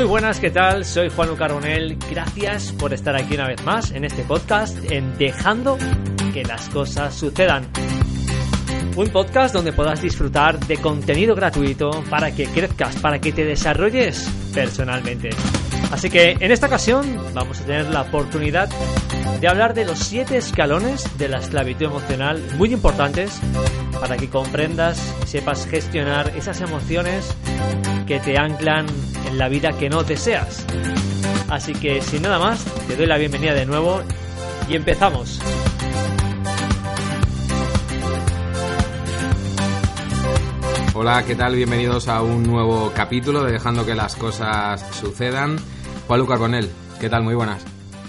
Muy 0.00 0.08
buenas, 0.08 0.40
¿qué 0.40 0.50
tal? 0.50 0.86
Soy 0.86 1.10
Juan 1.10 1.36
Carbonell. 1.36 1.98
Gracias 2.10 2.72
por 2.72 2.94
estar 2.94 3.14
aquí 3.14 3.34
una 3.34 3.46
vez 3.48 3.62
más 3.64 3.90
en 3.90 4.06
este 4.06 4.22
podcast 4.22 4.90
en 4.90 5.18
Dejando 5.18 5.76
que 6.32 6.42
las 6.42 6.70
cosas 6.70 7.14
sucedan. 7.14 7.66
Un 8.96 9.08
podcast 9.08 9.54
donde 9.54 9.72
podrás 9.72 10.02
disfrutar 10.02 10.58
de 10.58 10.76
contenido 10.76 11.34
gratuito 11.34 11.90
para 12.10 12.34
que 12.34 12.46
crezcas, 12.46 12.96
para 12.96 13.18
que 13.20 13.32
te 13.32 13.44
desarrolles 13.44 14.28
personalmente. 14.52 15.30
Así 15.90 16.10
que 16.10 16.36
en 16.38 16.52
esta 16.52 16.66
ocasión 16.66 17.18
vamos 17.32 17.60
a 17.60 17.64
tener 17.64 17.86
la 17.88 18.02
oportunidad 18.02 18.68
de 19.40 19.48
hablar 19.48 19.74
de 19.74 19.84
los 19.84 19.98
siete 19.98 20.36
escalones 20.36 21.18
de 21.18 21.28
la 21.28 21.38
esclavitud 21.38 21.86
emocional 21.86 22.42
muy 22.56 22.72
importantes 22.72 23.40
para 24.00 24.16
que 24.16 24.28
comprendas 24.28 24.98
sepas 25.24 25.66
gestionar 25.66 26.32
esas 26.36 26.60
emociones 26.60 27.34
que 28.06 28.20
te 28.20 28.38
anclan 28.38 28.86
en 29.26 29.38
la 29.38 29.48
vida 29.48 29.72
que 29.72 29.88
no 29.88 30.02
deseas. 30.02 30.64
Así 31.48 31.72
que 31.72 32.02
sin 32.02 32.22
nada 32.22 32.38
más, 32.38 32.64
te 32.86 32.96
doy 32.96 33.06
la 33.06 33.18
bienvenida 33.18 33.54
de 33.54 33.66
nuevo 33.66 34.02
y 34.68 34.76
empezamos. 34.76 35.40
Hola, 41.02 41.24
¿qué 41.26 41.34
tal? 41.34 41.56
Bienvenidos 41.56 42.08
a 42.08 42.20
un 42.22 42.42
nuevo 42.42 42.92
capítulo 42.94 43.42
de 43.42 43.52
Dejando 43.52 43.86
que 43.86 43.94
las 43.94 44.16
cosas 44.16 44.82
sucedan. 44.94 45.56
Juan 46.06 46.20
Luca 46.20 46.34
Carbonell, 46.34 46.68
¿qué 47.00 47.08
tal? 47.08 47.22
Muy 47.22 47.34
buenas. 47.34 47.64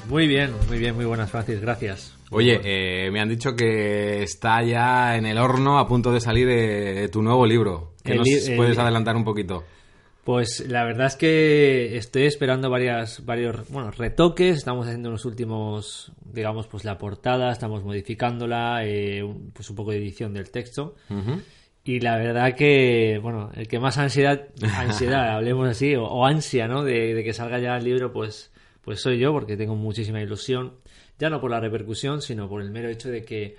Muy 0.10 0.28
bien, 0.28 0.52
muy 0.68 0.78
bien, 0.78 0.94
muy 0.96 1.06
buenas, 1.06 1.32
Francis, 1.32 1.62
gracias. 1.62 2.18
Oye, 2.32 2.60
eh, 2.66 3.10
me 3.10 3.22
han 3.22 3.30
dicho 3.30 3.56
que 3.56 4.24
está 4.24 4.62
ya 4.64 5.16
en 5.16 5.26
el 5.26 5.38
horno 5.38 5.80
a 5.80 5.88
punto 5.88 6.12
de 6.12 6.20
salir 6.20 6.50
eh, 6.50 7.08
tu 7.10 7.22
nuevo 7.22 7.46
libro. 7.46 7.94
¿Que 8.04 8.12
El 8.12 8.18
nos 8.18 8.28
el- 8.28 8.58
puedes 8.58 8.78
adelantar 8.78 9.16
un 9.16 9.24
poquito? 9.24 9.64
Pues 10.26 10.66
la 10.68 10.84
verdad 10.84 11.08
es 11.08 11.16
que 11.16 11.96
estoy 11.96 12.24
esperando 12.26 12.70
varias, 12.70 13.26
varios 13.26 13.70
bueno, 13.70 13.92
retoques. 13.92 14.58
Estamos 14.58 14.86
haciendo 14.86 15.12
los 15.12 15.24
últimos, 15.24 16.12
digamos, 16.26 16.68
pues 16.68 16.84
la 16.84 16.98
portada, 16.98 17.54
estamos 17.54 17.86
modificándola, 17.86 18.82
eh, 18.86 19.24
pues 19.54 19.70
un 19.70 19.78
poco 19.78 19.92
de 19.92 19.98
edición 19.98 20.34
del 20.34 20.52
texto. 20.52 20.96
Ujú. 21.10 21.40
Y 21.84 22.00
la 22.00 22.18
verdad 22.18 22.56
que, 22.56 23.20
bueno, 23.22 23.50
el 23.56 23.68
que 23.68 23.80
más 23.80 23.98
ansiedad, 23.98 24.48
ansiedad, 24.78 25.30
hablemos 25.30 25.68
así, 25.68 25.96
o, 25.96 26.04
o 26.04 26.26
ansia, 26.26 26.68
¿no? 26.68 26.84
De, 26.84 27.14
de 27.14 27.24
que 27.24 27.34
salga 27.34 27.60
ya 27.60 27.78
el 27.78 27.84
libro, 27.84 28.14
pues, 28.14 28.52
pues 28.82 29.02
soy 29.02 29.18
yo, 29.18 29.32
porque 29.32 29.58
tengo 29.58 29.76
muchísima 29.76 30.22
ilusión. 30.22 30.76
Ya 31.18 31.30
no 31.30 31.42
por 31.42 31.52
la 31.52 31.60
repercusión, 31.60 32.22
sino 32.22 32.48
por 32.48 32.62
el 32.62 32.72
mero 32.72 32.90
hecho 32.90 33.10
de 33.10 33.24
que 33.24 33.56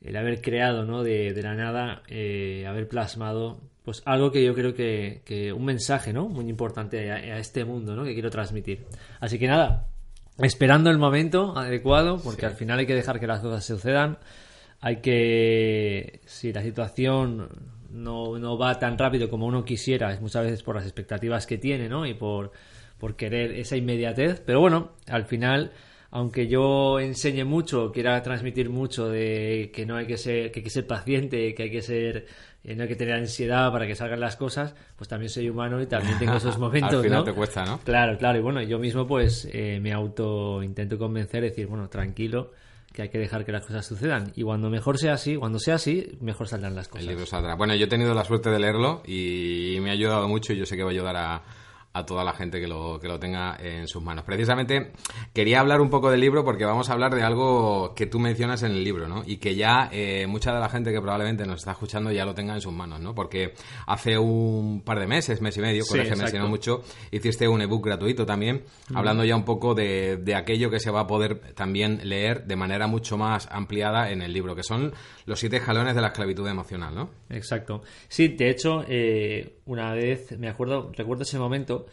el 0.00 0.16
haber 0.16 0.40
creado, 0.40 0.84
¿no? 0.84 1.02
De, 1.02 1.32
de 1.32 1.42
la 1.42 1.54
nada, 1.54 2.02
eh, 2.08 2.64
haber 2.66 2.88
plasmado, 2.88 3.60
pues 3.84 4.02
algo 4.04 4.30
que 4.30 4.44
yo 4.44 4.54
creo 4.54 4.74
que, 4.74 5.22
que 5.24 5.52
un 5.52 5.64
mensaje, 5.64 6.12
¿no? 6.12 6.28
Muy 6.28 6.48
importante 6.48 7.10
a, 7.10 7.16
a 7.16 7.38
este 7.38 7.64
mundo, 7.64 7.96
¿no? 7.96 8.04
Que 8.04 8.14
quiero 8.14 8.30
transmitir. 8.30 8.86
Así 9.20 9.38
que 9.38 9.46
nada, 9.46 9.88
esperando 10.38 10.90
el 10.90 10.98
momento 10.98 11.56
adecuado, 11.56 12.18
porque 12.22 12.46
al 12.46 12.52
final 12.52 12.78
hay 12.78 12.86
que 12.86 12.94
dejar 12.94 13.20
que 13.20 13.26
las 13.26 13.40
cosas 13.40 13.64
sucedan. 13.64 14.18
Hay 14.80 14.96
que, 14.96 16.20
si 16.26 16.52
la 16.52 16.62
situación 16.62 17.48
no, 17.90 18.38
no 18.38 18.58
va 18.58 18.78
tan 18.78 18.96
rápido 18.96 19.28
como 19.28 19.46
uno 19.46 19.64
quisiera, 19.64 20.12
es 20.12 20.20
muchas 20.20 20.44
veces 20.44 20.62
por 20.62 20.76
las 20.76 20.84
expectativas 20.84 21.46
que 21.46 21.58
tiene, 21.58 21.88
¿no? 21.88 22.06
Y 22.06 22.14
por, 22.14 22.52
por 22.98 23.16
querer 23.16 23.52
esa 23.52 23.76
inmediatez. 23.76 24.40
Pero 24.44 24.60
bueno, 24.60 24.92
al 25.06 25.24
final, 25.24 25.72
aunque 26.10 26.46
yo 26.48 27.00
enseñe 27.00 27.44
mucho, 27.44 27.92
quiera 27.92 28.22
transmitir 28.22 28.70
mucho 28.70 29.08
de 29.08 29.70
que 29.74 29.86
no 29.86 29.96
hay 29.96 30.06
que 30.06 30.16
ser, 30.16 30.50
que 30.50 30.60
hay 30.60 30.64
que 30.64 30.70
ser 30.70 30.86
paciente, 30.86 31.54
que 31.54 31.64
hay 31.64 31.70
que 31.70 31.82
ser, 31.82 32.26
eh, 32.64 32.74
no 32.76 32.82
hay 32.82 32.88
que 32.88 32.96
tener 32.96 33.14
ansiedad 33.14 33.72
para 33.72 33.86
que 33.86 33.94
salgan 33.94 34.20
las 34.20 34.36
cosas, 34.36 34.74
pues 34.96 35.08
también 35.08 35.30
soy 35.30 35.48
humano 35.48 35.80
y 35.80 35.86
también 35.86 36.18
tengo 36.18 36.36
esos 36.36 36.58
momentos, 36.58 36.94
Al 36.94 37.02
final 37.02 37.18
¿no? 37.18 37.24
te 37.24 37.32
cuesta, 37.32 37.64
¿no? 37.64 37.78
Claro, 37.80 38.16
claro, 38.18 38.38
y 38.38 38.42
bueno, 38.42 38.62
yo 38.62 38.78
mismo 38.78 39.06
pues 39.06 39.48
eh, 39.52 39.80
me 39.80 39.92
auto 39.92 40.62
intento 40.62 40.98
convencer, 40.98 41.42
decir, 41.42 41.66
bueno, 41.66 41.88
tranquilo, 41.88 42.52
que 42.98 43.02
hay 43.02 43.08
que 43.10 43.18
dejar 43.18 43.44
que 43.44 43.52
las 43.52 43.64
cosas 43.64 43.86
sucedan. 43.86 44.32
Y 44.34 44.42
cuando 44.42 44.70
mejor 44.70 44.98
sea 44.98 45.12
así, 45.12 45.36
cuando 45.36 45.60
sea 45.60 45.76
así, 45.76 46.18
mejor 46.20 46.48
saldrán 46.48 46.74
las 46.74 46.86
El 46.86 46.90
cosas. 46.90 47.06
libro 47.06 47.26
saldrá. 47.26 47.54
Bueno, 47.54 47.76
yo 47.76 47.84
he 47.84 47.88
tenido 47.88 48.12
la 48.12 48.24
suerte 48.24 48.50
de 48.50 48.58
leerlo 48.58 49.02
y 49.06 49.78
me 49.80 49.90
ha 49.90 49.92
ayudado 49.92 50.26
mucho 50.26 50.52
y 50.52 50.56
yo 50.56 50.66
sé 50.66 50.76
que 50.76 50.82
va 50.82 50.88
a 50.90 50.92
ayudar 50.92 51.16
a, 51.16 51.42
a 51.98 52.06
toda 52.06 52.24
la 52.24 52.32
gente 52.32 52.60
que 52.60 52.66
lo, 52.66 52.98
que 53.00 53.08
lo 53.08 53.18
tenga 53.18 53.56
en 53.60 53.88
sus 53.88 54.02
manos. 54.02 54.24
Precisamente 54.24 54.92
quería 55.32 55.60
hablar 55.60 55.80
un 55.80 55.90
poco 55.90 56.10
del 56.10 56.20
libro 56.20 56.44
porque 56.44 56.64
vamos 56.64 56.88
a 56.90 56.92
hablar 56.92 57.14
de 57.14 57.22
algo 57.22 57.94
que 57.94 58.06
tú 58.06 58.18
mencionas 58.18 58.62
en 58.62 58.72
el 58.72 58.84
libro, 58.84 59.08
¿no? 59.08 59.22
Y 59.26 59.38
que 59.38 59.54
ya 59.54 59.88
eh, 59.92 60.26
mucha 60.26 60.52
de 60.52 60.60
la 60.60 60.68
gente 60.68 60.92
que 60.92 61.00
probablemente 61.00 61.46
nos 61.46 61.60
está 61.60 61.72
escuchando 61.72 62.10
ya 62.10 62.24
lo 62.24 62.34
tenga 62.34 62.54
en 62.54 62.60
sus 62.60 62.72
manos, 62.72 63.00
¿no? 63.00 63.14
Porque 63.14 63.54
hace 63.86 64.18
un 64.18 64.82
par 64.84 64.98
de 64.98 65.06
meses, 65.06 65.40
mes 65.40 65.56
y 65.56 65.60
medio, 65.60 65.84
Sí, 65.84 65.90
corrígeme 65.90 66.28
si 66.28 66.38
no 66.38 66.48
mucho, 66.48 66.82
hiciste 67.10 67.48
un 67.48 67.62
ebook 67.62 67.84
gratuito 67.86 68.26
también, 68.26 68.64
hablando 68.94 69.24
ya 69.24 69.36
un 69.36 69.44
poco 69.44 69.74
de, 69.74 70.16
de 70.18 70.34
aquello 70.34 70.70
que 70.70 70.80
se 70.80 70.90
va 70.90 71.00
a 71.00 71.06
poder 71.06 71.54
también 71.54 72.00
leer 72.04 72.44
de 72.44 72.56
manera 72.56 72.86
mucho 72.86 73.16
más 73.16 73.48
ampliada 73.50 74.10
en 74.10 74.22
el 74.22 74.32
libro, 74.32 74.54
que 74.54 74.62
son 74.62 74.92
los 75.26 75.38
siete 75.38 75.56
escalones 75.56 75.94
de 75.94 76.00
la 76.00 76.08
esclavitud 76.08 76.46
emocional, 76.48 76.94
¿no? 76.94 77.10
Exacto. 77.30 77.82
Sí, 78.08 78.28
de 78.28 78.50
hecho, 78.50 78.84
eh, 78.88 79.58
una 79.66 79.92
vez, 79.92 80.38
me 80.38 80.48
acuerdo, 80.48 80.90
recuerdo 80.96 81.22
ese 81.22 81.38
momento, 81.38 81.86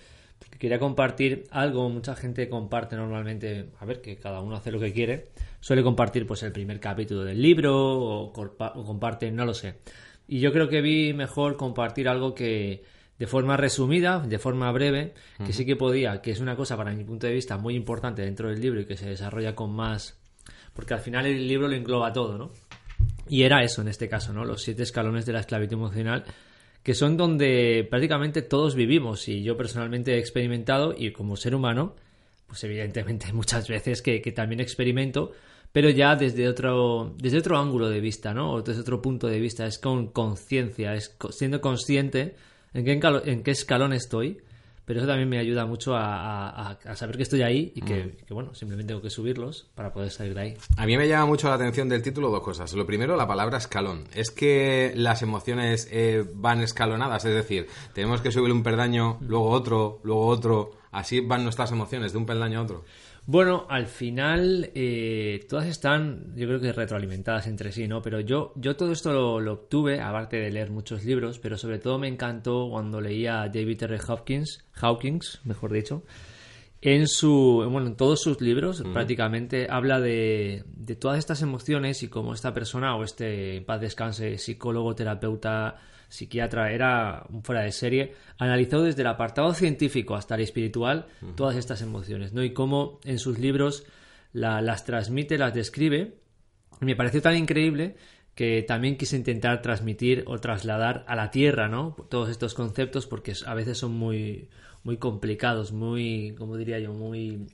porque 0.46 0.60
quería 0.60 0.78
compartir 0.78 1.46
algo, 1.50 1.90
mucha 1.90 2.16
gente 2.16 2.48
comparte 2.48 2.96
normalmente, 2.96 3.72
a 3.80 3.86
ver, 3.86 4.00
que 4.00 4.16
cada 4.18 4.42
uno 4.42 4.56
hace 4.56 4.72
lo 4.72 4.80
que 4.80 4.94
quiere, 4.94 5.30
suele 5.60 5.82
compartir 5.82 6.28
pues 6.28 6.44
el 6.44 6.52
primer 6.52 6.80
capítulo 6.80 7.24
del 7.24 7.42
libro 7.42 7.76
o, 7.76 8.32
o 8.32 8.86
comparten, 8.86 9.36
no 9.36 9.46
lo 9.46 9.56
sé. 9.56 9.80
Y 10.28 10.40
yo 10.40 10.52
creo 10.52 10.70
que 10.70 10.82
vi 10.82 11.14
mejor 11.14 11.58
compartir 11.58 12.08
algo 12.08 12.36
que 12.36 12.84
de 13.18 13.28
forma 13.28 13.56
resumida, 13.58 14.20
de 14.20 14.40
forma 14.40 14.72
breve, 14.72 15.14
que 15.46 15.54
sí 15.54 15.66
que 15.66 15.76
podía, 15.76 16.22
que 16.22 16.32
es 16.32 16.40
una 16.40 16.56
cosa 16.56 16.76
para 16.76 16.94
mi 16.94 17.04
punto 17.04 17.28
de 17.28 17.34
vista 17.34 17.58
muy 17.58 17.76
importante 17.76 18.22
dentro 18.22 18.50
del 18.50 18.60
libro 18.60 18.82
y 18.82 18.86
que 18.86 18.98
se 18.98 19.10
desarrolla 19.10 19.56
con 19.56 19.74
más... 19.74 20.20
Porque 20.74 20.94
al 20.94 21.00
final 21.00 21.26
el 21.26 21.48
libro 21.48 21.70
lo 21.70 21.76
engloba 21.76 22.12
todo, 22.12 22.38
¿no? 22.38 22.52
Y 23.30 23.44
era 23.44 23.64
eso 23.64 23.82
en 23.82 23.88
este 23.88 24.10
caso, 24.10 24.34
¿no? 24.34 24.44
Los 24.44 24.62
siete 24.62 24.84
escalones 24.84 25.26
de 25.26 25.32
la 25.32 25.40
esclavitud 25.40 25.74
emocional, 25.78 26.26
que 26.86 26.94
son 26.94 27.18
donde 27.18 27.88
prácticamente 27.90 28.44
todos 28.44 28.76
vivimos. 28.76 29.28
Y 29.28 29.42
yo 29.42 29.58
personalmente 29.58 30.14
he 30.14 30.20
experimentado, 30.20 30.94
y 30.96 31.12
como 31.12 31.36
ser 31.36 31.56
humano, 31.56 31.96
pues 32.46 32.64
evidentemente 32.64 33.26
muchas 33.34 33.68
veces 33.68 34.04
que, 34.04 34.22
que 34.22 34.32
también 34.32 34.60
experimento, 34.62 35.32
pero 35.72 35.90
ya 35.90 36.16
desde 36.16 36.48
otro, 36.48 37.16
desde 37.18 37.40
otro 37.40 37.58
ángulo 37.58 37.90
de 37.90 38.00
vista, 38.02 38.36
¿no? 38.36 38.52
O 38.52 38.62
desde 38.62 38.82
otro 38.82 39.02
punto 39.02 39.26
de 39.26 39.40
vista. 39.40 39.66
Es 39.66 39.80
con 39.80 40.12
conciencia, 40.12 40.94
es 40.94 41.18
siendo 41.32 41.60
consciente 41.60 42.36
en 42.76 42.86
qué, 42.86 43.00
en 43.32 43.42
qué 43.42 43.52
escalón 43.52 43.92
estoy. 43.92 44.38
Pero 44.86 45.00
eso 45.00 45.08
también 45.08 45.28
me 45.28 45.40
ayuda 45.40 45.66
mucho 45.66 45.96
a, 45.96 46.50
a- 46.50 46.72
a- 46.86 46.96
saber 46.96 47.18
que 47.18 47.24
estoy 47.24 47.42
ahí 47.42 47.72
y 47.76 47.82
que, 47.82 48.18
que, 48.28 48.34
bueno, 48.36 48.54
simplemente 48.54 48.90
tengo 48.92 49.02
que 49.02 49.10
subirlos 49.10 49.68
para 49.74 49.92
poder 49.92 50.12
salir 50.12 50.36
de 50.36 50.42
ahí. 50.42 50.58
A 50.78 50.86
mí 50.86 50.96
me 50.96 51.08
llama 51.08 51.26
mucho 51.26 51.50
la 51.50 51.56
atención 51.56 51.90
del 51.90 52.04
título 52.04 52.30
dos 52.30 52.42
cosas. 52.44 52.72
Lo 52.74 52.86
primero, 52.86 53.16
la 53.16 53.28
palabra 53.28 53.58
escalón. 53.58 54.04
Es 54.14 54.30
que 54.30 54.94
las 54.96 55.24
emociones 55.24 55.88
eh, 55.92 56.24
van 56.36 56.62
escalonadas, 56.62 57.26
es 57.26 57.34
decir, 57.34 57.68
tenemos 57.94 58.22
que 58.22 58.32
subir 58.32 58.52
un 58.52 58.62
peldaño, 58.64 59.18
luego 59.22 59.50
otro, 59.50 60.00
luego 60.04 60.28
otro. 60.28 60.72
Así 60.92 61.20
van 61.20 61.44
nuestras 61.44 61.72
emociones, 61.72 62.12
de 62.14 62.18
un 62.20 62.26
peldaño 62.26 62.60
a 62.60 62.64
otro. 62.64 62.86
Bueno, 63.28 63.66
al 63.70 63.88
final 63.88 64.70
eh, 64.76 65.46
todas 65.50 65.66
están, 65.66 66.36
yo 66.36 66.46
creo 66.46 66.60
que 66.60 66.72
retroalimentadas 66.72 67.48
entre 67.48 67.72
sí, 67.72 67.88
¿no? 67.88 68.02
Pero 68.02 68.20
yo, 68.20 68.54
yo 68.56 68.76
todo 68.76 68.92
esto 68.92 69.12
lo, 69.14 69.40
lo 69.40 69.54
obtuve, 69.54 70.00
aparte 70.00 70.38
de 70.38 70.52
leer 70.52 70.70
muchos 70.70 71.04
libros, 71.04 71.40
pero 71.40 71.58
sobre 71.58 71.80
todo 71.80 71.98
me 71.98 72.08
encantó 72.08 72.70
cuando 72.70 73.02
leía 73.02 73.42
a 73.42 73.50
David 73.50 73.82
R. 73.82 73.98
Hawkins, 74.08 74.64
Hawkins, 74.80 75.42
mejor 75.44 75.74
dicho, 75.74 76.04
en 76.82 77.08
su, 77.08 77.68
bueno, 77.68 77.88
en 77.88 77.96
todos 77.96 78.22
sus 78.22 78.42
libros 78.42 78.84
prácticamente 78.94 79.66
habla 79.72 80.00
de, 80.00 80.64
de 80.68 80.96
todas 80.96 81.18
estas 81.18 81.42
emociones 81.42 82.04
y 82.04 82.10
cómo 82.10 82.32
esta 82.32 82.54
persona 82.54 82.96
o 82.96 83.04
este, 83.04 83.58
en 83.58 83.66
paz 83.66 83.82
descanse, 83.82 84.38
psicólogo, 84.38 84.94
terapeuta, 84.94 85.78
psiquiatra, 86.16 86.72
era 86.72 87.26
un 87.30 87.44
fuera 87.44 87.62
de 87.62 87.72
serie, 87.72 88.14
analizó 88.38 88.82
desde 88.82 89.02
el 89.02 89.08
apartado 89.08 89.54
científico 89.54 90.16
hasta 90.16 90.36
el 90.36 90.42
espiritual 90.42 91.08
todas 91.36 91.56
estas 91.56 91.82
emociones, 91.82 92.34
¿no? 92.34 92.44
Y 92.44 92.54
cómo 92.54 93.00
en 93.04 93.20
sus 93.20 93.40
libros 93.40 93.86
la- 94.34 94.62
las 94.62 94.86
transmite, 94.86 95.38
las 95.38 95.54
describe. 95.54 96.16
Y 96.82 96.86
me 96.86 96.96
pareció 96.96 97.22
tan 97.22 97.36
increíble 97.38 97.96
que 98.36 98.64
también 98.64 98.98
quise 98.98 99.16
intentar 99.16 99.62
transmitir 99.62 100.24
o 100.28 100.40
trasladar 100.40 101.06
a 101.08 101.16
la 101.16 101.32
tierra, 101.32 101.70
¿no? 101.70 101.96
Todos 102.10 102.30
estos 102.30 102.54
conceptos 102.54 103.08
porque 103.08 103.34
a 103.46 103.54
veces 103.54 103.78
son 103.78 103.94
muy, 103.94 104.50
muy 104.84 104.98
complicados, 104.98 105.72
muy, 105.72 106.36
como 106.38 106.58
diría 106.58 106.78
yo, 106.80 106.92
muy, 106.92 107.48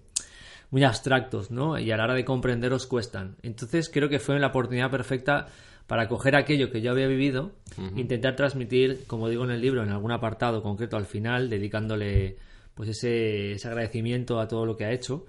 muy 0.71 0.83
abstractos, 0.83 1.51
¿no? 1.51 1.77
Y 1.77 1.91
a 1.91 1.97
la 1.97 2.05
hora 2.05 2.13
de 2.15 2.25
comprenderlos 2.25 2.87
cuestan. 2.87 3.35
Entonces 3.43 3.89
creo 3.93 4.09
que 4.09 4.17
fue 4.19 4.39
la 4.39 4.47
oportunidad 4.47 4.89
perfecta 4.89 5.47
para 5.91 6.07
coger 6.07 6.37
aquello 6.37 6.71
que 6.71 6.79
yo 6.79 6.91
había 6.91 7.05
vivido, 7.05 7.51
intentar 7.97 8.37
transmitir, 8.37 9.03
como 9.07 9.27
digo 9.27 9.43
en 9.43 9.51
el 9.51 9.59
libro, 9.59 9.83
en 9.83 9.89
algún 9.89 10.13
apartado 10.13 10.63
concreto 10.63 10.95
al 10.95 11.05
final, 11.05 11.49
dedicándole 11.49 12.37
pues 12.73 12.87
ese, 12.87 13.51
ese 13.51 13.67
agradecimiento 13.67 14.39
a 14.39 14.47
todo 14.47 14.65
lo 14.65 14.77
que 14.77 14.85
ha 14.85 14.93
hecho. 14.93 15.25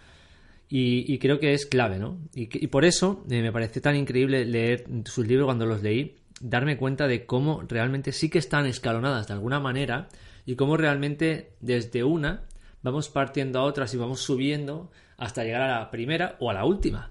Y, 0.69 1.13
y 1.13 1.19
creo 1.19 1.41
que 1.41 1.53
es 1.53 1.67
clave, 1.67 1.99
¿no? 1.99 2.17
Y 2.33 2.69
por 2.69 2.85
eso 2.85 3.25
eh, 3.29 3.43
me 3.43 3.51
pareció 3.51 3.83
tan 3.83 3.97
increíble 3.97 4.45
leer 4.45 4.85
sus 5.05 5.27
libros 5.27 5.47
cuando 5.47 5.67
los 5.67 5.83
leí, 5.83 6.15
darme 6.41 6.77
cuenta 6.77 7.09
de 7.09 7.27
cómo 7.27 7.63
realmente 7.63 8.13
sí 8.13 8.31
que 8.31 8.39
están 8.39 8.65
escalonadas 8.67 9.27
de 9.27 9.35
alguna 9.35 9.59
manera 9.59 10.11
y 10.47 10.55
cómo 10.55 10.77
realmente 10.77 11.55
desde 11.59 12.05
una 12.05 12.45
vamos 12.83 13.09
partiendo 13.09 13.59
a 13.59 13.65
otras 13.65 13.93
y 13.95 13.97
vamos 13.97 14.21
subiendo 14.21 14.93
hasta 15.17 15.43
llegar 15.43 15.63
a 15.63 15.81
la 15.81 15.91
primera 15.91 16.37
o 16.39 16.51
a 16.51 16.55
la 16.55 16.65
última. 16.65 17.11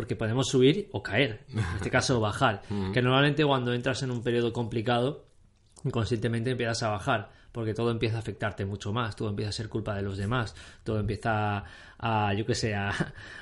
Porque 0.00 0.16
podemos 0.16 0.48
subir 0.48 0.88
o 0.92 1.02
caer, 1.02 1.44
en 1.52 1.58
este 1.76 1.90
caso 1.90 2.20
bajar. 2.20 2.62
Que 2.94 3.02
normalmente 3.02 3.44
cuando 3.44 3.74
entras 3.74 4.02
en 4.02 4.10
un 4.10 4.22
periodo 4.22 4.50
complicado, 4.50 5.26
inconscientemente 5.84 6.52
empiezas 6.52 6.82
a 6.84 6.88
bajar, 6.88 7.32
porque 7.52 7.74
todo 7.74 7.90
empieza 7.90 8.16
a 8.16 8.20
afectarte 8.20 8.64
mucho 8.64 8.92
más, 8.92 9.16
todo 9.16 9.28
empieza 9.30 9.50
a 9.50 9.52
ser 9.52 9.68
culpa 9.68 9.94
de 9.94 10.02
los 10.02 10.16
demás, 10.16 10.54
todo 10.84 11.00
empieza 11.00 11.64
a, 11.98 12.34
yo 12.34 12.46
qué 12.46 12.54
sé, 12.54 12.74
a, 12.74 12.90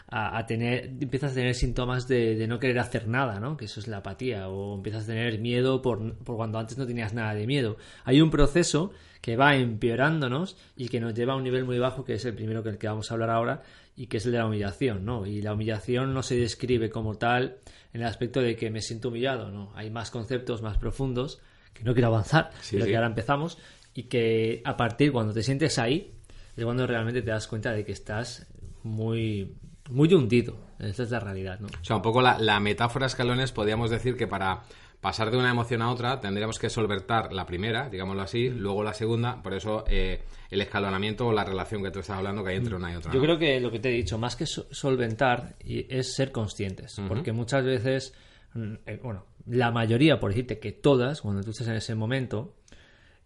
a- 0.09 0.39
a 0.39 0.47
tener, 0.47 0.87
empiezas 1.01 1.33
a 1.33 1.35
tener 1.35 1.55
síntomas 1.55 2.09
de, 2.09 2.35
de 2.37 2.47
no 2.47 2.59
querer 2.59 2.79
hacer 2.79 3.07
nada, 3.09 3.41
¿no? 3.41 3.57
Que 3.57 3.67
eso 3.67 3.81
es 3.81 3.89
la 3.89 3.99
apatía, 3.99 4.49
o 4.49 4.75
empiezas 4.77 5.05
a 5.05 5.07
tener 5.09 5.39
miedo 5.39 5.83
por, 5.83 6.15
por 6.19 6.37
cuando 6.37 6.59
antes 6.59 6.79
no 6.79 6.87
tenías 6.87 7.13
nada 7.15 7.35
de 7.35 7.47
miedo. 7.47 7.77
Hay 8.05 8.21
un 8.21 8.31
proceso 8.31 8.93
que 9.21 9.37
va 9.37 9.57
empeorándonos 9.57 10.57
y 10.77 10.89
que 10.89 11.01
nos 11.01 11.15
lleva 11.15 11.33
a 11.33 11.37
un 11.37 11.43
nivel 11.45 11.65
muy 11.65 11.79
bajo, 11.79 12.05
que 12.05 12.15
es 12.15 12.25
el 12.25 12.35
primero 12.35 12.63
que 12.63 12.69
el 12.71 12.79
que 12.79 12.87
vamos 12.89 13.11
a 13.11 13.15
hablar 13.15 13.31
ahora, 13.31 13.63
y 13.97 14.07
que 14.07 14.19
es 14.19 14.27
el 14.27 14.33
de 14.33 14.39
la 14.39 14.47
humillación, 14.47 15.05
¿no? 15.05 15.27
Y 15.27 15.43
la 15.43 15.53
humillación 15.55 16.15
no 16.15 16.23
se 16.23 16.37
describe 16.37 16.89
como 16.89 17.17
tal 17.17 17.57
en 17.93 18.03
el 18.03 18.07
aspecto 18.07 18.41
de 18.41 18.55
que 18.57 18.71
me 18.71 18.81
siento 18.81 19.09
humillado, 19.09 19.51
¿no? 19.51 19.73
Hay 19.75 19.91
más 19.91 20.11
conceptos 20.13 20.63
más 20.63 20.79
profundos 20.79 21.41
que 21.75 21.83
no 21.85 21.95
quiero 21.95 22.09
avanzar, 22.09 22.51
Sí, 22.61 22.77
pero 22.77 22.85
sí. 22.85 22.91
que 22.91 22.97
ahora 22.97 23.09
empezamos 23.09 23.59
y 23.99 24.05
que 24.05 24.63
a 24.65 24.77
partir 24.77 25.11
cuando 25.11 25.33
te 25.33 25.43
sientes 25.43 25.79
ahí 25.79 26.13
es 26.57 26.65
cuando 26.65 26.87
realmente 26.87 27.21
te 27.23 27.31
das 27.31 27.49
cuenta 27.49 27.73
de 27.73 27.85
que 27.85 27.93
estás 27.93 28.47
muy 28.85 29.57
muy 29.91 30.13
hundido. 30.15 30.57
Esa 30.79 31.03
es 31.03 31.11
la 31.11 31.19
realidad, 31.19 31.59
¿no? 31.61 31.67
O 31.67 31.85
sea, 31.85 31.97
un 31.97 32.03
poco 32.03 32.21
la, 32.23 32.39
la 32.39 32.61
metáfora 32.61 33.07
escalones, 33.07 33.51
podríamos 33.53 33.91
decir 33.91 34.17
que 34.17 34.27
para 34.29 34.63
pasar 35.01 35.31
de 35.31 35.37
una 35.37 35.51
emoción 35.51 35.81
a 35.83 35.91
otra 35.91 36.21
tendríamos 36.21 36.59
que 36.59 36.69
solventar 36.71 37.33
la 37.33 37.47
primera, 37.47 37.89
digámoslo 37.89 38.23
así, 38.23 38.51
luego 38.51 38.83
la 38.85 38.95
segunda, 38.95 39.43
por 39.43 39.55
eso 39.55 39.85
eh, 39.89 40.21
el 40.51 40.61
escalonamiento 40.61 41.27
o 41.27 41.33
la 41.33 41.45
relación 41.45 41.83
que 41.83 41.91
tú 41.91 42.01
estás 42.01 42.19
hablando 42.19 42.45
que 42.45 42.51
hay 42.51 42.57
entre 42.59 42.77
una 42.77 42.93
y 42.93 42.97
otra. 42.97 43.13
Yo 43.13 43.19
¿no? 43.19 43.25
creo 43.25 43.39
que 43.39 43.59
lo 43.61 43.71
que 43.73 43.81
te 43.81 43.89
he 43.89 43.93
dicho, 43.93 44.19
más 44.19 44.37
que 44.37 44.47
so- 44.47 44.67
solventar, 44.71 45.57
es 45.65 46.15
ser 46.15 46.31
conscientes. 46.31 47.01
Porque 47.09 47.33
muchas 47.33 47.65
veces, 47.65 48.15
mm, 48.55 48.75
eh, 48.87 49.01
bueno, 49.03 49.25
la 49.47 49.71
mayoría, 49.73 50.21
por 50.21 50.31
decirte 50.31 50.59
que 50.61 50.73
todas, 50.73 51.23
cuando 51.23 51.43
tú 51.43 51.51
estás 51.51 51.69
en 51.69 51.75
ese 51.77 51.95
momento, 51.95 52.55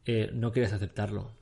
eh, 0.06 0.30
no 0.32 0.52
quieres 0.52 0.72
aceptarlo. 0.72 1.32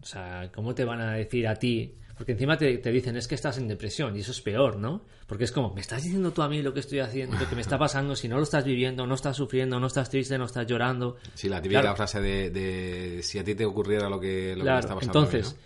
O 0.00 0.06
sea, 0.06 0.50
¿cómo 0.54 0.74
te 0.74 0.84
van 0.84 1.00
a 1.00 1.14
decir 1.14 1.46
a 1.48 1.54
ti? 1.56 1.94
Porque 2.16 2.32
encima 2.32 2.56
te, 2.56 2.78
te 2.78 2.90
dicen 2.92 3.16
es 3.16 3.26
que 3.26 3.34
estás 3.34 3.58
en 3.58 3.66
depresión 3.66 4.16
y 4.16 4.20
eso 4.20 4.30
es 4.30 4.40
peor, 4.40 4.76
¿no? 4.76 5.04
Porque 5.26 5.44
es 5.44 5.52
como, 5.52 5.74
me 5.74 5.80
estás 5.80 6.02
diciendo 6.02 6.32
tú 6.32 6.42
a 6.42 6.48
mí 6.48 6.62
lo 6.62 6.72
que 6.72 6.80
estoy 6.80 7.00
haciendo, 7.00 7.36
lo 7.36 7.48
que 7.48 7.54
me 7.56 7.60
está 7.62 7.76
pasando, 7.78 8.14
si 8.14 8.28
no 8.28 8.36
lo 8.36 8.42
estás 8.44 8.64
viviendo, 8.64 9.06
no 9.06 9.14
estás 9.14 9.36
sufriendo, 9.36 9.80
no 9.80 9.86
estás 9.88 10.10
triste, 10.10 10.38
no 10.38 10.44
estás 10.44 10.66
llorando. 10.66 11.16
Sí, 11.34 11.48
la 11.48 11.60
típica 11.60 11.80
Claro. 11.80 11.96
frase 11.96 12.20
de, 12.20 12.50
de 12.50 13.22
si 13.22 13.38
a 13.38 13.44
ti 13.44 13.54
te 13.54 13.64
ocurriera 13.64 14.08
lo 14.08 14.20
que, 14.20 14.54
lo 14.54 14.64
que 14.64 14.78
está 14.78 14.94
pasando 14.94 15.24
a 15.24 15.26
mí, 15.28 15.38
entonces, 15.38 15.54
¿no? 15.54 15.58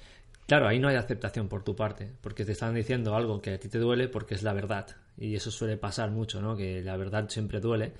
claro, 0.46 0.68
ahí 0.68 0.78
no 0.78 0.88
hay 0.88 0.96
aceptación 0.96 1.48
por 1.48 1.64
tu 1.64 1.76
parte, 1.76 2.12
porque 2.22 2.44
te 2.46 2.52
están 2.52 2.74
diciendo 2.74 3.14
algo 3.14 3.42
que 3.42 3.50
a 3.54 3.60
ti 3.60 3.68
te 3.68 3.78
duele 3.78 4.08
porque 4.08 4.34
es 4.34 4.42
la 4.42 4.52
verdad. 4.54 4.86
Y 5.18 5.34
eso 5.34 5.50
suele 5.50 5.76
pasar 5.76 6.10
mucho, 6.12 6.40
¿no? 6.40 6.56
Que 6.56 6.80
la 6.82 6.96
verdad 6.96 7.28
siempre 7.28 7.60
duele, 7.60 7.92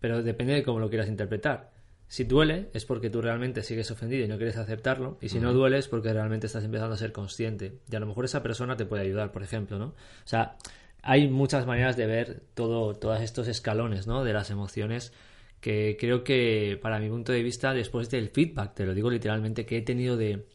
pero 0.00 0.22
depende 0.24 0.54
de 0.54 0.62
cómo 0.64 0.80
lo 0.80 0.88
quieras 0.88 1.08
interpretar. 1.08 1.70
Si 2.08 2.24
duele 2.24 2.70
es 2.72 2.84
porque 2.84 3.10
tú 3.10 3.20
realmente 3.20 3.62
sigues 3.62 3.90
ofendido 3.90 4.24
y 4.24 4.28
no 4.28 4.36
quieres 4.36 4.56
aceptarlo, 4.56 5.18
y 5.20 5.28
si 5.28 5.40
no 5.40 5.52
duele 5.52 5.78
es 5.78 5.88
porque 5.88 6.12
realmente 6.12 6.46
estás 6.46 6.64
empezando 6.64 6.94
a 6.94 6.98
ser 6.98 7.12
consciente. 7.12 7.80
Y 7.90 7.96
a 7.96 8.00
lo 8.00 8.06
mejor 8.06 8.24
esa 8.24 8.42
persona 8.42 8.76
te 8.76 8.86
puede 8.86 9.02
ayudar, 9.02 9.32
por 9.32 9.42
ejemplo, 9.42 9.78
¿no? 9.78 9.86
O 9.86 9.94
sea, 10.28 10.56
hay 11.02 11.28
muchas 11.28 11.66
maneras 11.66 11.96
de 11.96 12.06
ver 12.06 12.42
todo, 12.54 12.94
todos 12.94 13.20
estos 13.20 13.48
escalones, 13.48 14.06
¿no? 14.06 14.24
De 14.24 14.32
las 14.32 14.50
emociones 14.50 15.12
que 15.60 15.96
creo 15.98 16.22
que, 16.22 16.78
para 16.80 17.00
mi 17.00 17.08
punto 17.08 17.32
de 17.32 17.42
vista, 17.42 17.74
después 17.74 18.08
del 18.10 18.28
feedback, 18.28 18.74
te 18.74 18.86
lo 18.86 18.94
digo 18.94 19.10
literalmente, 19.10 19.66
que 19.66 19.78
he 19.78 19.82
tenido 19.82 20.16
de, 20.16 20.46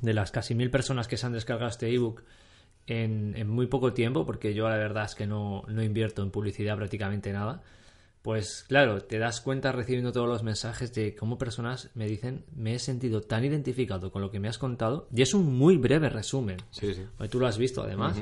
de 0.00 0.14
las 0.14 0.30
casi 0.30 0.54
mil 0.54 0.70
personas 0.70 1.08
que 1.08 1.16
se 1.16 1.26
han 1.26 1.32
descargado 1.32 1.68
este 1.68 1.92
ebook 1.92 2.24
en, 2.86 3.34
en 3.36 3.48
muy 3.48 3.66
poco 3.66 3.92
tiempo, 3.92 4.24
porque 4.24 4.54
yo 4.54 4.68
la 4.68 4.76
verdad 4.76 5.04
es 5.04 5.14
que 5.14 5.26
no, 5.26 5.64
no 5.68 5.82
invierto 5.82 6.22
en 6.22 6.30
publicidad 6.30 6.76
prácticamente 6.76 7.32
nada, 7.32 7.62
pues 8.26 8.64
claro, 8.66 9.04
te 9.04 9.20
das 9.20 9.40
cuenta 9.40 9.70
recibiendo 9.70 10.10
todos 10.10 10.28
los 10.28 10.42
mensajes 10.42 10.92
de 10.92 11.14
cómo 11.14 11.38
personas 11.38 11.90
me 11.94 12.08
dicen, 12.08 12.44
me 12.56 12.74
he 12.74 12.80
sentido 12.80 13.20
tan 13.20 13.44
identificado 13.44 14.10
con 14.10 14.20
lo 14.20 14.32
que 14.32 14.40
me 14.40 14.48
has 14.48 14.58
contado, 14.58 15.06
y 15.14 15.22
es 15.22 15.32
un 15.32 15.56
muy 15.56 15.76
breve 15.76 16.08
resumen. 16.08 16.56
Sí, 16.72 16.92
sí. 16.92 17.04
Tú 17.30 17.38
lo 17.38 17.46
has 17.46 17.56
visto 17.56 17.84
además, 17.84 18.20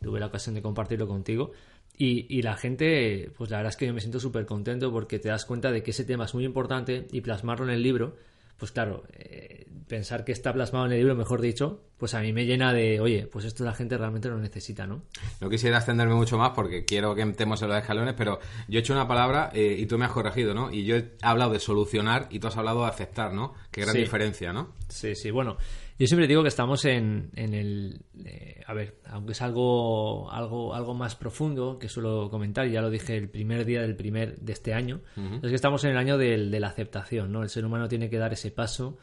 tuve 0.00 0.20
la 0.20 0.26
ocasión 0.26 0.54
de 0.54 0.62
compartirlo 0.62 1.08
contigo. 1.08 1.50
Y, 1.98 2.26
y 2.28 2.42
la 2.42 2.56
gente, 2.56 3.32
pues 3.36 3.50
la 3.50 3.56
verdad 3.56 3.70
es 3.70 3.76
que 3.76 3.88
yo 3.88 3.92
me 3.92 3.98
siento 3.98 4.20
súper 4.20 4.46
contento 4.46 4.92
porque 4.92 5.18
te 5.18 5.30
das 5.30 5.44
cuenta 5.46 5.72
de 5.72 5.82
que 5.82 5.90
ese 5.90 6.04
tema 6.04 6.26
es 6.26 6.34
muy 6.34 6.44
importante 6.44 7.08
y 7.10 7.20
plasmarlo 7.20 7.64
en 7.64 7.72
el 7.72 7.82
libro, 7.82 8.18
pues 8.60 8.70
claro, 8.70 9.02
eh, 9.14 9.66
pensar 9.88 10.24
que 10.24 10.30
está 10.30 10.52
plasmado 10.52 10.86
en 10.86 10.92
el 10.92 10.98
libro, 10.98 11.16
mejor 11.16 11.40
dicho, 11.40 11.80
pues 11.98 12.14
a 12.14 12.20
mí 12.20 12.32
me 12.32 12.44
llena 12.46 12.72
de, 12.72 13.00
oye, 13.00 13.26
pues 13.26 13.44
esto 13.44 13.64
la 13.64 13.72
gente 13.74 13.98
realmente 13.98 14.28
lo 14.28 14.38
necesita, 14.38 14.86
¿no? 14.86 15.02
No 15.40 15.50
quisiera 15.50 15.78
extenderme 15.78 16.14
mucho 16.14 16.38
más 16.38 16.50
porque 16.50 16.84
quiero 16.84 17.14
que 17.16 17.22
entremos 17.22 17.60
en 17.62 17.68
los 17.70 17.78
escalones, 17.78 18.14
pero 18.16 18.38
yo 18.68 18.78
he 18.78 18.82
hecho 18.82 18.92
una 18.92 19.08
palabra 19.08 19.50
eh, 19.52 19.74
y 19.78 19.86
tú 19.86 19.98
me 19.98 20.04
has 20.04 20.12
corregido, 20.12 20.54
¿no? 20.54 20.70
Y 20.70 20.84
yo 20.84 20.96
he 20.96 21.10
hablado 21.22 21.50
de 21.52 21.58
solucionar 21.58 22.28
y 22.30 22.38
tú 22.38 22.46
has 22.46 22.56
hablado 22.56 22.82
de 22.84 22.88
aceptar, 22.90 23.32
¿no? 23.32 23.54
Qué 23.72 23.80
gran 23.80 23.94
Sí. 23.94 24.00
diferencia, 24.02 24.52
¿no? 24.52 24.74
Sí, 24.88 25.16
sí, 25.16 25.30
bueno, 25.32 25.56
yo 26.00 26.06
siempre 26.06 26.26
digo 26.26 26.42
que 26.42 26.48
estamos 26.48 26.84
en, 26.86 27.30
en 27.36 27.54
el... 27.54 28.00
eh, 28.24 28.60
a 28.66 28.74
ver, 28.74 28.96
aunque 29.06 29.32
es 29.32 29.42
algo, 29.42 30.30
algo, 30.32 30.74
algo 30.74 30.94
más 30.94 31.14
profundo 31.14 31.78
que 31.78 31.88
suelo 31.88 32.28
comentar, 32.30 32.66
y 32.66 32.72
ya 32.72 32.80
lo 32.80 32.90
dije 32.90 33.16
el 33.16 33.28
primer 33.28 33.64
día 33.64 33.82
del 33.82 33.94
primer 33.94 34.38
de 34.40 34.52
este 34.52 34.72
año, 34.74 35.00
es 35.42 35.48
que 35.50 35.54
estamos 35.54 35.84
en 35.84 35.90
el 35.90 35.96
año 35.98 36.16
del- 36.18 36.50
de 36.50 36.58
la 36.60 36.68
aceptación, 36.68 37.30
¿no? 37.30 37.42
El 37.42 37.48
ser 37.50 37.64
humano 37.64 37.86
tiene 37.88 38.08
que 38.10 38.18
dar 38.18 38.32
ese 38.32 38.50
paso 38.50 38.96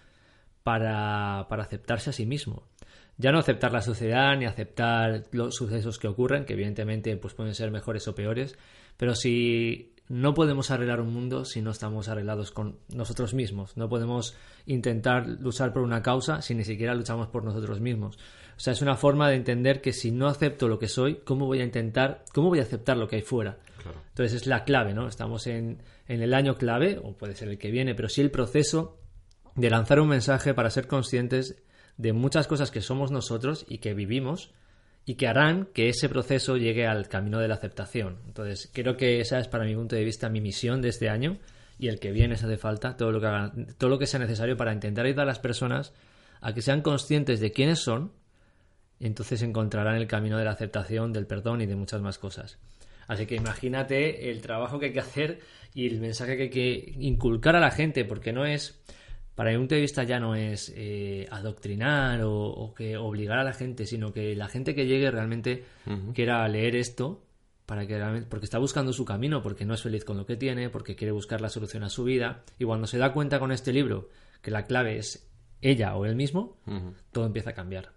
para, 0.64 1.46
para 1.50 1.64
aceptarse 1.64 2.10
a 2.10 2.14
sí 2.14 2.26
mismo. 2.26 2.64
Ya 3.18 3.32
no 3.32 3.40
aceptar 3.40 3.72
la 3.74 3.82
sociedad 3.82 4.38
ni 4.38 4.46
aceptar 4.46 5.24
los 5.32 5.56
sucesos 5.56 5.98
que 5.98 6.08
ocurren, 6.08 6.46
que 6.46 6.54
evidentemente 6.54 7.16
pues 7.18 7.34
pueden 7.34 7.56
ser 7.56 7.72
mejores 7.72 8.08
o 8.08 8.14
peores, 8.16 8.58
pero 8.96 9.16
si 9.16 9.94
no 10.10 10.34
podemos 10.34 10.72
arreglar 10.72 11.02
un 11.02 11.14
mundo 11.14 11.44
si 11.44 11.62
no 11.62 11.72
estamos 11.72 12.08
arreglados 12.08 12.52
con 12.52 12.78
nosotros 12.94 13.34
mismos. 13.34 13.76
No 13.76 13.90
podemos 13.90 14.36
intentar 14.66 15.28
luchar 15.28 15.74
por 15.74 15.82
una 15.82 16.02
causa 16.02 16.42
si 16.42 16.56
ni 16.56 16.64
siquiera 16.64 16.96
luchamos 16.96 17.28
por 17.28 17.44
nosotros 17.44 17.82
mismos. 17.82 18.18
O 18.56 18.60
sea, 18.60 18.74
es 18.74 18.82
una 18.82 18.96
forma 18.96 19.30
de 19.30 19.36
entender 19.36 19.82
que 19.82 19.94
si 19.94 20.12
no 20.12 20.28
acepto 20.28 20.68
lo 20.68 20.80
que 20.80 20.88
soy, 20.88 21.16
¿cómo 21.24 21.46
voy 21.46 21.60
a 21.60 21.64
intentar, 21.64 22.24
cómo 22.34 22.50
voy 22.50 22.60
a 22.60 22.64
aceptar 22.64 22.98
lo 22.98 23.08
que 23.08 23.18
hay 23.18 23.22
fuera? 23.22 23.58
Claro. 23.84 24.02
Entonces 24.10 24.42
es 24.42 24.48
la 24.48 24.64
clave, 24.64 24.94
¿no? 24.94 25.08
Estamos 25.08 25.46
en, 25.46 25.84
en 26.08 26.22
el 26.22 26.34
año 26.34 26.56
clave, 26.56 27.00
o 27.04 27.14
puede 27.14 27.36
ser 27.36 27.50
el 27.50 27.58
que 27.58 27.70
viene, 27.70 27.94
pero 27.94 28.10
sí 28.10 28.22
el 28.22 28.32
proceso 28.32 28.98
de 29.56 29.70
lanzar 29.70 30.00
un 30.00 30.08
mensaje 30.08 30.54
para 30.54 30.70
ser 30.70 30.88
conscientes 30.88 31.62
de 31.98 32.14
muchas 32.14 32.48
cosas 32.48 32.72
que 32.72 32.82
somos 32.82 33.12
nosotros 33.12 33.66
y 33.68 33.80
que 33.80 33.94
vivimos 33.94 34.52
y 35.08 35.16
que 35.16 35.26
harán 35.26 35.70
que 35.74 35.88
ese 35.88 36.10
proceso 36.10 36.58
llegue 36.58 36.86
al 36.86 37.08
camino 37.08 37.40
de 37.40 37.48
la 37.48 37.54
aceptación. 37.54 38.18
Entonces, 38.28 38.70
creo 38.74 38.98
que 38.98 39.22
esa 39.22 39.40
es 39.40 39.48
para 39.48 39.64
mi 39.64 39.74
punto 39.74 39.96
de 39.96 40.04
vista 40.04 40.28
mi 40.28 40.42
misión 40.42 40.82
de 40.82 40.90
este 40.90 41.08
año 41.08 41.38
y 41.80 41.88
el 41.88 41.98
que 41.98 42.12
viene 42.12 42.36
se 42.36 42.46
hace 42.46 42.58
falta 42.58 42.98
todo 42.98 43.14
lo 43.14 43.22
que 43.22 43.74
todo 43.78 43.90
lo 43.90 43.98
que 43.98 44.06
sea 44.06 44.20
necesario 44.20 44.58
para 44.58 44.74
intentar 44.74 45.06
ayudar 45.06 45.24
a 45.24 45.28
las 45.28 45.40
personas 45.40 45.94
a 46.42 46.54
que 46.54 46.62
sean 46.62 46.82
conscientes 46.82 47.40
de 47.40 47.54
quiénes 47.54 47.80
son 47.80 48.12
y 49.00 49.06
entonces 49.08 49.42
encontrarán 49.44 49.96
el 49.96 50.08
camino 50.08 50.38
de 50.38 50.44
la 50.44 50.52
aceptación, 50.52 51.14
del 51.14 51.26
perdón 51.26 51.62
y 51.62 51.68
de 51.68 51.78
muchas 51.78 52.02
más 52.02 52.18
cosas. 52.18 52.60
Así 53.08 53.26
que 53.26 53.36
imagínate 53.36 54.30
el 54.30 54.42
trabajo 54.42 54.78
que 54.78 54.88
hay 54.88 54.94
que 54.94 55.00
hacer 55.00 55.40
y 55.74 55.88
el 55.88 56.02
mensaje 56.02 56.36
que 56.36 56.44
hay 56.44 56.50
que 56.50 56.96
inculcar 57.00 57.56
a 57.56 57.62
la 57.62 57.72
gente, 57.72 58.04
porque 58.04 58.34
no 58.34 58.46
es, 58.46 58.82
para 59.38 59.52
mi 59.52 59.58
punto 59.58 59.76
de 59.76 59.82
vista 59.82 60.04
ya 60.04 60.20
no 60.20 60.34
es 60.34 60.74
eh, 60.76 61.28
adoctrinar 61.30 62.24
o, 62.24 62.34
o 62.34 62.74
que 62.74 62.98
obligar 62.98 63.38
a 63.38 63.44
la 63.44 63.54
gente, 63.54 63.86
sino 63.86 64.12
que 64.12 64.36
la 64.36 64.48
gente 64.48 64.74
que 64.74 64.88
llegue 64.88 65.12
realmente 65.12 65.64
quiera 66.16 66.48
leer 66.48 66.76
esto 66.76 67.22
para 67.68 67.86
que 67.86 68.00
realmente, 68.00 68.28
porque 68.28 68.46
está 68.46 68.58
buscando 68.58 68.94
su 68.94 69.06
camino, 69.06 69.44
porque 69.44 69.64
no 69.64 69.76
es 69.76 69.84
feliz 69.84 70.04
con 70.06 70.18
lo 70.18 70.26
que 70.26 70.38
tiene, 70.38 70.72
porque 70.72 70.96
quiere 70.96 71.12
buscar 71.12 71.40
la 71.40 71.50
solución 71.50 71.84
a 71.84 71.90
su 71.90 72.04
vida. 72.04 72.46
Y 72.58 72.66
cuando 72.66 72.88
se 72.88 72.98
da 72.98 73.14
cuenta 73.14 73.38
con 73.38 73.52
este 73.52 73.72
libro 73.72 74.10
que 74.42 74.50
la 74.50 74.64
clave 74.64 74.98
es 74.98 75.30
ella 75.62 75.96
o 75.96 76.06
él 76.06 76.16
mismo, 76.16 76.58
todo 77.12 77.28
empieza 77.28 77.52
a 77.52 77.54
cambiar. 77.54 77.92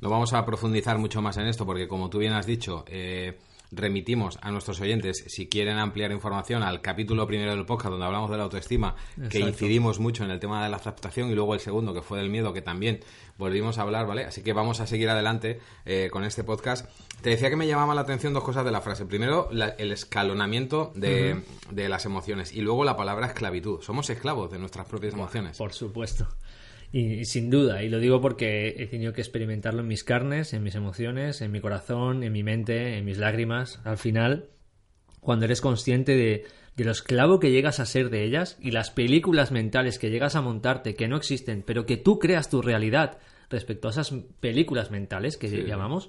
No 0.00 0.08
vamos 0.08 0.32
a 0.32 0.46
profundizar 0.46 0.96
mucho 0.96 1.20
más 1.20 1.36
en 1.36 1.46
esto 1.46 1.66
porque, 1.66 1.88
como 1.88 2.08
tú 2.08 2.20
bien 2.20 2.32
has 2.32 2.46
dicho, 2.46 2.86
eh, 2.88 3.36
remitimos 3.72 4.38
a 4.42 4.50
nuestros 4.50 4.80
oyentes, 4.80 5.24
si 5.28 5.48
quieren 5.48 5.78
ampliar 5.78 6.10
información, 6.12 6.62
al 6.62 6.80
capítulo 6.80 7.26
primero 7.26 7.54
del 7.54 7.64
podcast 7.66 7.90
donde 7.90 8.06
hablamos 8.06 8.30
de 8.30 8.36
la 8.36 8.42
autoestima, 8.44 8.96
que 9.30 9.38
incidimos 9.48 9.98
mucho 10.00 10.24
en 10.24 10.30
el 10.30 10.40
tema 10.40 10.62
de 10.62 10.68
la 10.70 10.76
aceptación, 10.76 11.30
y 11.30 11.34
luego 11.34 11.54
el 11.54 11.60
segundo, 11.60 11.94
que 11.94 12.02
fue 12.02 12.18
del 12.18 12.30
miedo, 12.30 12.52
que 12.52 12.62
también 12.62 13.00
volvimos 13.38 13.78
a 13.78 13.82
hablar, 13.82 14.06
¿vale? 14.06 14.24
Así 14.24 14.42
que 14.42 14.52
vamos 14.52 14.80
a 14.80 14.86
seguir 14.86 15.08
adelante 15.08 15.60
eh, 15.86 16.08
con 16.12 16.24
este 16.24 16.44
podcast. 16.44 16.86
Te 17.22 17.30
decía 17.30 17.48
que 17.50 17.56
me 17.56 17.66
llamaba 17.66 17.94
la 17.94 18.00
atención 18.02 18.32
dos 18.34 18.44
cosas 18.44 18.64
de 18.64 18.70
la 18.70 18.80
frase. 18.80 19.06
Primero, 19.06 19.48
la- 19.52 19.68
el 19.78 19.92
escalonamiento 19.92 20.92
de, 20.94 21.42
de 21.70 21.88
las 21.88 22.04
emociones, 22.06 22.52
y 22.52 22.60
luego 22.62 22.84
la 22.84 22.96
palabra 22.96 23.26
esclavitud. 23.28 23.80
Somos 23.82 24.10
esclavos 24.10 24.50
de 24.50 24.58
nuestras 24.58 24.86
propias 24.86 25.14
emociones. 25.14 25.56
Por 25.58 25.72
supuesto. 25.72 26.26
Y, 26.92 27.20
y 27.20 27.24
sin 27.24 27.50
duda, 27.50 27.82
y 27.82 27.88
lo 27.88 28.00
digo 28.00 28.20
porque 28.20 28.74
he 28.78 28.86
tenido 28.86 29.12
que 29.12 29.20
experimentarlo 29.20 29.80
en 29.80 29.88
mis 29.88 30.04
carnes, 30.04 30.52
en 30.52 30.62
mis 30.62 30.74
emociones, 30.74 31.40
en 31.40 31.52
mi 31.52 31.60
corazón, 31.60 32.22
en 32.22 32.32
mi 32.32 32.42
mente, 32.42 32.98
en 32.98 33.04
mis 33.04 33.18
lágrimas. 33.18 33.80
Al 33.84 33.96
final, 33.96 34.48
cuando 35.20 35.44
eres 35.44 35.60
consciente 35.60 36.16
de, 36.16 36.46
de 36.76 36.84
lo 36.84 36.92
esclavo 36.92 37.38
que 37.40 37.50
llegas 37.50 37.78
a 37.78 37.86
ser 37.86 38.10
de 38.10 38.24
ellas 38.24 38.56
y 38.60 38.70
las 38.70 38.90
películas 38.90 39.52
mentales 39.52 39.98
que 39.98 40.10
llegas 40.10 40.34
a 40.34 40.40
montarte 40.40 40.94
que 40.94 41.08
no 41.08 41.16
existen, 41.16 41.62
pero 41.62 41.86
que 41.86 41.96
tú 41.96 42.18
creas 42.18 42.48
tu 42.48 42.62
realidad 42.62 43.18
respecto 43.50 43.88
a 43.88 43.90
esas 43.90 44.12
películas 44.40 44.90
mentales 44.90 45.36
que 45.36 45.48
llamamos, 45.66 46.08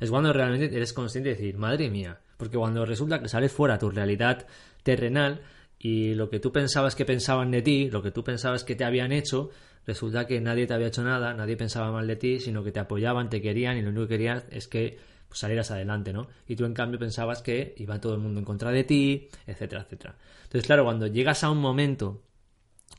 es 0.00 0.10
cuando 0.10 0.32
realmente 0.32 0.74
eres 0.74 0.92
consciente 0.92 1.30
de 1.30 1.36
decir, 1.36 1.56
madre 1.56 1.88
mía, 1.88 2.20
porque 2.36 2.58
cuando 2.58 2.84
resulta 2.84 3.20
que 3.20 3.28
sales 3.28 3.52
fuera 3.52 3.78
tu 3.78 3.90
realidad 3.90 4.46
terrenal 4.82 5.42
y 5.82 6.14
lo 6.14 6.28
que 6.28 6.40
tú 6.40 6.52
pensabas 6.52 6.94
que 6.94 7.06
pensaban 7.06 7.50
de 7.50 7.62
ti, 7.62 7.90
lo 7.90 8.02
que 8.02 8.10
tú 8.10 8.22
pensabas 8.22 8.64
que 8.64 8.74
te 8.74 8.84
habían 8.84 9.12
hecho, 9.12 9.48
resulta 9.86 10.26
que 10.26 10.38
nadie 10.38 10.66
te 10.66 10.74
había 10.74 10.88
hecho 10.88 11.02
nada, 11.02 11.32
nadie 11.32 11.56
pensaba 11.56 11.90
mal 11.90 12.06
de 12.06 12.16
ti, 12.16 12.38
sino 12.38 12.62
que 12.62 12.70
te 12.70 12.80
apoyaban, 12.80 13.30
te 13.30 13.40
querían 13.40 13.78
y 13.78 13.82
lo 13.82 13.88
único 13.88 14.02
que 14.02 14.14
querían 14.14 14.44
es 14.50 14.68
que 14.68 14.98
pues, 15.26 15.40
salieras 15.40 15.70
adelante, 15.70 16.12
¿no? 16.12 16.28
Y 16.46 16.54
tú 16.54 16.66
en 16.66 16.74
cambio 16.74 16.98
pensabas 16.98 17.40
que 17.40 17.74
iba 17.78 17.98
todo 17.98 18.12
el 18.12 18.20
mundo 18.20 18.40
en 18.40 18.44
contra 18.44 18.70
de 18.70 18.84
ti, 18.84 19.30
etcétera, 19.46 19.82
etcétera. 19.82 20.16
Entonces, 20.42 20.66
claro, 20.66 20.84
cuando 20.84 21.06
llegas 21.06 21.44
a 21.44 21.50
un 21.50 21.58
momento 21.58 22.22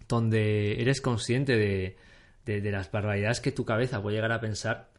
donde 0.07 0.81
eres 0.81 1.01
consciente 1.01 1.57
de, 1.57 1.97
de, 2.45 2.61
de 2.61 2.71
las 2.71 2.91
barbaridades 2.91 3.41
que 3.41 3.51
tu 3.51 3.63
cabeza 3.63 4.01
puede 4.01 4.15
llegar 4.15 4.31
a 4.31 4.41
pensar, 4.41 4.89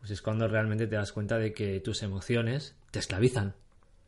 pues 0.00 0.10
es 0.10 0.22
cuando 0.22 0.48
realmente 0.48 0.88
te 0.88 0.96
das 0.96 1.12
cuenta 1.12 1.38
de 1.38 1.52
que 1.52 1.78
tus 1.78 2.02
emociones 2.02 2.74
te 2.90 2.98
esclavizan. 2.98 3.54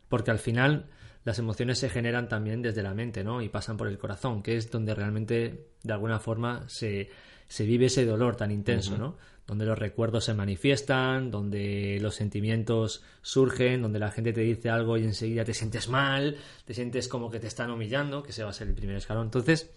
Porque 0.09 0.31
al 0.31 0.39
final 0.39 0.89
las 1.23 1.39
emociones 1.39 1.79
se 1.79 1.89
generan 1.89 2.27
también 2.27 2.61
desde 2.61 2.83
la 2.83 2.93
mente, 2.93 3.23
¿no? 3.23 3.41
Y 3.41 3.49
pasan 3.49 3.77
por 3.77 3.87
el 3.87 3.97
corazón, 3.97 4.41
que 4.41 4.57
es 4.57 4.71
donde 4.71 4.95
realmente, 4.95 5.67
de 5.83 5.93
alguna 5.93 6.19
forma, 6.19 6.67
se, 6.67 7.09
se 7.47 7.65
vive 7.65 7.87
ese 7.87 8.05
dolor 8.05 8.35
tan 8.35 8.51
intenso, 8.51 8.97
¿no? 8.97 9.17
Donde 9.45 9.65
los 9.65 9.77
recuerdos 9.77 10.25
se 10.25 10.33
manifiestan, 10.33 11.29
donde 11.29 11.99
los 12.01 12.15
sentimientos 12.15 13.03
surgen, 13.21 13.81
donde 13.81 13.99
la 13.99 14.11
gente 14.11 14.33
te 14.33 14.41
dice 14.41 14.69
algo 14.69 14.97
y 14.97 15.03
enseguida 15.03 15.43
te 15.43 15.53
sientes 15.53 15.89
mal, 15.89 16.37
te 16.65 16.73
sientes 16.73 17.07
como 17.07 17.29
que 17.29 17.39
te 17.39 17.47
están 17.47 17.69
humillando, 17.69 18.23
que 18.23 18.31
ese 18.31 18.43
va 18.43 18.51
a 18.51 18.53
ser 18.53 18.67
el 18.67 18.75
primer 18.75 18.95
escalón. 18.95 19.25
Entonces, 19.25 19.69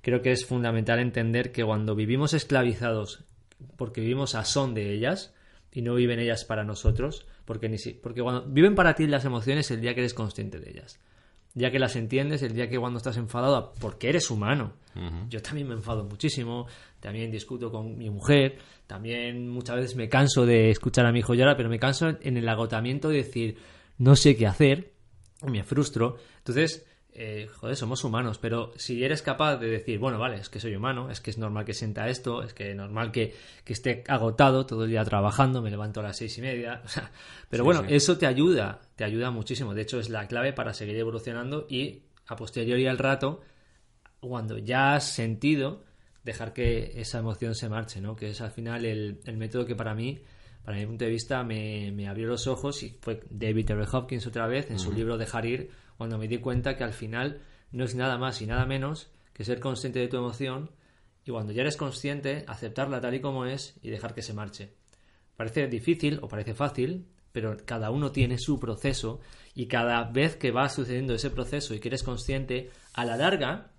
creo 0.00 0.22
que 0.22 0.32
es 0.32 0.46
fundamental 0.46 0.98
entender 1.00 1.52
que 1.52 1.64
cuando 1.64 1.94
vivimos 1.94 2.32
esclavizados 2.34 3.24
porque 3.76 4.00
vivimos 4.00 4.34
a 4.34 4.44
son 4.44 4.74
de 4.74 4.92
ellas 4.92 5.34
y 5.72 5.82
no 5.82 5.94
viven 5.94 6.18
ellas 6.18 6.44
para 6.44 6.64
nosotros, 6.64 7.26
porque 7.46 7.68
ni 7.68 7.78
si, 7.78 7.94
porque 7.94 8.22
cuando 8.22 8.44
viven 8.46 8.74
para 8.74 8.94
ti 8.94 9.06
las 9.06 9.24
emociones 9.24 9.70
el 9.70 9.80
día 9.80 9.94
que 9.94 10.00
eres 10.00 10.12
consciente 10.12 10.60
de 10.60 10.70
ellas. 10.70 11.00
El 11.54 11.60
día 11.60 11.70
que 11.70 11.78
las 11.78 11.96
entiendes, 11.96 12.42
el 12.42 12.52
día 12.52 12.68
que 12.68 12.78
cuando 12.78 12.98
estás 12.98 13.16
enfadado, 13.16 13.72
porque 13.80 14.10
eres 14.10 14.30
humano. 14.30 14.74
Yo 15.30 15.40
también 15.40 15.68
me 15.68 15.74
enfado 15.74 16.04
muchísimo, 16.04 16.66
también 17.00 17.30
discuto 17.30 17.70
con 17.70 17.96
mi 17.96 18.10
mujer, 18.10 18.58
también 18.86 19.48
muchas 19.48 19.76
veces 19.76 19.96
me 19.96 20.08
canso 20.08 20.44
de 20.44 20.70
escuchar 20.70 21.06
a 21.06 21.12
mi 21.12 21.20
hijo 21.20 21.34
llorar, 21.34 21.56
pero 21.56 21.68
me 21.68 21.78
canso 21.78 22.08
en 22.20 22.36
el 22.36 22.48
agotamiento 22.48 23.08
de 23.08 23.16
decir, 23.18 23.58
no 23.98 24.16
sé 24.16 24.36
qué 24.36 24.46
hacer, 24.46 24.92
me 25.46 25.62
frustro. 25.64 26.16
Entonces, 26.38 26.86
eh, 27.18 27.48
joder, 27.48 27.76
somos 27.76 28.04
humanos, 28.04 28.36
pero 28.38 28.72
si 28.76 29.02
eres 29.02 29.22
capaz 29.22 29.56
de 29.56 29.68
decir, 29.70 29.98
bueno, 29.98 30.18
vale, 30.18 30.36
es 30.36 30.50
que 30.50 30.60
soy 30.60 30.76
humano, 30.76 31.10
es 31.10 31.20
que 31.22 31.30
es 31.30 31.38
normal 31.38 31.64
que 31.64 31.72
sienta 31.72 32.08
esto, 32.10 32.42
es 32.42 32.52
que 32.52 32.70
es 32.70 32.76
normal 32.76 33.10
que, 33.10 33.34
que 33.64 33.72
esté 33.72 34.04
agotado 34.06 34.66
todo 34.66 34.84
el 34.84 34.90
día 34.90 35.02
trabajando, 35.04 35.62
me 35.62 35.70
levanto 35.70 36.00
a 36.00 36.02
las 36.02 36.18
seis 36.18 36.36
y 36.36 36.42
media, 36.42 36.82
o 36.84 36.88
sea, 36.88 37.10
pero 37.48 37.62
Sí, 37.62 37.64
bueno, 37.64 37.84
sí. 37.88 37.94
eso 37.94 38.18
te 38.18 38.26
ayuda, 38.26 38.80
te 38.96 39.04
ayuda 39.04 39.30
muchísimo, 39.30 39.72
de 39.72 39.82
hecho 39.82 39.98
es 39.98 40.10
la 40.10 40.28
clave 40.28 40.52
para 40.52 40.74
seguir 40.74 40.96
evolucionando 40.96 41.66
y 41.70 42.02
a 42.26 42.36
posteriori 42.36 42.86
al 42.86 42.98
rato, 42.98 43.40
cuando 44.20 44.58
ya 44.58 44.94
has 44.94 45.04
sentido, 45.10 45.84
dejar 46.22 46.52
que 46.52 47.00
esa 47.00 47.18
emoción 47.20 47.54
se 47.54 47.68
marche, 47.68 48.00
¿no? 48.00 48.16
Que 48.16 48.30
es 48.30 48.40
al 48.40 48.50
final 48.50 48.84
el, 48.84 49.20
el 49.24 49.36
método 49.36 49.64
que 49.64 49.76
para 49.76 49.94
mí, 49.94 50.18
para 50.64 50.76
mi 50.76 50.84
punto 50.84 51.04
de 51.04 51.10
vista, 51.12 51.44
me, 51.44 51.92
me 51.92 52.08
abrió 52.08 52.26
los 52.26 52.46
ojos 52.48 52.82
y 52.82 52.98
fue 53.00 53.20
David 53.30 53.70
R. 53.70 53.84
Hopkins 53.92 54.26
otra 54.26 54.46
vez 54.48 54.70
en 54.70 54.78
su 54.80 54.92
libro 54.92 55.16
Dejar 55.16 55.46
ir, 55.46 55.70
cuando 55.96 56.18
me 56.18 56.28
di 56.28 56.38
cuenta 56.38 56.76
que 56.76 56.84
al 56.84 56.92
final 56.92 57.42
no 57.72 57.84
es 57.84 57.94
nada 57.94 58.18
más 58.18 58.40
y 58.42 58.46
nada 58.46 58.66
menos 58.66 59.10
que 59.32 59.44
ser 59.44 59.60
consciente 59.60 59.98
de 59.98 60.08
tu 60.08 60.16
emoción 60.16 60.70
y 61.24 61.30
cuando 61.30 61.52
ya 61.52 61.62
eres 61.62 61.76
consciente, 61.76 62.44
aceptarla 62.46 63.00
tal 63.00 63.14
y 63.14 63.20
como 63.20 63.46
es 63.46 63.76
y 63.82 63.90
dejar 63.90 64.14
que 64.14 64.22
se 64.22 64.32
marche. 64.32 64.74
Parece 65.36 65.66
difícil 65.66 66.20
o 66.22 66.28
parece 66.28 66.54
fácil, 66.54 67.06
pero 67.32 67.56
cada 67.64 67.90
uno 67.90 68.12
tiene 68.12 68.38
su 68.38 68.58
proceso 68.58 69.20
y 69.54 69.66
cada 69.66 70.04
vez 70.04 70.36
que 70.36 70.52
va 70.52 70.68
sucediendo 70.68 71.14
ese 71.14 71.30
proceso 71.30 71.74
y 71.74 71.80
que 71.80 71.88
eres 71.88 72.02
consciente, 72.02 72.70
a 72.94 73.04
la 73.04 73.16
larga, 73.16 73.72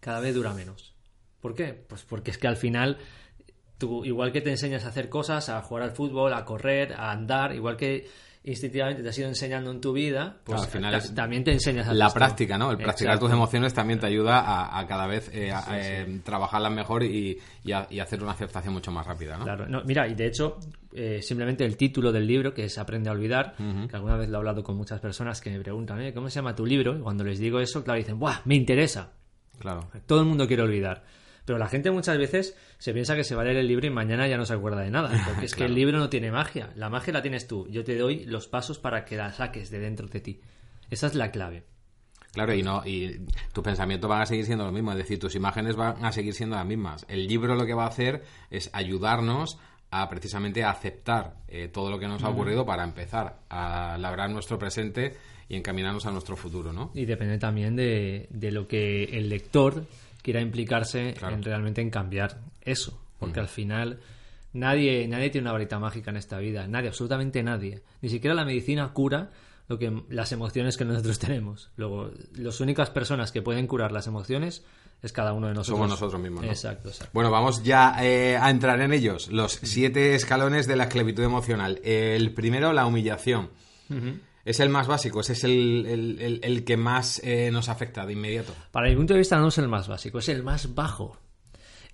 cada 0.00 0.20
vez 0.20 0.34
dura 0.34 0.54
menos. 0.54 0.94
¿Por 1.40 1.54
qué? 1.54 1.74
Pues 1.74 2.02
porque 2.04 2.30
es 2.30 2.38
que 2.38 2.48
al 2.48 2.56
final, 2.56 2.98
tú, 3.76 4.04
igual 4.04 4.32
que 4.32 4.40
te 4.40 4.50
enseñas 4.50 4.84
a 4.84 4.88
hacer 4.88 5.08
cosas, 5.08 5.48
a 5.48 5.60
jugar 5.62 5.82
al 5.82 5.92
fútbol, 5.92 6.32
a 6.32 6.44
correr, 6.44 6.94
a 6.94 7.10
andar, 7.10 7.54
igual 7.54 7.76
que 7.76 8.08
instintivamente 8.44 9.02
te 9.02 9.08
has 9.08 9.18
ido 9.18 9.28
enseñando 9.28 9.70
en 9.70 9.80
tu 9.80 9.92
vida, 9.92 10.36
pues 10.44 10.56
Claro, 10.56 10.62
al 10.62 10.68
final 10.68 10.90
ta- 10.92 10.98
es 10.98 11.14
también 11.14 11.44
te 11.44 11.52
enseñas 11.52 11.88
a 11.88 11.94
La 11.94 12.10
práctica, 12.10 12.56
¿no? 12.56 12.70
El 12.70 12.76
practicar 12.78 13.14
Exacto. 13.14 13.26
tus 13.26 13.32
emociones 13.34 13.74
también 13.74 13.98
te 14.00 14.06
ayuda 14.06 14.40
a, 14.40 14.78
a 14.78 14.86
cada 14.86 15.06
vez 15.06 15.30
eh, 15.34 15.52
a- 15.52 15.64
eh, 15.78 16.20
trabajarlas 16.24 16.72
mejor 16.72 17.02
y, 17.02 17.38
y 17.64 17.72
a- 17.72 17.86
y 17.90 18.00
hacer 18.00 18.22
una 18.22 18.32
aceptación 18.32 18.72
mucho 18.74 18.90
más 18.90 19.06
rápida, 19.06 19.36
¿no? 19.36 19.44
Claro, 19.44 19.66
no, 19.68 19.82
mira, 19.84 20.06
y 20.08 20.14
de 20.14 20.26
hecho, 20.26 20.58
eh, 20.92 21.20
simplemente 21.22 21.64
el 21.64 21.76
título 21.76 22.10
del 22.12 22.26
libro, 22.26 22.54
que 22.54 22.64
es 22.64 22.78
Aprende 22.78 23.10
a 23.10 23.12
olvidar, 23.12 23.54
que 23.56 23.96
alguna 23.96 24.16
vez 24.16 24.28
lo 24.28 24.36
he 24.36 24.38
hablado 24.38 24.62
con 24.62 24.76
muchas 24.76 25.00
personas 25.00 25.40
que 25.40 25.50
me 25.50 25.60
preguntan, 25.60 26.00
"Eh, 26.00 26.14
¿cómo 26.14 26.30
se 26.30 26.36
llama 26.36 26.54
tu 26.54 26.64
libro? 26.64 26.96
Y 26.96 27.00
cuando 27.00 27.24
les 27.24 27.38
digo 27.38 27.60
eso, 27.60 27.84
claro, 27.84 27.98
dicen, 27.98 28.18
¡buah! 28.18 28.40
Me 28.44 28.54
interesa. 28.54 29.12
Claro. 29.58 29.88
Todo 30.06 30.20
el 30.20 30.26
mundo 30.26 30.46
quiere 30.46 30.62
olvidar. 30.62 31.02
Pero 31.48 31.58
la 31.58 31.68
gente 31.68 31.90
muchas 31.90 32.18
veces 32.18 32.54
se 32.76 32.92
piensa 32.92 33.16
que 33.16 33.24
se 33.24 33.34
va 33.34 33.40
a 33.40 33.46
leer 33.46 33.56
el 33.56 33.66
libro 33.66 33.86
y 33.86 33.90
mañana 33.90 34.28
ya 34.28 34.36
no 34.36 34.44
se 34.44 34.52
acuerda 34.52 34.82
de 34.82 34.90
nada. 34.90 35.10
Porque 35.24 35.46
es 35.46 35.54
que 35.54 35.64
el 35.64 35.74
libro 35.74 35.96
no 35.96 36.10
tiene 36.10 36.30
magia. 36.30 36.68
La 36.76 36.90
magia 36.90 37.14
la 37.14 37.22
tienes 37.22 37.46
tú. 37.46 37.66
Yo 37.70 37.84
te 37.84 37.96
doy 37.96 38.26
los 38.26 38.48
pasos 38.48 38.78
para 38.78 39.06
que 39.06 39.16
la 39.16 39.32
saques 39.32 39.70
de 39.70 39.78
dentro 39.78 40.08
de 40.08 40.20
ti. 40.20 40.42
Esa 40.90 41.06
es 41.06 41.14
la 41.14 41.30
clave. 41.30 41.64
Claro, 42.32 42.52
y 42.52 42.62
no 42.62 42.82
y 42.84 43.26
tus 43.54 43.64
pensamientos 43.64 44.10
van 44.10 44.20
a 44.20 44.26
seguir 44.26 44.44
siendo 44.44 44.64
los 44.64 44.74
mismos, 44.74 44.92
es 44.92 44.98
decir, 44.98 45.18
tus 45.18 45.34
imágenes 45.36 45.74
van 45.74 46.04
a 46.04 46.12
seguir 46.12 46.34
siendo 46.34 46.56
las 46.56 46.66
mismas. 46.66 47.06
El 47.08 47.26
libro 47.26 47.54
lo 47.54 47.64
que 47.64 47.72
va 47.72 47.84
a 47.84 47.88
hacer 47.88 48.24
es 48.50 48.68
ayudarnos 48.74 49.58
a 49.90 50.06
precisamente 50.10 50.64
aceptar 50.64 51.36
eh, 51.48 51.68
todo 51.68 51.90
lo 51.90 51.98
que 51.98 52.08
nos 52.08 52.22
ha 52.24 52.28
ocurrido 52.28 52.66
para 52.66 52.84
empezar 52.84 53.38
a 53.48 53.96
labrar 53.98 54.28
nuestro 54.28 54.58
presente 54.58 55.16
y 55.48 55.56
encaminarnos 55.56 56.04
a 56.04 56.10
nuestro 56.10 56.36
futuro, 56.36 56.74
¿no? 56.74 56.90
Y 56.92 57.06
depende 57.06 57.38
también 57.38 57.74
de, 57.74 58.26
de 58.28 58.52
lo 58.52 58.68
que 58.68 59.04
el 59.04 59.30
lector 59.30 59.86
quiera 60.22 60.40
implicarse 60.40 61.14
Claro. 61.14 61.34
en 61.36 61.42
realmente 61.42 61.80
en 61.80 61.90
cambiar 61.90 62.40
eso. 62.62 63.00
Porque 63.18 63.40
al 63.40 63.48
final 63.48 64.00
nadie, 64.52 65.06
nadie 65.08 65.30
tiene 65.30 65.44
una 65.46 65.52
varita 65.52 65.78
mágica 65.78 66.10
en 66.10 66.16
esta 66.16 66.38
vida. 66.38 66.66
Nadie, 66.68 66.88
absolutamente 66.88 67.42
nadie. 67.42 67.82
Ni 68.00 68.08
siquiera 68.08 68.34
la 68.34 68.44
medicina 68.44 68.92
cura 68.92 69.30
lo 69.68 69.78
que 69.78 70.02
las 70.08 70.32
emociones 70.32 70.76
que 70.76 70.84
nosotros 70.84 71.18
tenemos. 71.18 71.70
Luego, 71.76 72.10
las 72.34 72.60
únicas 72.60 72.90
personas 72.90 73.32
que 73.32 73.42
pueden 73.42 73.66
curar 73.66 73.92
las 73.92 74.06
emociones 74.06 74.64
es 75.02 75.12
cada 75.12 75.32
uno 75.32 75.46
de 75.48 75.54
nosotros. 75.54 75.76
Somos 75.78 75.90
nosotros 75.90 76.20
mismos, 76.20 76.44
¿no? 76.44 76.50
Exacto, 76.50 76.88
exacto. 76.88 77.10
Bueno, 77.12 77.30
vamos 77.30 77.62
ya 77.62 77.94
eh, 78.04 78.36
a 78.36 78.50
entrar 78.50 78.80
en 78.80 78.92
ellos. 78.92 79.28
Los 79.30 79.52
siete 79.62 80.14
escalones 80.14 80.66
de 80.66 80.74
la 80.76 80.84
esclavitud 80.84 81.22
emocional. 81.22 81.80
El 81.84 82.32
primero, 82.34 82.72
la 82.72 82.86
humillación. 82.86 83.50
Es 84.48 84.60
el 84.60 84.70
más 84.70 84.86
básico, 84.86 85.20
ese 85.20 85.34
es 85.34 85.44
el, 85.44 85.84
el- 85.86 86.40
el- 86.42 86.64
que 86.64 86.76
más 86.76 87.20
eh, 87.24 87.50
nos 87.52 87.68
afecta 87.68 88.06
de 88.06 88.14
inmediato. 88.14 88.54
Para 88.70 88.88
mi 88.88 88.96
punto 88.96 89.12
de 89.14 89.18
vista 89.18 89.38
no 89.38 89.48
es 89.48 89.58
el 89.58 89.68
más 89.68 89.88
básico, 89.88 90.18
es 90.20 90.28
el 90.28 90.42
más 90.42 90.74
bajo. 90.74 91.18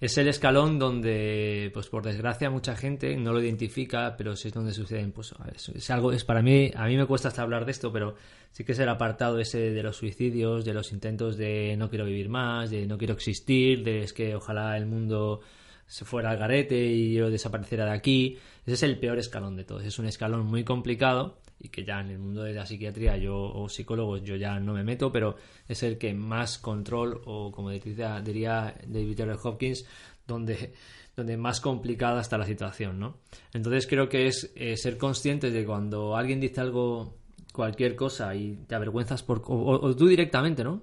Es 0.00 0.18
el 0.18 0.28
escalón 0.28 0.78
donde, 0.78 1.70
pues 1.72 1.88
por 1.88 2.04
desgracia, 2.04 2.50
mucha 2.50 2.76
gente 2.76 3.16
no 3.16 3.32
lo 3.32 3.40
identifica, 3.42 4.16
pero 4.16 4.36
sí 4.36 4.48
es 4.48 4.54
donde 4.54 4.72
suceden, 4.72 5.12
pues 5.12 5.32
es 5.74 5.90
algo, 5.90 6.12
es 6.12 6.24
para 6.24 6.42
mí, 6.42 6.70
a 6.74 6.86
mí 6.86 6.96
me 6.96 7.06
cuesta 7.06 7.28
hasta 7.28 7.42
hablar 7.42 7.64
de 7.64 7.70
esto, 7.72 7.92
pero 7.92 8.16
sí 8.50 8.64
que 8.64 8.72
es 8.72 8.78
el 8.80 8.88
apartado 8.88 9.38
ese 9.38 9.70
de 9.70 9.82
los 9.82 9.96
suicidios, 9.96 10.64
de 10.64 10.74
los 10.74 10.92
intentos 10.92 11.36
de 11.36 11.76
no 11.78 11.88
quiero 11.88 12.04
vivir 12.04 12.28
más, 12.28 12.70
de 12.70 12.86
no 12.86 12.98
quiero 12.98 13.14
existir, 13.14 13.82
de 13.84 14.02
es 14.02 14.12
que 14.12 14.34
ojalá 14.34 14.76
el 14.76 14.86
mundo 14.86 15.40
se 15.86 16.04
fuera 16.04 16.30
al 16.30 16.38
garete 16.38 16.76
y 16.86 17.14
yo 17.14 17.30
desapareciera 17.30 17.84
de 17.86 17.92
aquí. 17.92 18.38
Ese 18.66 18.74
es 18.74 18.82
el 18.82 18.98
peor 18.98 19.18
escalón 19.18 19.56
de 19.56 19.64
todos. 19.64 19.84
Es 19.84 19.98
un 19.98 20.06
escalón 20.06 20.44
muy 20.46 20.64
complicado 20.64 21.38
y 21.64 21.68
que 21.68 21.84
ya 21.84 22.00
en 22.00 22.10
el 22.10 22.18
mundo 22.18 22.42
de 22.42 22.52
la 22.52 22.66
psiquiatría 22.66 23.16
yo 23.16 23.36
o 23.36 23.68
psicólogos 23.68 24.22
yo 24.22 24.36
ya 24.36 24.60
no 24.60 24.74
me 24.74 24.84
meto, 24.84 25.10
pero 25.10 25.36
es 25.66 25.82
el 25.82 25.96
que 25.98 26.12
más 26.12 26.58
control 26.58 27.22
o 27.24 27.50
como 27.50 27.70
diría, 27.70 28.20
diría 28.20 28.74
David 28.86 29.20
R. 29.20 29.36
Hopkins, 29.42 29.86
donde, 30.26 30.74
donde 31.16 31.36
más 31.36 31.60
complicada 31.60 32.20
está 32.20 32.36
la 32.36 32.46
situación, 32.46 33.00
¿no? 33.00 33.16
Entonces 33.52 33.86
creo 33.86 34.08
que 34.08 34.26
es 34.26 34.52
eh, 34.54 34.76
ser 34.76 34.98
conscientes 34.98 35.52
de 35.52 35.64
cuando 35.64 36.16
alguien 36.16 36.40
dice 36.40 36.60
algo 36.60 37.16
cualquier 37.52 37.96
cosa 37.96 38.34
y 38.34 38.56
te 38.66 38.74
avergüenzas 38.74 39.22
por... 39.22 39.42
O, 39.46 39.80
o 39.80 39.96
tú 39.96 40.06
directamente, 40.06 40.64
¿no? 40.64 40.82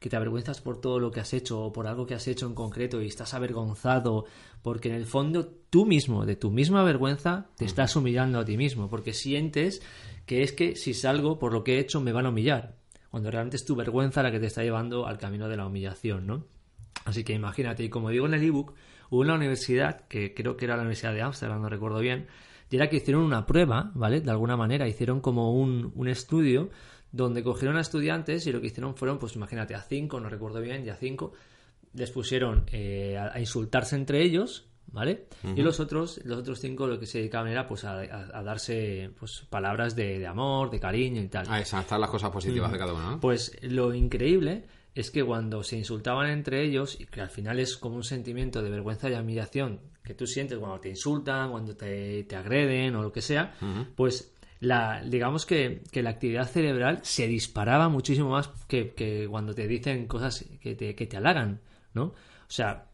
Que 0.00 0.08
te 0.08 0.16
avergüenzas 0.16 0.60
por 0.60 0.80
todo 0.80 1.00
lo 1.00 1.10
que 1.10 1.20
has 1.20 1.32
hecho 1.32 1.60
o 1.60 1.72
por 1.72 1.86
algo 1.86 2.06
que 2.06 2.14
has 2.14 2.28
hecho 2.28 2.46
en 2.46 2.54
concreto 2.54 3.00
y 3.00 3.06
estás 3.06 3.34
avergonzado 3.34 4.26
porque 4.62 4.88
en 4.88 4.94
el 4.94 5.06
fondo 5.06 5.46
tú 5.70 5.86
mismo, 5.86 6.26
de 6.26 6.36
tu 6.36 6.50
misma 6.50 6.82
vergüenza, 6.82 7.48
te 7.56 7.64
estás 7.64 7.96
humillando 7.96 8.38
a 8.38 8.44
ti 8.44 8.56
mismo 8.56 8.88
porque 8.88 9.14
sientes 9.14 9.82
que 10.26 10.42
es 10.42 10.52
que 10.52 10.76
si 10.76 10.92
salgo 10.92 11.38
por 11.38 11.52
lo 11.52 11.64
que 11.64 11.76
he 11.76 11.78
hecho 11.78 12.00
me 12.00 12.12
van 12.12 12.26
a 12.26 12.30
humillar 12.30 12.76
cuando 13.10 13.30
realmente 13.30 13.56
es 13.56 13.64
tu 13.64 13.74
vergüenza 13.74 14.22
la 14.22 14.30
que 14.30 14.40
te 14.40 14.46
está 14.46 14.62
llevando 14.62 15.06
al 15.06 15.16
camino 15.16 15.48
de 15.48 15.56
la 15.56 15.66
humillación, 15.66 16.26
¿no? 16.26 16.44
Así 17.06 17.24
que 17.24 17.32
imagínate, 17.32 17.82
y 17.82 17.88
como 17.88 18.10
digo 18.10 18.26
en 18.26 18.34
el 18.34 18.42
ebook, 18.42 18.74
hubo 19.08 19.20
una 19.20 19.32
universidad, 19.32 20.06
que 20.08 20.34
creo 20.34 20.58
que 20.58 20.66
era 20.66 20.76
la 20.76 20.82
Universidad 20.82 21.14
de 21.14 21.22
Ámsterdam, 21.22 21.62
no 21.62 21.70
recuerdo 21.70 22.00
bien, 22.00 22.26
y 22.68 22.76
era 22.76 22.90
que 22.90 22.96
hicieron 22.96 23.22
una 23.22 23.46
prueba, 23.46 23.90
¿vale? 23.94 24.20
De 24.20 24.30
alguna 24.30 24.56
manera, 24.58 24.86
hicieron 24.86 25.20
como 25.20 25.54
un, 25.54 25.92
un 25.94 26.08
estudio 26.08 26.68
donde 27.12 27.42
cogieron 27.42 27.76
a 27.76 27.80
estudiantes 27.80 28.46
y 28.46 28.52
lo 28.52 28.60
que 28.60 28.66
hicieron 28.68 28.96
fueron, 28.96 29.18
pues 29.18 29.36
imagínate, 29.36 29.74
a 29.74 29.80
cinco, 29.82 30.20
no 30.20 30.28
recuerdo 30.28 30.60
bien, 30.60 30.84
ya 30.84 30.96
cinco, 30.96 31.32
les 31.94 32.10
pusieron 32.10 32.64
eh, 32.72 33.16
a, 33.16 33.34
a 33.34 33.40
insultarse 33.40 33.96
entre 33.96 34.22
ellos, 34.22 34.66
¿vale? 34.88 35.26
Y 35.56 35.62
los 35.62 35.80
otros, 35.80 36.20
los 36.24 36.38
otros 36.38 36.60
cinco 36.60 36.86
lo 36.86 36.98
que 37.00 37.06
se 37.06 37.18
dedicaban 37.18 37.50
era 37.50 37.66
pues 37.66 37.84
a, 37.84 38.00
a- 38.00 38.38
a 38.38 38.42
darse 38.42 39.10
pues 39.18 39.46
palabras 39.48 39.96
de, 39.96 40.18
de 40.18 40.26
amor, 40.26 40.70
de 40.70 40.78
cariño 40.80 41.22
y 41.22 41.28
tal. 41.28 41.46
A 41.50 41.60
exaltar 41.60 41.98
las 41.98 42.10
cosas 42.10 42.30
positivas 42.30 42.70
de 42.72 42.78
cada 42.78 42.92
uno, 42.92 43.10
¿no? 43.12 43.20
Pues 43.20 43.56
lo 43.62 43.94
increíble 43.94 44.66
es 44.94 45.10
que 45.10 45.22
cuando 45.24 45.62
se 45.62 45.76
insultaban 45.76 46.30
entre 46.30 46.64
ellos, 46.64 46.98
y 47.00 47.04
que 47.06 47.20
al 47.20 47.28
final 47.28 47.58
es 47.60 47.76
como 47.76 47.96
un 47.96 48.04
sentimiento 48.04 48.62
de 48.62 48.70
vergüenza 48.70 49.10
y 49.10 49.14
admiración 49.14 49.80
que 50.02 50.14
tú 50.14 50.26
sientes 50.26 50.58
cuando 50.58 50.80
te 50.80 50.88
insultan, 50.88 51.50
cuando 51.50 51.76
te, 51.76 52.24
te 52.24 52.36
agreden 52.36 52.94
o 52.96 53.02
lo 53.02 53.12
que 53.12 53.20
sea, 53.20 53.54
pues 53.94 54.32
la, 54.60 55.02
digamos 55.02 55.46
que, 55.46 55.82
que 55.92 56.02
la 56.02 56.10
actividad 56.10 56.48
cerebral 56.48 57.00
se 57.02 57.26
disparaba 57.26 57.88
muchísimo 57.88 58.30
más 58.30 58.48
que, 58.68 58.94
que 58.94 59.26
cuando 59.28 59.54
te 59.54 59.66
dicen 59.68 60.06
cosas 60.06 60.44
que 60.60 60.74
te, 60.74 60.94
que 60.94 61.06
te 61.06 61.16
halagan, 61.16 61.60
¿no? 61.94 62.04
O 62.04 62.14
sea, 62.48 62.86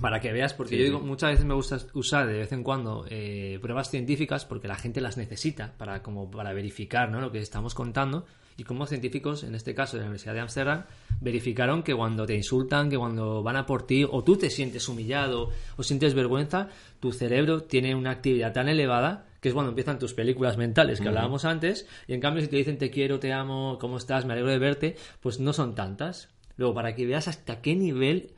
para 0.00 0.20
que 0.20 0.32
veas, 0.32 0.54
porque 0.54 0.70
Sí, 0.70 0.78
yo 0.78 0.84
digo, 0.84 1.00
muchas 1.00 1.30
veces 1.30 1.44
me 1.44 1.54
gusta 1.54 1.78
usar 1.94 2.26
de 2.26 2.38
vez 2.38 2.52
en 2.52 2.62
cuando 2.62 3.06
eh, 3.08 3.58
pruebas 3.62 3.90
científicas 3.90 4.44
porque 4.44 4.66
la 4.66 4.76
gente 4.76 5.00
las 5.00 5.16
necesita 5.16 5.74
para, 5.76 6.02
como 6.02 6.30
para 6.30 6.52
verificar 6.52 7.10
¿no? 7.10 7.20
lo 7.20 7.30
que 7.30 7.38
estamos 7.38 7.74
contando. 7.74 8.26
Y 8.56 8.62
como 8.62 8.86
científicos, 8.86 9.42
en 9.42 9.56
este 9.56 9.74
caso 9.74 9.96
de 9.96 10.02
la 10.02 10.06
Universidad 10.06 10.34
de 10.34 10.40
Ámsterdam, 10.40 10.84
verificaron 11.20 11.82
que 11.82 11.94
cuando 11.94 12.24
te 12.24 12.36
insultan, 12.36 12.88
que 12.88 12.96
cuando 12.96 13.42
van 13.42 13.56
a 13.56 13.66
por 13.66 13.84
ti, 13.84 14.04
o 14.08 14.22
tú 14.22 14.36
te 14.36 14.48
sientes 14.48 14.88
humillado 14.88 15.50
o 15.76 15.82
sientes 15.82 16.14
vergüenza, 16.14 16.68
tu 17.00 17.10
cerebro 17.10 17.64
tiene 17.64 17.96
una 17.96 18.12
actividad 18.12 18.52
tan 18.52 18.68
elevada 18.68 19.26
que 19.44 19.50
es 19.50 19.54
cuando 19.54 19.72
empiezan 19.72 19.98
tus 19.98 20.14
películas 20.14 20.56
mentales 20.56 21.02
que 21.02 21.08
hablábamos 21.08 21.44
antes, 21.44 21.86
y 22.08 22.14
en 22.14 22.20
cambio 22.22 22.40
si 22.42 22.48
te 22.48 22.56
dicen 22.56 22.78
te 22.78 22.88
quiero, 22.90 23.18
te 23.18 23.30
amo, 23.30 23.76
cómo 23.78 23.98
estás, 23.98 24.24
me 24.24 24.32
alegro 24.32 24.50
de 24.50 24.58
verte, 24.58 24.96
pues 25.20 25.38
no 25.38 25.52
son 25.52 25.74
tantas. 25.74 26.30
Luego, 26.56 26.72
para 26.72 26.94
que 26.94 27.04
veas 27.04 27.28
hasta 27.28 27.60
qué 27.60 27.74
nivel 27.76 28.30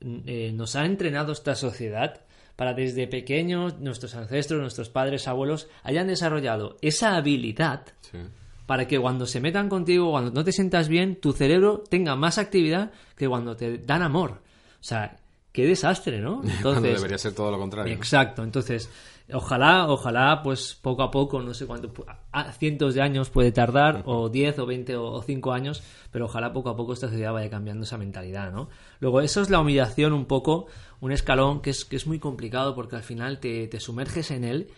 eh, 0.00 0.52
nos 0.54 0.76
ha 0.76 0.84
entrenado 0.84 1.32
esta 1.32 1.56
sociedad 1.56 2.20
para 2.54 2.74
desde 2.74 3.08
pequeños 3.08 3.80
nuestros 3.80 4.14
ancestros, 4.14 4.60
nuestros 4.60 4.88
padres, 4.88 5.26
abuelos 5.26 5.66
hayan 5.82 6.06
desarrollado 6.06 6.76
esa 6.80 7.16
habilidad 7.16 7.86
Sí. 8.02 8.18
para 8.66 8.86
que 8.86 9.00
cuando 9.00 9.26
se 9.26 9.40
metan 9.40 9.68
contigo, 9.68 10.12
cuando 10.12 10.30
no 10.30 10.44
te 10.44 10.52
sientas 10.52 10.86
bien, 10.86 11.16
tu 11.16 11.32
cerebro 11.32 11.82
tenga 11.90 12.14
más 12.14 12.38
actividad 12.38 12.92
que 13.16 13.28
cuando 13.28 13.56
te 13.56 13.78
dan 13.78 14.02
amor. 14.02 14.42
O 14.80 14.84
sea, 14.84 15.18
qué 15.50 15.66
desastre, 15.66 16.20
¿no? 16.20 16.36
Cuando 16.62 16.78
Entonces, 16.78 16.94
debería 16.94 17.18
ser 17.18 17.34
todo 17.34 17.50
lo 17.50 17.58
contrario. 17.58 17.92
Exacto, 17.92 18.44
entonces, 18.44 18.88
ojalá, 19.34 19.88
ojalá, 19.88 20.42
pues 20.42 20.74
poco 20.80 21.02
a 21.02 21.10
poco, 21.10 21.40
no 21.42 21.54
sé 21.54 21.66
cuánto, 21.66 21.92
a 22.32 22.52
cientos 22.52 22.94
de 22.94 23.02
años 23.02 23.30
puede 23.30 23.52
tardar, 23.52 24.02
o 24.06 24.28
10 24.28 24.58
o 24.58 24.66
20 24.66 24.96
o 24.96 25.22
5 25.22 25.52
años, 25.52 25.82
pero 26.10 26.26
ojalá 26.26 26.52
poco 26.52 26.70
a 26.70 26.76
poco 26.76 26.92
esta 26.92 27.08
sociedad 27.08 27.32
vaya 27.32 27.50
cambiando 27.50 27.84
esa 27.84 27.98
mentalidad, 27.98 28.52
¿no? 28.52 28.68
Luego, 29.00 29.20
eso 29.20 29.40
es 29.42 29.50
la 29.50 29.60
humillación 29.60 30.12
un 30.12 30.26
poco, 30.26 30.66
un 31.00 31.12
escalón 31.12 31.60
que 31.62 31.70
es, 31.70 31.84
que 31.84 31.96
es 31.96 32.06
muy 32.06 32.18
complicado 32.18 32.74
porque 32.74 32.96
al 32.96 33.02
final 33.02 33.38
te, 33.40 33.66
te 33.68 33.80
sumerges 33.80 34.30
en 34.30 34.44
él 34.44 34.68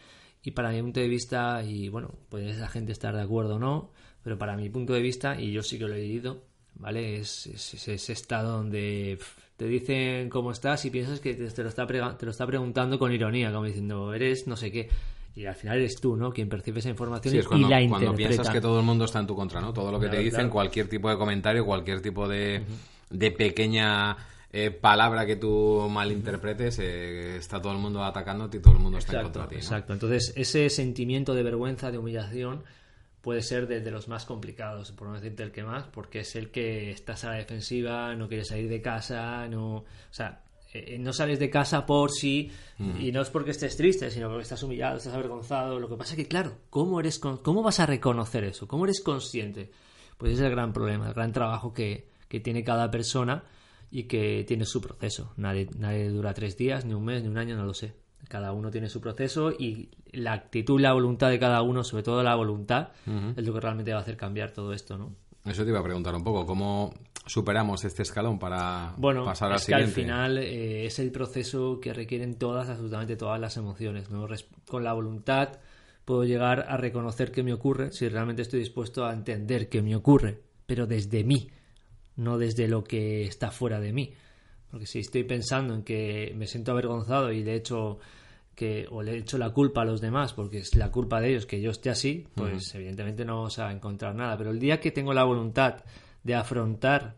y 0.42 0.50
para 0.52 0.70
mi 0.70 0.80
punto 0.82 1.00
de 1.00 1.08
vista, 1.08 1.62
y 1.64 1.88
bueno, 1.88 2.10
puede 2.28 2.52
la 2.54 2.68
gente 2.68 2.92
estar 2.92 3.14
de 3.14 3.22
acuerdo 3.22 3.56
o 3.56 3.58
no, 3.58 3.90
pero 4.22 4.36
para 4.38 4.56
mi 4.56 4.68
punto 4.70 4.92
de 4.92 5.00
vista, 5.00 5.40
y 5.40 5.52
yo 5.52 5.62
sí 5.62 5.78
que 5.78 5.86
lo 5.88 5.94
he 5.94 6.00
vivido, 6.02 6.42
¿vale? 6.74 7.16
Es, 7.16 7.46
es- 7.46 7.74
es 7.74 7.88
ese 7.88 8.12
estado 8.12 8.52
donde 8.58 9.18
te 9.56 9.66
dicen 9.66 10.28
cómo 10.30 10.50
estás 10.50 10.84
y 10.84 10.90
piensas 10.90 11.20
que 11.20 11.34
te, 11.34 11.48
te 11.48 11.62
lo 11.62 11.68
está 11.68 11.86
te 11.86 12.24
lo 12.26 12.30
está 12.30 12.46
preguntando 12.46 12.98
con 12.98 13.12
ironía, 13.12 13.52
como 13.52 13.64
diciendo, 13.64 14.12
eres 14.14 14.46
no 14.46 14.56
sé 14.56 14.70
qué. 14.72 14.88
Y 15.36 15.46
al 15.46 15.54
final 15.56 15.78
eres 15.78 15.96
tú, 16.00 16.16
¿no? 16.16 16.32
Quien 16.32 16.48
percibe 16.48 16.78
esa 16.78 16.90
información 16.90 17.32
Sí, 17.32 17.36
y- 17.38 17.40
es 17.40 17.46
cuando, 17.48 17.66
y 17.66 17.70
la 17.70 17.88
cuando 17.88 18.14
piensas 18.14 18.48
que 18.50 18.60
todo 18.60 18.78
el 18.78 18.86
mundo 18.86 19.04
está 19.04 19.18
en 19.18 19.26
tu 19.26 19.34
contra, 19.34 19.60
¿no? 19.60 19.72
Todo 19.72 19.90
lo 19.90 19.98
que 19.98 20.06
Claro, 20.06 20.18
te 20.18 20.24
dicen, 20.24 20.38
claro. 20.42 20.50
cualquier 20.52 20.88
tipo 20.88 21.10
de 21.10 21.16
comentario, 21.16 21.64
cualquier 21.66 22.00
tipo 22.00 22.28
de, 22.28 22.62
de 23.10 23.30
pequeña 23.32 24.16
eh, 24.52 24.70
palabra 24.70 25.26
que 25.26 25.34
tú 25.34 25.88
malinterpretes, 25.90 26.78
eh, 26.78 27.36
está 27.36 27.60
todo 27.60 27.72
el 27.72 27.78
mundo 27.78 28.04
atacándote 28.04 28.58
y 28.58 28.60
todo 28.60 28.74
el 28.74 28.78
mundo 28.80 28.98
está 28.98 29.16
en 29.16 29.22
contra 29.24 29.42
de 29.42 29.48
ti. 29.48 29.54
¿no? 29.56 29.60
exacto. 29.60 29.92
Entonces, 29.92 30.32
ese 30.36 30.70
sentimiento 30.70 31.34
de 31.34 31.42
vergüenza, 31.42 31.90
de 31.90 31.98
humillación, 31.98 32.62
puede 33.24 33.42
ser 33.42 33.66
de, 33.66 33.80
de 33.80 33.90
los 33.90 34.06
más 34.06 34.24
complicados, 34.26 34.92
por 34.92 35.08
no 35.08 35.14
decirte 35.14 35.42
el 35.42 35.50
que 35.50 35.64
más, 35.64 35.84
porque 35.88 36.20
es 36.20 36.36
el 36.36 36.50
que 36.50 36.92
estás 36.92 37.24
a 37.24 37.30
la 37.30 37.36
defensiva, 37.36 38.14
no 38.14 38.28
quieres 38.28 38.46
salir 38.48 38.68
de 38.68 38.80
casa, 38.80 39.48
no. 39.48 39.78
O 39.78 39.84
sea, 40.12 40.44
eh, 40.72 40.98
no 40.98 41.12
sales 41.12 41.38
de 41.40 41.50
casa 41.50 41.86
por 41.86 42.10
sí, 42.12 42.50
y 43.00 43.10
no 43.12 43.22
es 43.22 43.30
porque 43.30 43.52
estés 43.52 43.76
triste, 43.76 44.10
sino 44.10 44.28
porque 44.28 44.42
estás 44.42 44.62
humillado, 44.62 44.98
estás 44.98 45.14
avergonzado. 45.14 45.80
Lo 45.80 45.88
que 45.88 45.96
pasa 45.96 46.12
es 46.12 46.16
que, 46.18 46.28
claro, 46.28 46.58
¿cómo, 46.70 47.00
eres 47.00 47.18
con- 47.18 47.38
¿cómo 47.38 47.62
vas 47.62 47.80
a 47.80 47.86
reconocer 47.86 48.44
eso? 48.44 48.68
¿Cómo 48.68 48.84
eres 48.84 49.00
consciente? 49.00 49.70
Pues 50.18 50.32
ese 50.32 50.42
es 50.42 50.46
el 50.46 50.52
gran 50.52 50.72
problema, 50.72 51.08
el 51.08 51.14
gran 51.14 51.32
trabajo 51.32 51.72
que, 51.72 52.08
que 52.28 52.40
tiene 52.40 52.62
cada 52.62 52.90
persona 52.90 53.44
y 53.90 54.04
que 54.04 54.44
tiene 54.46 54.64
su 54.64 54.80
proceso. 54.80 55.32
Nadie, 55.36 55.68
nadie 55.78 56.08
dura 56.08 56.34
tres 56.34 56.56
días, 56.56 56.84
ni 56.84 56.94
un 56.94 57.04
mes, 57.04 57.22
ni 57.22 57.28
un 57.28 57.38
año, 57.38 57.56
no 57.56 57.64
lo 57.64 57.74
sé. 57.74 57.94
Cada 58.28 58.52
uno 58.52 58.70
tiene 58.70 58.88
su 58.88 59.00
proceso 59.00 59.52
y 59.52 59.88
la 60.12 60.32
actitud, 60.32 60.80
la 60.80 60.92
voluntad 60.92 61.30
de 61.30 61.38
cada 61.38 61.62
uno, 61.62 61.84
sobre 61.84 62.02
todo 62.02 62.22
la 62.22 62.34
voluntad, 62.34 62.88
es 63.36 63.46
lo 63.46 63.52
que 63.52 63.60
realmente 63.60 63.92
va 63.92 63.98
a 63.98 64.02
hacer 64.02 64.16
cambiar 64.16 64.52
todo 64.52 64.72
esto, 64.72 64.96
¿no? 64.98 65.14
Eso 65.44 65.62
te 65.64 65.70
iba 65.70 65.80
a 65.80 65.82
preguntar 65.84 66.14
un 66.14 66.24
poco, 66.24 66.46
¿cómo 66.46 66.94
superamos 67.26 67.84
este 67.84 68.02
escalón 68.02 68.38
para 68.38 68.94
Bueno, 68.96 69.24
pasar 69.24 69.50
al 69.52 69.58
es 69.58 69.66
que 69.66 69.74
al 69.74 69.82
siguiente? 69.88 70.02
final 70.12 70.38
eh, 70.38 70.86
es 70.86 70.98
el 70.98 71.10
proceso 71.12 71.80
que 71.80 71.92
requieren 71.92 72.36
todas, 72.38 72.68
absolutamente 72.70 73.16
todas 73.16 73.38
las 73.40 73.56
emociones, 73.58 74.10
¿no? 74.10 74.26
Res- 74.26 74.46
Con 74.66 74.84
la 74.84 74.92
voluntad 74.94 75.58
puedo 76.06 76.24
llegar 76.24 76.66
a 76.68 76.76
reconocer 76.78 77.30
qué 77.30 77.42
me 77.42 77.52
ocurre 77.52 77.90
si 77.92 78.08
realmente 78.08 78.42
estoy 78.42 78.60
dispuesto 78.60 79.04
a 79.04 79.12
entender 79.12 79.68
qué 79.68 79.82
me 79.82 79.94
ocurre, 79.96 80.40
pero 80.66 80.86
desde 80.86 81.24
mí, 81.24 81.48
no 82.16 82.38
desde 82.38 82.68
lo 82.68 82.84
que 82.84 83.24
está 83.24 83.50
fuera 83.50 83.80
de 83.80 83.92
mí. 83.92 84.12
Porque 84.74 84.86
si 84.86 84.98
estoy 84.98 85.22
pensando 85.22 85.72
en 85.72 85.84
que 85.84 86.32
me 86.36 86.48
siento 86.48 86.72
avergonzado 86.72 87.30
y 87.30 87.44
de 87.44 87.54
hecho 87.54 88.00
que 88.56 88.86
o 88.90 89.02
le 89.04 89.18
echo 89.18 89.38
la 89.38 89.50
culpa 89.50 89.82
a 89.82 89.84
los 89.84 90.00
demás 90.00 90.32
porque 90.32 90.58
es 90.58 90.74
la 90.74 90.90
culpa 90.90 91.20
de 91.20 91.30
ellos 91.30 91.46
que 91.46 91.60
yo 91.60 91.70
esté 91.70 91.90
así, 91.90 92.26
pues 92.34 92.74
evidentemente 92.74 93.24
no 93.24 93.36
vamos 93.36 93.56
a 93.60 93.70
encontrar 93.70 94.16
nada. 94.16 94.36
Pero 94.36 94.50
el 94.50 94.58
día 94.58 94.80
que 94.80 94.90
tengo 94.90 95.14
la 95.14 95.22
voluntad 95.22 95.76
de 96.24 96.34
afrontar 96.34 97.14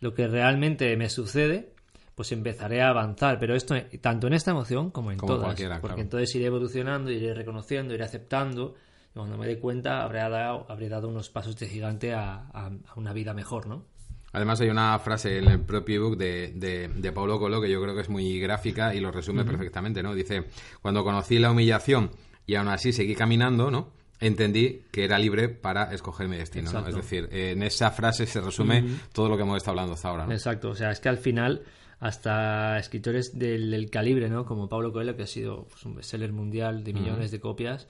lo 0.00 0.14
que 0.14 0.28
realmente 0.28 0.96
me 0.96 1.08
sucede, 1.10 1.72
pues 2.14 2.30
empezaré 2.30 2.80
a 2.80 2.90
avanzar. 2.90 3.40
Pero 3.40 3.56
esto 3.56 3.74
tanto 4.00 4.28
en 4.28 4.34
esta 4.34 4.52
emoción 4.52 4.90
como 4.92 5.10
en 5.10 5.18
Como 5.18 5.34
todas. 5.34 5.48
porque 5.48 5.66
claro. 5.66 6.00
entonces 6.00 6.32
iré 6.36 6.46
evolucionando, 6.46 7.10
iré 7.10 7.34
reconociendo, 7.34 7.92
iré 7.92 8.04
aceptando. 8.04 8.76
Y 9.12 9.18
cuando 9.18 9.36
me 9.36 9.48
dé 9.48 9.58
cuenta 9.58 10.04
habré 10.04 10.20
dado, 10.20 10.64
habré 10.68 10.88
dado 10.88 11.08
unos 11.08 11.28
pasos 11.28 11.56
de 11.56 11.66
gigante 11.66 12.14
a, 12.14 12.46
a- 12.52 12.66
a 12.86 12.94
una 12.94 13.12
vida 13.12 13.34
mejor, 13.34 13.66
¿no? 13.66 13.84
Además 14.32 14.60
hay 14.60 14.68
una 14.68 14.98
frase 14.98 15.38
en 15.38 15.48
el 15.48 15.60
propio 15.60 15.96
ebook 15.96 16.16
de, 16.16 16.52
de, 16.54 16.88
de 16.88 17.12
Paulo 17.12 17.38
Coelho 17.38 17.60
que 17.60 17.70
yo 17.70 17.82
creo 17.82 17.94
que 17.94 18.02
es 18.02 18.08
muy 18.08 18.38
gráfica 18.38 18.94
y 18.94 19.00
lo 19.00 19.10
resume 19.10 19.44
perfectamente, 19.44 20.02
¿no? 20.02 20.14
Dice, 20.14 20.44
cuando 20.82 21.02
conocí 21.02 21.38
la 21.38 21.50
humillación 21.50 22.10
y 22.46 22.54
aún 22.54 22.68
así 22.68 22.92
seguí 22.92 23.14
caminando, 23.14 23.70
¿no? 23.70 23.88
Entendí 24.20 24.82
que 24.92 25.04
era 25.04 25.18
libre 25.18 25.48
para 25.48 25.92
escoger 25.94 26.28
mi 26.28 26.36
destino, 26.36 26.70
¿no? 26.72 26.86
Es 26.86 26.94
decir, 26.94 27.28
en 27.32 27.62
esa 27.62 27.90
frase 27.90 28.26
se 28.26 28.40
resume 28.40 28.84
todo 29.12 29.28
lo 29.28 29.36
que 29.36 29.42
hemos 29.42 29.56
estado 29.56 29.72
hablando 29.72 29.94
hasta 29.94 30.08
ahora, 30.08 30.26
¿no? 30.26 30.32
Exacto, 30.32 30.70
o 30.70 30.74
sea, 30.74 30.90
es 30.90 31.00
que 31.00 31.08
al 31.08 31.18
final 31.18 31.62
hasta 32.00 32.78
escritores 32.78 33.38
del, 33.38 33.70
del 33.70 33.90
calibre, 33.90 34.28
¿no? 34.28 34.44
Como 34.44 34.68
Pablo 34.68 34.92
Coelho, 34.92 35.16
que 35.16 35.22
ha 35.24 35.26
sido 35.26 35.66
pues, 35.68 35.84
un 35.84 35.94
bestseller 35.94 36.32
mundial 36.32 36.82
de 36.84 36.92
millones 36.92 37.30
de 37.30 37.40
copias, 37.40 37.88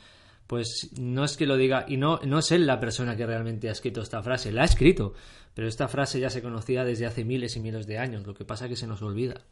pues 0.50 0.90
no 0.98 1.22
es 1.22 1.36
que 1.36 1.46
lo 1.46 1.56
diga, 1.56 1.84
y 1.86 1.96
no, 1.96 2.18
no 2.24 2.40
es 2.40 2.50
él 2.50 2.66
la 2.66 2.80
persona 2.80 3.14
que 3.16 3.24
realmente 3.24 3.68
ha 3.68 3.72
escrito 3.72 4.00
esta 4.00 4.20
frase, 4.20 4.50
la 4.50 4.62
ha 4.62 4.64
escrito, 4.64 5.14
pero 5.54 5.68
esta 5.68 5.86
frase 5.86 6.18
ya 6.18 6.28
se 6.28 6.42
conocía 6.42 6.82
desde 6.82 7.06
hace 7.06 7.24
miles 7.24 7.56
y 7.56 7.60
miles 7.60 7.86
de 7.86 7.98
años, 7.98 8.26
lo 8.26 8.34
que 8.34 8.44
pasa 8.44 8.64
es 8.64 8.70
que 8.70 8.76
se 8.76 8.88
nos 8.88 9.00
olvida. 9.00 9.42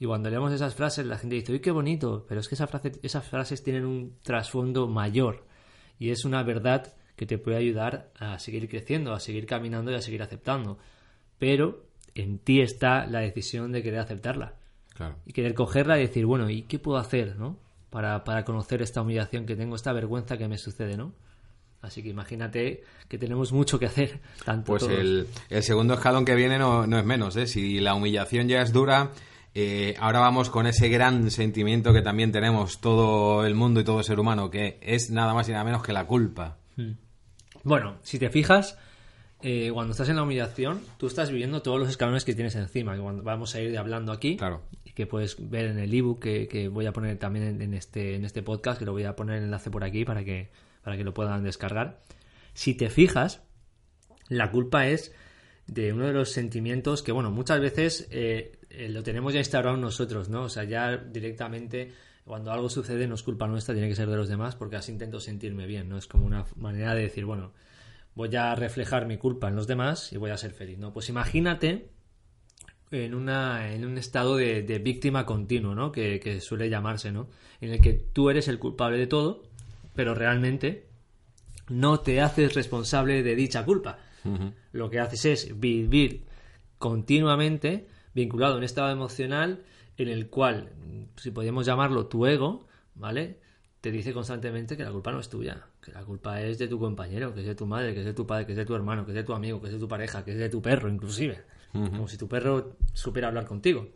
Y 0.00 0.06
cuando 0.06 0.30
leemos 0.30 0.52
esas 0.52 0.74
frases, 0.74 1.06
la 1.06 1.16
gente 1.16 1.36
dice, 1.36 1.52
uy, 1.52 1.60
qué 1.60 1.70
bonito, 1.70 2.26
pero 2.28 2.40
es 2.40 2.48
que 2.48 2.56
esa 2.56 2.66
frase, 2.66 2.90
esas 3.04 3.24
frases 3.24 3.62
tienen 3.62 3.84
un 3.86 4.16
trasfondo 4.24 4.88
mayor 4.88 5.46
y 6.00 6.10
es 6.10 6.24
una 6.24 6.42
verdad 6.42 6.92
que 7.14 7.24
te 7.24 7.38
puede 7.38 7.58
ayudar 7.58 8.10
a 8.18 8.40
seguir 8.40 8.68
creciendo, 8.68 9.12
a 9.12 9.20
seguir 9.20 9.46
caminando 9.46 9.92
y 9.92 9.94
a 9.94 10.02
seguir 10.02 10.22
aceptando. 10.22 10.76
Pero 11.38 11.84
en 12.16 12.38
ti 12.40 12.62
está 12.62 13.06
la 13.06 13.20
decisión 13.20 13.70
de 13.70 13.84
querer 13.84 14.00
aceptarla 14.00 14.56
Claro. 14.92 15.14
y 15.24 15.32
querer 15.32 15.54
cogerla 15.54 15.98
y 15.98 16.02
decir, 16.08 16.26
bueno, 16.26 16.50
¿y 16.50 16.62
qué 16.62 16.80
puedo 16.80 16.98
hacer, 16.98 17.36
no? 17.36 17.60
Para, 17.92 18.24
para 18.24 18.44
conocer 18.44 18.82
esta 18.82 19.02
humillación 19.02 19.46
que 19.46 19.54
tengo, 19.54 19.76
esta 19.76 19.92
vergüenza 19.92 20.36
que 20.36 20.48
me 20.48 20.58
sucede, 20.58 20.96
¿no? 20.96 21.12
Así 21.82 22.02
que 22.02 22.08
imagínate 22.08 22.82
que 23.08 23.18
tenemos 23.18 23.52
mucho 23.52 23.78
que 23.78 23.86
hacer. 23.86 24.18
Tanto 24.44 24.72
Pues 24.72 24.82
todos. 24.84 24.98
el, 24.98 25.26
el 25.50 25.62
segundo 25.62 25.94
escalón 25.94 26.24
que 26.24 26.34
viene 26.34 26.58
no, 26.58 26.86
no 26.86 26.98
es 26.98 27.04
menos, 27.04 27.36
¿eh? 27.36 27.46
Si 27.46 27.78
la 27.80 27.94
humillación 27.94 28.48
ya 28.48 28.62
es 28.62 28.72
dura, 28.72 29.10
eh, 29.54 29.94
ahora 30.00 30.20
vamos 30.20 30.48
con 30.48 30.66
ese 30.66 30.88
gran 30.88 31.30
sentimiento 31.30 31.92
que 31.92 32.00
también 32.00 32.32
tenemos 32.32 32.80
todo 32.80 33.44
el 33.44 33.54
mundo 33.54 33.80
y 33.80 33.84
todo 33.84 34.02
ser 34.02 34.18
humano, 34.18 34.48
que 34.50 34.78
es 34.80 35.10
nada 35.10 35.34
más 35.34 35.48
y 35.48 35.52
nada 35.52 35.64
menos 35.64 35.82
que 35.82 35.92
la 35.92 36.06
culpa. 36.06 36.56
Bueno, 37.62 37.98
si 38.02 38.18
te 38.18 38.30
fijas, 38.30 38.78
eh, 39.42 39.70
cuando 39.72 39.92
estás 39.92 40.08
en 40.08 40.16
la 40.16 40.22
humillación, 40.22 40.80
tú 40.98 41.06
estás 41.06 41.30
viviendo 41.30 41.62
todos 41.62 41.78
los 41.78 41.88
escalones 41.88 42.24
que 42.24 42.34
tienes 42.34 42.54
encima, 42.56 42.94
que 42.94 43.00
vamos 43.00 43.54
a 43.54 43.60
ir 43.60 43.76
hablando 43.78 44.12
aquí, 44.12 44.36
Claro. 44.36 44.62
y 44.84 44.92
que 44.92 45.06
puedes 45.06 45.36
ver 45.50 45.66
en 45.66 45.78
el 45.78 45.92
ebook 45.92 46.20
que, 46.22 46.48
que 46.48 46.68
voy 46.68 46.86
a 46.86 46.92
poner 46.92 47.18
también 47.18 47.46
en, 47.46 47.62
en 47.62 47.74
este, 47.74 48.14
en 48.14 48.24
este 48.24 48.42
podcast, 48.42 48.78
que 48.78 48.84
lo 48.84 48.92
voy 48.92 49.04
a 49.04 49.16
poner 49.16 49.38
el 49.38 49.44
enlace 49.44 49.70
por 49.70 49.84
aquí 49.84 50.04
para 50.04 50.24
que, 50.24 50.50
para 50.82 50.96
que 50.96 51.04
lo 51.04 51.12
puedan 51.14 51.42
descargar. 51.44 52.00
Si 52.54 52.74
te 52.74 52.90
fijas, 52.90 53.42
la 54.28 54.50
culpa 54.50 54.86
es 54.88 55.12
de 55.66 55.92
uno 55.92 56.06
de 56.06 56.12
los 56.12 56.30
sentimientos 56.30 57.02
que, 57.02 57.12
bueno, 57.12 57.30
muchas 57.30 57.60
veces 57.60 58.08
eh, 58.10 58.58
eh, 58.70 58.88
lo 58.88 59.02
tenemos 59.02 59.32
ya 59.32 59.38
instaurado 59.40 59.76
nosotros, 59.76 60.28
¿no? 60.28 60.42
O 60.42 60.48
sea, 60.48 60.64
ya 60.64 60.96
directamente 60.96 61.92
cuando 62.24 62.52
algo 62.52 62.68
sucede 62.68 63.06
no 63.06 63.14
es 63.16 63.22
culpa 63.22 63.46
nuestra, 63.48 63.74
tiene 63.74 63.88
que 63.88 63.96
ser 63.96 64.08
de 64.08 64.16
los 64.16 64.28
demás 64.28 64.54
porque 64.56 64.76
así 64.76 64.92
intento 64.92 65.18
sentirme 65.20 65.66
bien, 65.66 65.88
¿no? 65.88 65.98
Es 65.98 66.06
como 66.06 66.26
una 66.26 66.44
manera 66.56 66.94
de 66.94 67.02
decir, 67.02 67.24
bueno, 67.24 67.52
voy 68.14 68.34
a 68.36 68.54
reflejar 68.54 69.06
mi 69.06 69.16
culpa 69.16 69.48
en 69.48 69.56
los 69.56 69.66
demás 69.66 70.12
y 70.12 70.16
voy 70.16 70.30
a 70.30 70.36
ser 70.36 70.52
feliz, 70.52 70.78
¿no? 70.78 70.92
Pues 70.92 71.08
imagínate 71.08 71.88
en, 72.90 73.14
una, 73.14 73.72
en 73.72 73.84
un 73.84 73.98
estado 73.98 74.36
de, 74.36 74.62
de 74.62 74.78
víctima 74.78 75.24
continuo, 75.24 75.74
¿no? 75.74 75.92
Que, 75.92 76.20
que 76.20 76.40
suele 76.40 76.68
llamarse, 76.68 77.12
¿no? 77.12 77.28
En 77.60 77.70
el 77.70 77.80
que 77.80 77.92
tú 77.92 78.30
eres 78.30 78.48
el 78.48 78.58
culpable 78.58 78.98
de 78.98 79.06
todo, 79.06 79.42
pero 79.94 80.14
realmente 80.14 80.86
no 81.68 82.00
te 82.00 82.20
haces 82.20 82.54
responsable 82.54 83.22
de 83.22 83.34
dicha 83.34 83.64
culpa. 83.64 83.98
Lo 84.70 84.88
que 84.88 85.00
haces 85.00 85.24
es 85.24 85.58
vivir 85.60 86.24
continuamente 86.78 87.88
vinculado 88.14 88.54
a 88.54 88.58
un 88.58 88.62
estado 88.62 88.90
emocional 88.92 89.64
en 89.96 90.08
el 90.08 90.28
cual, 90.28 90.70
si 91.16 91.32
podemos 91.32 91.66
llamarlo 91.66 92.06
tu 92.06 92.26
ego, 92.26 92.68
¿vale? 92.94 93.40
Te 93.80 93.90
dice 93.90 94.12
constantemente 94.12 94.76
que 94.76 94.84
la 94.84 94.92
culpa 94.92 95.10
no 95.10 95.18
es 95.18 95.28
tuya, 95.28 95.66
que 95.82 95.92
la 95.92 96.04
culpa 96.04 96.40
es 96.40 96.58
de 96.58 96.68
tu 96.68 96.78
compañero, 96.78 97.34
que 97.34 97.40
es 97.40 97.46
de 97.46 97.54
tu 97.56 97.66
madre, 97.66 97.92
que 97.92 98.00
es 98.00 98.06
de 98.06 98.14
tu 98.14 98.24
padre, 98.26 98.46
que 98.46 98.52
es 98.52 98.58
de 98.58 98.64
tu 98.64 98.74
hermano, 98.74 99.04
que 99.04 99.10
es 99.10 99.16
de 99.16 99.24
tu 99.24 99.32
amigo, 99.32 99.60
que 99.60 99.66
es 99.66 99.72
de 99.72 99.80
tu 99.80 99.88
pareja, 99.88 100.24
que 100.24 100.30
es 100.30 100.38
de 100.38 100.48
tu 100.48 100.62
perro, 100.62 100.88
inclusive. 100.88 101.42
Como 101.72 102.06
si 102.06 102.18
tu 102.18 102.28
perro 102.28 102.76
supiera 102.92 103.28
hablar 103.28 103.46
contigo. 103.46 103.88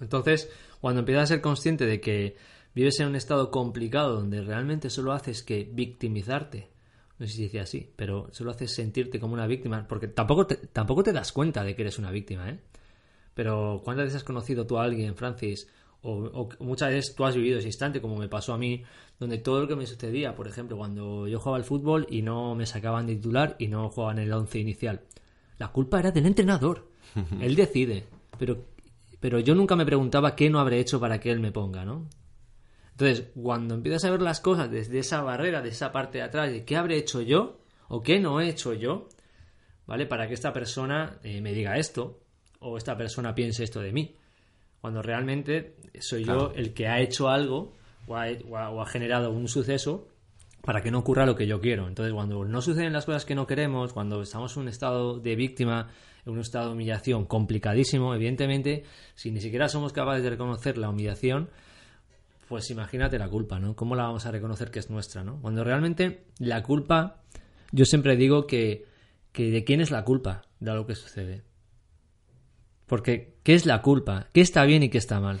Entonces, 0.00 0.50
cuando 0.80 1.00
empiezas 1.00 1.24
a 1.24 1.34
ser 1.34 1.40
consciente 1.42 1.84
de 1.84 2.00
que 2.00 2.36
vives 2.74 2.98
en 3.00 3.08
un 3.08 3.16
estado 3.16 3.50
complicado 3.50 4.14
donde 4.14 4.40
realmente 4.40 4.88
solo 4.88 5.12
haces 5.12 5.42
que 5.42 5.68
victimizarte, 5.70 6.70
no 7.18 7.26
sé 7.26 7.32
si 7.32 7.36
se 7.36 7.42
dice 7.44 7.60
así, 7.60 7.92
pero 7.96 8.28
solo 8.32 8.50
haces 8.50 8.72
sentirte 8.72 9.20
como 9.20 9.34
una 9.34 9.46
víctima, 9.46 9.86
porque 9.86 10.08
tampoco 10.08 10.46
te, 10.46 10.56
tampoco 10.56 11.02
te 11.02 11.12
das 11.12 11.32
cuenta 11.32 11.62
de 11.62 11.76
que 11.76 11.82
eres 11.82 11.98
una 11.98 12.10
víctima, 12.10 12.48
¿eh? 12.48 12.58
Pero 13.34 13.82
¿cuántas 13.84 14.06
veces 14.06 14.16
has 14.16 14.24
conocido 14.24 14.66
tú 14.66 14.78
a 14.78 14.84
alguien, 14.84 15.14
Francis? 15.14 15.68
O, 16.02 16.12
o 16.12 16.64
muchas 16.64 16.90
veces 16.90 17.14
tú 17.14 17.24
has 17.24 17.34
vivido 17.34 17.58
ese 17.58 17.68
instante, 17.68 18.00
como 18.00 18.16
me 18.16 18.28
pasó 18.28 18.54
a 18.54 18.58
mí, 18.58 18.82
donde 19.18 19.38
todo 19.38 19.60
lo 19.60 19.68
que 19.68 19.76
me 19.76 19.86
sucedía, 19.86 20.34
por 20.34 20.48
ejemplo, 20.48 20.76
cuando 20.76 21.28
yo 21.28 21.38
jugaba 21.38 21.58
al 21.58 21.64
fútbol 21.64 22.06
y 22.10 22.22
no 22.22 22.54
me 22.54 22.64
sacaban 22.64 23.06
de 23.06 23.16
titular 23.16 23.54
y 23.58 23.68
no 23.68 23.90
jugaban 23.90 24.18
el 24.18 24.32
once 24.32 24.58
inicial. 24.58 25.02
La 25.58 25.68
culpa 25.68 26.00
era 26.00 26.10
del 26.10 26.24
entrenador. 26.24 26.88
Él 27.40 27.54
decide. 27.54 28.06
Pero, 28.38 28.64
pero 29.20 29.38
yo 29.38 29.54
nunca 29.54 29.76
me 29.76 29.84
preguntaba 29.84 30.34
qué 30.34 30.48
no 30.48 30.58
habré 30.58 30.80
hecho 30.80 30.98
para 30.98 31.20
que 31.20 31.30
él 31.30 31.40
me 31.40 31.52
ponga, 31.52 31.84
¿no? 31.84 32.08
Entonces, 32.92 33.28
cuando 33.34 33.74
empiezas 33.74 34.04
a 34.04 34.10
ver 34.10 34.22
las 34.22 34.40
cosas 34.40 34.70
desde 34.70 34.98
esa 34.98 35.22
barrera, 35.22 35.60
de 35.60 35.68
esa 35.68 35.92
parte 35.92 36.18
de 36.18 36.24
atrás, 36.24 36.50
de 36.50 36.64
qué 36.64 36.76
habré 36.76 36.96
hecho 36.96 37.20
yo 37.20 37.60
o 37.88 38.02
qué 38.02 38.20
no 38.20 38.40
he 38.40 38.48
hecho 38.48 38.72
yo, 38.72 39.08
¿vale? 39.86 40.06
Para 40.06 40.28
que 40.28 40.34
esta 40.34 40.52
persona 40.52 41.18
eh, 41.22 41.42
me 41.42 41.52
diga 41.52 41.76
esto 41.76 42.20
o 42.60 42.78
esta 42.78 42.96
persona 42.96 43.34
piense 43.34 43.64
esto 43.64 43.80
de 43.80 43.92
mí. 43.92 44.16
Cuando 44.80 45.02
realmente 45.02 45.76
soy 46.00 46.24
Claro. 46.24 46.52
yo 46.52 46.58
el 46.58 46.72
que 46.74 46.88
ha 46.88 47.00
hecho 47.00 47.28
algo 47.28 47.72
o 48.06 48.16
ha, 48.16 48.26
o 48.48 48.56
ha- 48.56 48.70
o 48.70 48.80
ha 48.82 48.86
generado 48.86 49.30
un 49.30 49.46
suceso 49.48 50.08
para 50.62 50.82
que 50.82 50.90
no 50.90 50.98
ocurra 50.98 51.24
lo 51.26 51.36
que 51.36 51.46
yo 51.46 51.60
quiero. 51.60 51.88
Entonces, 51.88 52.12
cuando 52.12 52.44
no 52.44 52.60
suceden 52.62 52.92
las 52.92 53.06
cosas 53.06 53.24
que 53.24 53.34
no 53.34 53.46
queremos, 53.46 53.92
cuando 53.92 54.20
estamos 54.22 54.54
en 54.56 54.62
un 54.62 54.68
estado 54.68 55.18
de 55.18 55.34
víctima, 55.36 55.88
en 56.26 56.32
un 56.32 56.40
estado 56.40 56.66
de 56.68 56.72
humillación 56.74 57.24
complicadísimo, 57.24 58.14
evidentemente, 58.14 58.84
si 59.14 59.30
ni 59.30 59.40
siquiera 59.40 59.68
somos 59.68 59.92
capaces 59.92 60.22
de 60.22 60.30
reconocer 60.30 60.76
la 60.76 60.90
humillación, 60.90 61.48
pues 62.48 62.68
imagínate 62.70 63.18
la 63.18 63.28
culpa, 63.28 63.58
¿no? 63.60 63.74
¿Cómo 63.76 63.94
la 63.94 64.02
vamos 64.04 64.26
a 64.26 64.30
reconocer 64.32 64.70
que 64.70 64.80
es 64.80 64.90
nuestra, 64.90 65.22
¿no? 65.24 65.40
Cuando 65.40 65.62
realmente 65.64 66.24
la 66.38 66.62
culpa, 66.62 67.22
yo 67.72 67.84
siempre 67.84 68.16
digo 68.16 68.46
que, 68.46 68.84
que 69.32 69.50
de 69.50 69.64
quién 69.64 69.80
es 69.80 69.90
la 69.90 70.04
culpa 70.04 70.42
de 70.58 70.74
lo 70.74 70.84
que 70.84 70.94
sucede. 70.96 71.42
Porque, 72.90 73.34
¿qué 73.44 73.54
es 73.54 73.66
la 73.66 73.82
culpa? 73.82 74.26
¿Qué 74.32 74.40
está 74.40 74.64
bien 74.64 74.82
y 74.82 74.88
qué 74.88 74.98
está 74.98 75.20
mal? 75.20 75.38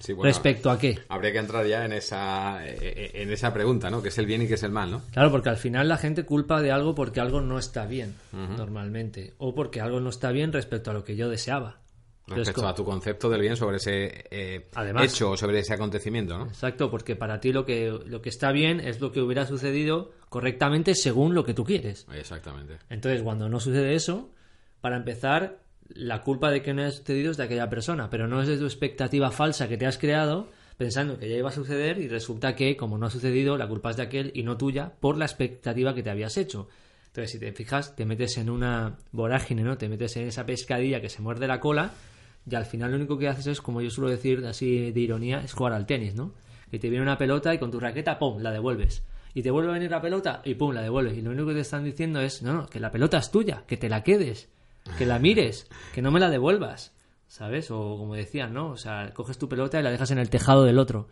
Sí, 0.00 0.14
bueno, 0.14 0.28
¿Respecto 0.32 0.70
a 0.70 0.78
qué? 0.78 0.98
Habría 1.10 1.30
que 1.30 1.38
entrar 1.38 1.66
ya 1.66 1.84
en 1.84 1.92
esa, 1.92 2.66
eh, 2.66 2.78
eh, 2.80 3.10
en 3.22 3.30
esa 3.30 3.52
pregunta, 3.52 3.90
¿no? 3.90 4.02
¿Qué 4.02 4.08
es 4.08 4.16
el 4.16 4.24
bien 4.24 4.40
y 4.40 4.48
qué 4.48 4.54
es 4.54 4.62
el 4.62 4.70
mal, 4.70 4.90
no? 4.90 5.02
Claro, 5.12 5.30
porque 5.30 5.50
al 5.50 5.58
final 5.58 5.88
la 5.88 5.98
gente 5.98 6.24
culpa 6.24 6.62
de 6.62 6.72
algo 6.72 6.94
porque 6.94 7.20
algo 7.20 7.42
no 7.42 7.58
está 7.58 7.84
bien, 7.84 8.14
normalmente. 8.32 9.34
O 9.36 9.54
porque 9.54 9.82
algo 9.82 10.00
no 10.00 10.08
está 10.08 10.30
bien 10.32 10.54
respecto 10.54 10.90
a 10.90 10.94
lo 10.94 11.04
que 11.04 11.16
yo 11.16 11.28
deseaba. 11.28 11.80
Entonces, 12.28 12.46
Respecto 12.46 12.66
a 12.66 12.74
tu 12.74 12.84
concepto 12.86 13.28
del 13.28 13.42
bien 13.42 13.58
sobre 13.58 13.76
ese 13.76 14.24
eh, 14.30 14.66
Además- 14.74 15.04
hecho 15.12 15.32
o 15.32 15.36
sobre 15.36 15.58
ese 15.58 15.74
acontecimiento, 15.74 16.38
¿no? 16.38 16.46
Exacto, 16.46 16.90
porque 16.90 17.14
para 17.14 17.40
ti 17.40 17.52
lo 17.52 17.66
que, 17.66 17.90
lo 18.06 18.22
que 18.22 18.30
está 18.30 18.52
bien 18.52 18.80
es 18.80 19.02
lo 19.02 19.12
que 19.12 19.20
hubiera 19.20 19.44
sucedido 19.44 20.12
correctamente 20.30 20.94
según 20.94 21.34
lo 21.34 21.44
que 21.44 21.52
tú 21.52 21.62
quieres. 21.62 22.06
Exactamente. 22.14 22.78
Entonces, 22.88 23.22
cuando 23.22 23.50
no 23.50 23.60
sucede 23.60 23.94
eso, 23.94 24.30
para 24.80 24.96
empezar, 24.96 25.65
la 25.88 26.22
culpa 26.22 26.50
de 26.50 26.62
que 26.62 26.74
no 26.74 26.82
haya 26.82 26.90
sucedido 26.90 27.30
es 27.30 27.36
de 27.36 27.44
aquella 27.44 27.68
persona, 27.68 28.10
pero 28.10 28.26
no 28.26 28.40
es 28.42 28.48
de 28.48 28.58
tu 28.58 28.64
expectativa 28.64 29.30
falsa 29.30 29.68
que 29.68 29.76
te 29.76 29.86
has 29.86 29.98
creado 29.98 30.48
pensando 30.76 31.18
que 31.18 31.28
ya 31.28 31.36
iba 31.36 31.48
a 31.48 31.52
suceder 31.52 31.98
y 31.98 32.08
resulta 32.08 32.54
que, 32.54 32.76
como 32.76 32.98
no 32.98 33.06
ha 33.06 33.10
sucedido, 33.10 33.56
la 33.56 33.66
culpa 33.68 33.90
es 33.90 33.96
de 33.96 34.02
aquel 34.02 34.30
y 34.34 34.42
no 34.42 34.56
tuya 34.56 34.92
por 35.00 35.16
la 35.16 35.24
expectativa 35.24 35.94
que 35.94 36.02
te 36.02 36.10
habías 36.10 36.36
hecho. 36.36 36.68
Entonces, 37.06 37.30
si 37.30 37.38
te 37.38 37.52
fijas, 37.52 37.96
te 37.96 38.04
metes 38.04 38.36
en 38.36 38.50
una 38.50 38.98
vorágine, 39.12 39.62
¿no? 39.62 39.78
Te 39.78 39.88
metes 39.88 40.16
en 40.18 40.26
esa 40.26 40.44
pescadilla 40.44 41.00
que 41.00 41.08
se 41.08 41.22
muerde 41.22 41.46
la 41.46 41.60
cola 41.60 41.92
y 42.48 42.54
al 42.54 42.66
final 42.66 42.90
lo 42.90 42.98
único 42.98 43.18
que 43.18 43.28
haces 43.28 43.46
es, 43.46 43.60
como 43.60 43.80
yo 43.80 43.90
suelo 43.90 44.10
decir 44.10 44.44
así 44.46 44.92
de 44.92 45.00
ironía, 45.00 45.40
es 45.40 45.52
jugar 45.52 45.72
al 45.72 45.86
tenis, 45.86 46.14
¿no? 46.14 46.34
Que 46.70 46.78
te 46.78 46.90
viene 46.90 47.02
una 47.02 47.16
pelota 47.16 47.54
y 47.54 47.58
con 47.58 47.70
tu 47.70 47.80
raqueta, 47.80 48.18
¡pum!, 48.18 48.42
la 48.42 48.50
devuelves. 48.50 49.02
Y 49.32 49.42
te 49.42 49.50
vuelve 49.50 49.70
a 49.70 49.74
venir 49.74 49.90
la 49.90 50.00
pelota 50.00 50.42
y 50.44 50.54
¡pum!, 50.54 50.72
la 50.72 50.82
devuelves. 50.82 51.16
Y 51.16 51.22
lo 51.22 51.30
único 51.30 51.48
que 51.48 51.54
te 51.54 51.60
están 51.60 51.84
diciendo 51.84 52.20
es, 52.20 52.42
no, 52.42 52.52
no, 52.52 52.66
que 52.66 52.80
la 52.80 52.90
pelota 52.90 53.18
es 53.18 53.30
tuya, 53.30 53.64
que 53.66 53.76
te 53.76 53.88
la 53.88 54.02
quedes, 54.02 54.50
que 54.98 55.06
la 55.06 55.18
mires, 55.18 55.68
que 55.94 56.02
no 56.02 56.10
me 56.10 56.20
la 56.20 56.30
devuelvas, 56.30 56.94
¿sabes? 57.26 57.70
O 57.70 57.96
como 57.98 58.14
decían, 58.14 58.52
¿no? 58.52 58.70
O 58.70 58.76
sea, 58.76 59.12
coges 59.14 59.38
tu 59.38 59.48
pelota 59.48 59.78
y 59.80 59.82
la 59.82 59.90
dejas 59.90 60.10
en 60.10 60.18
el 60.18 60.30
tejado 60.30 60.64
del 60.64 60.78
otro 60.78 61.08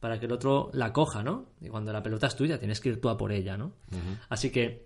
para 0.00 0.20
que 0.20 0.26
el 0.26 0.32
otro 0.32 0.68
la 0.74 0.92
coja, 0.92 1.22
¿no? 1.22 1.46
Y 1.62 1.68
cuando 1.68 1.90
la 1.90 2.02
pelota 2.02 2.26
es 2.26 2.36
tuya, 2.36 2.58
tienes 2.58 2.78
que 2.78 2.90
ir 2.90 3.00
tú 3.00 3.08
a 3.08 3.16
por 3.16 3.32
ella, 3.32 3.56
¿no? 3.56 3.72
Así 4.28 4.50
que 4.50 4.84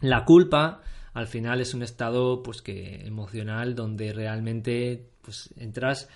la 0.00 0.24
culpa 0.24 0.80
al 1.14 1.28
final 1.28 1.60
es 1.60 1.72
un 1.72 1.82
estado 1.82 2.42
pues 2.42 2.62
que 2.62 3.06
emocional 3.06 3.74
donde 3.74 4.12
realmente 4.12 5.08
pues 5.22 5.54
entras 5.56 6.08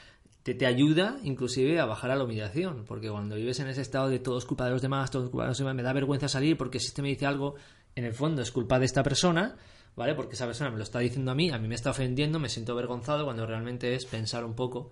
te, 0.43 0.55
te 0.55 0.67
ayuda 0.67 1.19
inclusive 1.23 1.81
a 1.81 1.87
bajar 1.87 2.11
a 2.11 2.17
la 2.17 2.25
humillación 2.25 2.85
porque 2.87 3.09
cuando 3.09 3.37
vives 3.37 3.61
en 3.61 3.69
ese 3.69 3.81
estado 3.81 4.09
de 4.09 4.19
todo 4.19 4.37
es 4.37 4.45
culpa 4.45 4.67
de 4.67 4.73
los 4.73 4.83
demás 4.83 5.11
todo 5.11 5.25
es 5.25 5.31
culpa 5.31 5.45
de 5.45 5.51
los 5.51 5.59
demás 5.59 5.75
me 5.75 5.83
da 5.83 5.95
vergüenza 5.95 6.29
salir 6.29 6.59
porque 6.59 6.81
si 6.81 6.89
este 6.89 7.01
me 7.01 7.09
dice 7.09 7.25
algo 7.25 7.55
en 7.95 8.05
el 8.05 8.13
fondo 8.13 8.43
es 8.43 8.51
culpa 8.51 8.79
de 8.79 8.85
esta 8.85 9.03
persona 9.03 9.57
vale 9.97 10.15
porque 10.15 10.35
esa 10.35 10.47
persona 10.47 10.71
me 10.71 10.77
lo 10.77 10.83
está 10.83 10.99
diciendo 10.99 11.31
a 11.31 11.35
mí 11.35 11.51
a 11.51 11.59
mí 11.59 11.69
me 11.69 11.75
está 11.75 11.91
ofendiendo 11.91 12.39
me 12.39 12.49
siento 12.49 12.73
avergonzado 12.73 13.25
cuando 13.25 13.47
realmente 13.47 13.95
es 13.95 14.07
pensar 14.07 14.45
un 14.45 14.55
poco 14.55 14.91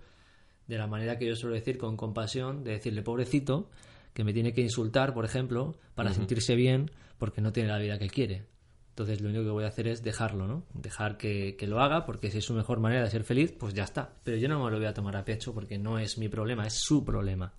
de 0.67 0.77
la 0.77 0.87
manera 0.87 1.17
que 1.17 1.25
yo 1.25 1.35
suelo 1.35 1.55
decir 1.55 1.77
con 1.77 1.97
compasión 1.97 2.63
de 2.63 2.71
decirle 2.71 3.01
pobrecito 3.01 3.69
que 4.13 4.23
me 4.23 4.33
tiene 4.33 4.53
que 4.53 4.61
insultar 4.61 5.13
por 5.13 5.25
ejemplo 5.25 5.75
para 5.95 6.13
sentirse 6.13 6.55
bien 6.55 6.91
porque 7.17 7.41
no 7.41 7.51
tiene 7.51 7.69
la 7.69 7.79
vida 7.79 7.97
que 7.97 8.09
quiere 8.09 8.45
entonces 8.99 9.21
lo 9.21 9.29
único 9.29 9.45
que 9.45 9.51
voy 9.51 9.63
a 9.63 9.69
hacer 9.69 9.87
es 9.87 10.03
dejarlo, 10.03 10.45
¿no? 10.45 10.65
Dejar 10.73 11.15
que, 11.15 11.55
que 11.55 11.67
lo 11.67 11.79
haga, 11.79 12.05
porque 12.05 12.29
si 12.31 12.39
es 12.39 12.43
su 12.43 12.53
mejor 12.53 12.81
manera 12.81 13.01
de 13.01 13.09
ser 13.09 13.23
feliz, 13.23 13.53
pues 13.57 13.73
ya 13.73 13.85
está. 13.85 14.13
Pero 14.25 14.35
yo 14.35 14.49
no 14.49 14.61
me 14.61 14.69
lo 14.69 14.75
voy 14.75 14.87
a 14.87 14.93
tomar 14.93 15.15
a 15.15 15.23
pecho 15.23 15.53
porque 15.53 15.77
no 15.77 15.97
es 15.99 16.17
mi 16.17 16.27
problema, 16.27 16.67
es 16.67 16.73
su 16.73 17.05
problema. 17.05 17.53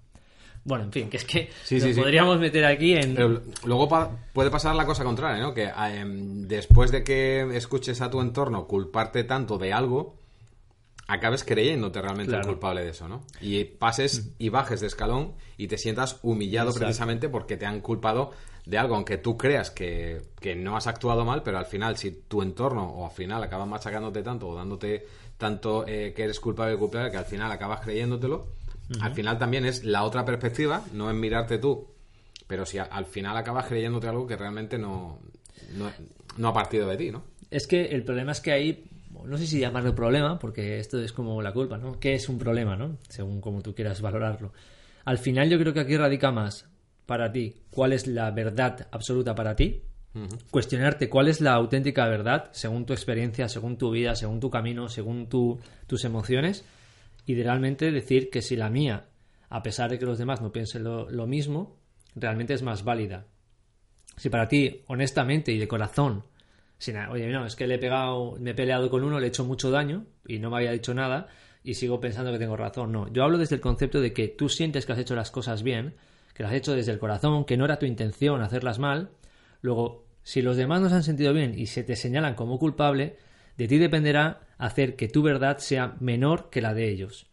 Bueno, 0.65 0.85
en 0.85 0.93
fin, 0.93 1.09
que 1.09 1.17
es 1.17 1.25
que 1.25 1.51
Sí, 1.65 1.77
nos 1.77 1.85
sí, 1.85 1.95
sí. 1.95 2.01
podríamos 2.01 2.39
meter 2.39 2.65
aquí 2.67 2.95
en... 2.95 3.15
Pero 3.15 3.41
luego 3.65 3.89
pa- 3.89 4.11
puede 4.33 4.51
pasar 4.51 4.75
la 4.77 4.85
cosa 4.85 5.05
contraria, 5.05 5.41
¿no? 5.43 5.55
Que 5.55 5.65
em, 5.95 6.47
después 6.47 6.91
de 6.93 7.03
que 7.03 7.57
escuches 7.57 8.01
a 8.03 8.11
tu 8.11 8.21
entorno 8.21 8.67
culparte 8.67 9.25
tanto 9.25 9.57
de 9.57 9.73
algo, 9.73 10.17
acabes 11.09 11.45
creyéndote 11.45 12.01
realmente 12.01 12.37
el 12.37 12.43
culpable 12.47 12.85
de 12.85 12.91
eso, 12.91 13.09
¿no? 13.09 13.23
Y 13.41 13.65
pases 13.65 14.31
y 14.39 14.49
bajes 14.49 14.81
de 14.81 14.87
escalón 14.87 15.33
y 15.57 15.67
te 15.67 15.77
sientas 15.79 16.19
humillado 16.23 16.69
Exacto. 16.69 16.87
precisamente 16.87 17.29
porque 17.29 17.57
te 17.57 17.67
han 17.67 17.81
culpado 17.81 18.31
de 18.67 18.79
algo, 18.79 18.95
aunque 18.95 19.17
tú 19.17 19.37
creas 19.37 19.71
que, 19.71 20.21
que 20.41 20.55
no 20.55 20.77
has 20.77 20.87
actuado 20.87 21.25
mal, 21.25 21.43
pero 21.43 21.59
al 21.59 21.67
final, 21.67 21.97
si 21.97 22.13
tu 22.13 22.43
entorno 22.43 22.85
o 22.85 23.07
al 23.07 23.11
final 23.11 23.43
acabas 23.43 23.67
machacándote 23.67 24.23
tanto 24.23 24.49
o 24.49 24.55
dándote 24.55 25.07
tanto 25.39 25.85
eh, 25.89 26.13
que 26.15 26.25
eres 26.25 26.39
culpable 26.39 26.75
o 26.75 26.79
culpable 26.79 27.11
que 27.11 27.17
al 27.17 27.25
final 27.25 27.51
acabas 27.51 27.81
creyéndotelo, 27.81 28.47
al 29.01 29.15
final 29.15 29.39
también 29.39 29.65
es 29.67 29.85
la 29.85 30.03
otra 30.05 30.25
perspectiva, 30.25 30.85
no 30.93 31.11
es 31.11 31.17
mirarte 31.17 31.59
tú 31.59 31.87
pero 32.47 32.67
si 32.67 32.79
al 32.79 33.05
final 33.07 33.37
acabas 33.37 33.67
creyéndote 33.67 34.09
algo 34.09 34.27
que 34.27 34.37
realmente 34.37 34.77
no, 34.77 35.21
no, 35.77 35.89
no 36.37 36.49
ha 36.49 36.53
partido 36.53 36.89
de 36.89 36.97
ti, 36.97 37.13
¿no? 37.13 37.23
Es 37.49 37.69
que 37.69 37.85
el 37.87 38.03
problema 38.03 38.33
es 38.33 38.41
que 38.41 38.51
ahí, 38.51 38.85
no 39.25 39.39
sé 39.39 39.47
si 39.47 39.61
llamarlo 39.61 39.95
problema, 39.95 40.37
porque 40.37 40.81
esto 40.81 41.01
es 41.01 41.13
como 41.13 41.41
la 41.43 41.53
culpa, 41.53 41.79
¿no? 41.79 42.01
¿Qué 42.01 42.15
es 42.15 42.29
un 42.29 42.39
problema, 42.41 42.75
no? 42.75 42.97
Según 43.09 43.41
como 43.41 43.63
tú 43.63 43.73
quieras 43.73 44.01
valorarlo. 44.03 44.53
Al 45.05 45.19
final 45.19 45.49
yo 45.49 45.61
creo 45.61 45.73
que 45.73 45.79
aquí 45.79 45.97
radica 45.97 46.33
más 46.33 46.67
para 47.07 47.31
ti 47.31 47.55
cuál 47.71 47.93
es 47.93 48.09
la 48.09 48.33
verdad 48.33 48.89
absoluta 48.91 49.33
para 49.37 49.55
ti, 49.55 49.83
cuestionarte 50.51 51.09
cuál 51.09 51.29
es 51.29 51.41
la 51.41 51.53
auténtica 51.53 52.09
verdad 52.09 52.49
según 52.51 52.85
tu 52.85 52.93
experiencia, 52.95 53.49
según 53.49 53.77
tu 53.79 53.93
vida, 53.93 54.17
según 54.17 54.41
tu 54.41 54.51
camino, 54.51 54.89
según 54.89 55.29
tu- 55.29 55.61
tus 55.87 56.05
emociones, 56.05 56.65
realmente 57.35 57.91
decir 57.91 58.31
que 58.31 58.43
si 58.43 58.57
la 58.57 58.71
mía, 58.71 59.09
a 59.49 59.63
pesar 59.63 59.91
de 59.91 59.99
que 59.99 60.07
los 60.07 60.19
demás 60.19 60.41
no 60.41 60.53
piensen 60.53 60.85
lo, 60.85 61.11
lo 61.11 61.27
mismo, 61.27 61.77
realmente 62.15 62.55
es 62.55 62.63
más 62.63 62.85
válida. 62.85 63.27
Si 64.17 64.29
para 64.29 64.49
ti, 64.49 64.83
honestamente 64.87 65.53
y 65.53 65.59
de 65.59 65.69
corazón, 65.69 66.25
sin, 66.79 66.97
oye, 66.97 67.29
no, 67.29 67.47
es 67.47 67.57
que 67.57 67.67
le 67.67 67.75
he 67.75 67.79
pegado, 67.79 68.37
me 68.41 68.51
he 68.51 68.55
peleado 68.55 68.91
con 68.91 69.05
uno, 69.05 69.21
le 69.21 69.27
he 69.27 69.29
hecho 69.29 69.45
mucho 69.45 69.71
daño 69.71 70.07
y 70.27 70.39
no 70.39 70.51
me 70.51 70.57
había 70.57 70.73
dicho 70.73 70.95
nada 70.95 71.29
y 71.63 71.75
sigo 71.75 72.01
pensando 72.01 72.33
que 72.33 72.39
tengo 72.39 72.57
razón. 72.57 72.93
No, 72.93 73.13
yo 73.13 73.23
hablo 73.23 73.39
desde 73.39 73.57
el 73.57 73.61
concepto 73.61 74.01
de 74.01 74.13
que 74.13 74.29
tú 74.29 74.49
sientes 74.49 74.87
que 74.87 74.93
has 74.93 74.99
hecho 74.99 75.15
las 75.15 75.31
cosas 75.31 75.63
bien, 75.63 75.95
que 76.35 76.43
las 76.43 76.53
has 76.53 76.59
hecho 76.59 76.75
desde 76.75 76.93
el 76.93 76.99
corazón, 76.99 77.45
que 77.45 77.57
no 77.57 77.65
era 77.65 77.79
tu 77.79 77.87
intención 77.87 78.41
hacerlas 78.41 78.79
mal. 78.79 79.11
Luego, 79.61 80.07
si 80.23 80.43
los 80.43 80.57
demás 80.57 80.81
no 80.81 80.89
se 80.89 80.95
han 80.95 81.03
sentido 81.03 81.33
bien 81.33 81.59
y 81.59 81.67
se 81.67 81.85
te 81.85 81.97
señalan 81.97 82.35
como 82.35 82.59
culpable, 82.59 83.17
de 83.61 83.69
ti 83.69 83.77
dependerá 83.79 84.41
hacer 84.57 84.97
que 84.97 85.09
tu 85.09 85.23
verdad 85.23 85.59
sea 85.59 85.95
menor 86.01 86.49
que 86.51 86.63
la 86.63 86.73
de 86.73 86.89
ellos. 86.91 87.27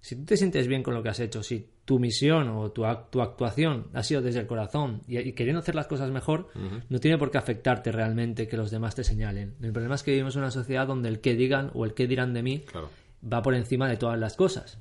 Si 0.00 0.14
tú 0.16 0.24
te 0.24 0.36
sientes 0.36 0.66
bien 0.68 0.82
con 0.84 0.94
lo 0.94 1.02
que 1.02 1.08
has 1.08 1.18
hecho, 1.20 1.42
si 1.42 1.66
tu 1.84 1.98
misión 1.98 2.48
o 2.50 2.70
tu, 2.70 2.84
tu 3.10 3.20
actuación 3.20 3.88
ha 3.92 4.04
sido 4.04 4.22
desde 4.22 4.38
el 4.40 4.46
corazón 4.46 5.00
y, 5.08 5.18
y 5.18 5.32
queriendo 5.32 5.58
hacer 5.60 5.74
las 5.74 5.88
cosas 5.88 6.10
mejor, 6.12 6.48
no 6.88 6.98
tiene 7.00 7.18
por 7.18 7.30
qué 7.32 7.38
afectarte 7.38 7.90
realmente 7.90 8.46
que 8.46 8.56
los 8.56 8.70
demás 8.70 8.94
te 8.94 9.02
señalen. 9.02 9.54
El 9.60 9.72
problema 9.72 9.96
es 9.96 10.02
que 10.04 10.12
vivimos 10.12 10.36
en 10.36 10.42
una 10.42 10.50
sociedad 10.52 10.86
donde 10.86 11.08
el 11.08 11.20
que 11.20 11.34
digan 11.34 11.70
o 11.74 11.84
el 11.84 11.94
que 11.94 12.06
dirán 12.06 12.32
de 12.32 12.42
mí 12.44 12.60
Claro. 12.60 12.88
va 13.32 13.42
por 13.42 13.54
encima 13.54 13.88
de 13.88 13.96
todas 13.96 14.18
las 14.18 14.36
cosas. 14.36 14.78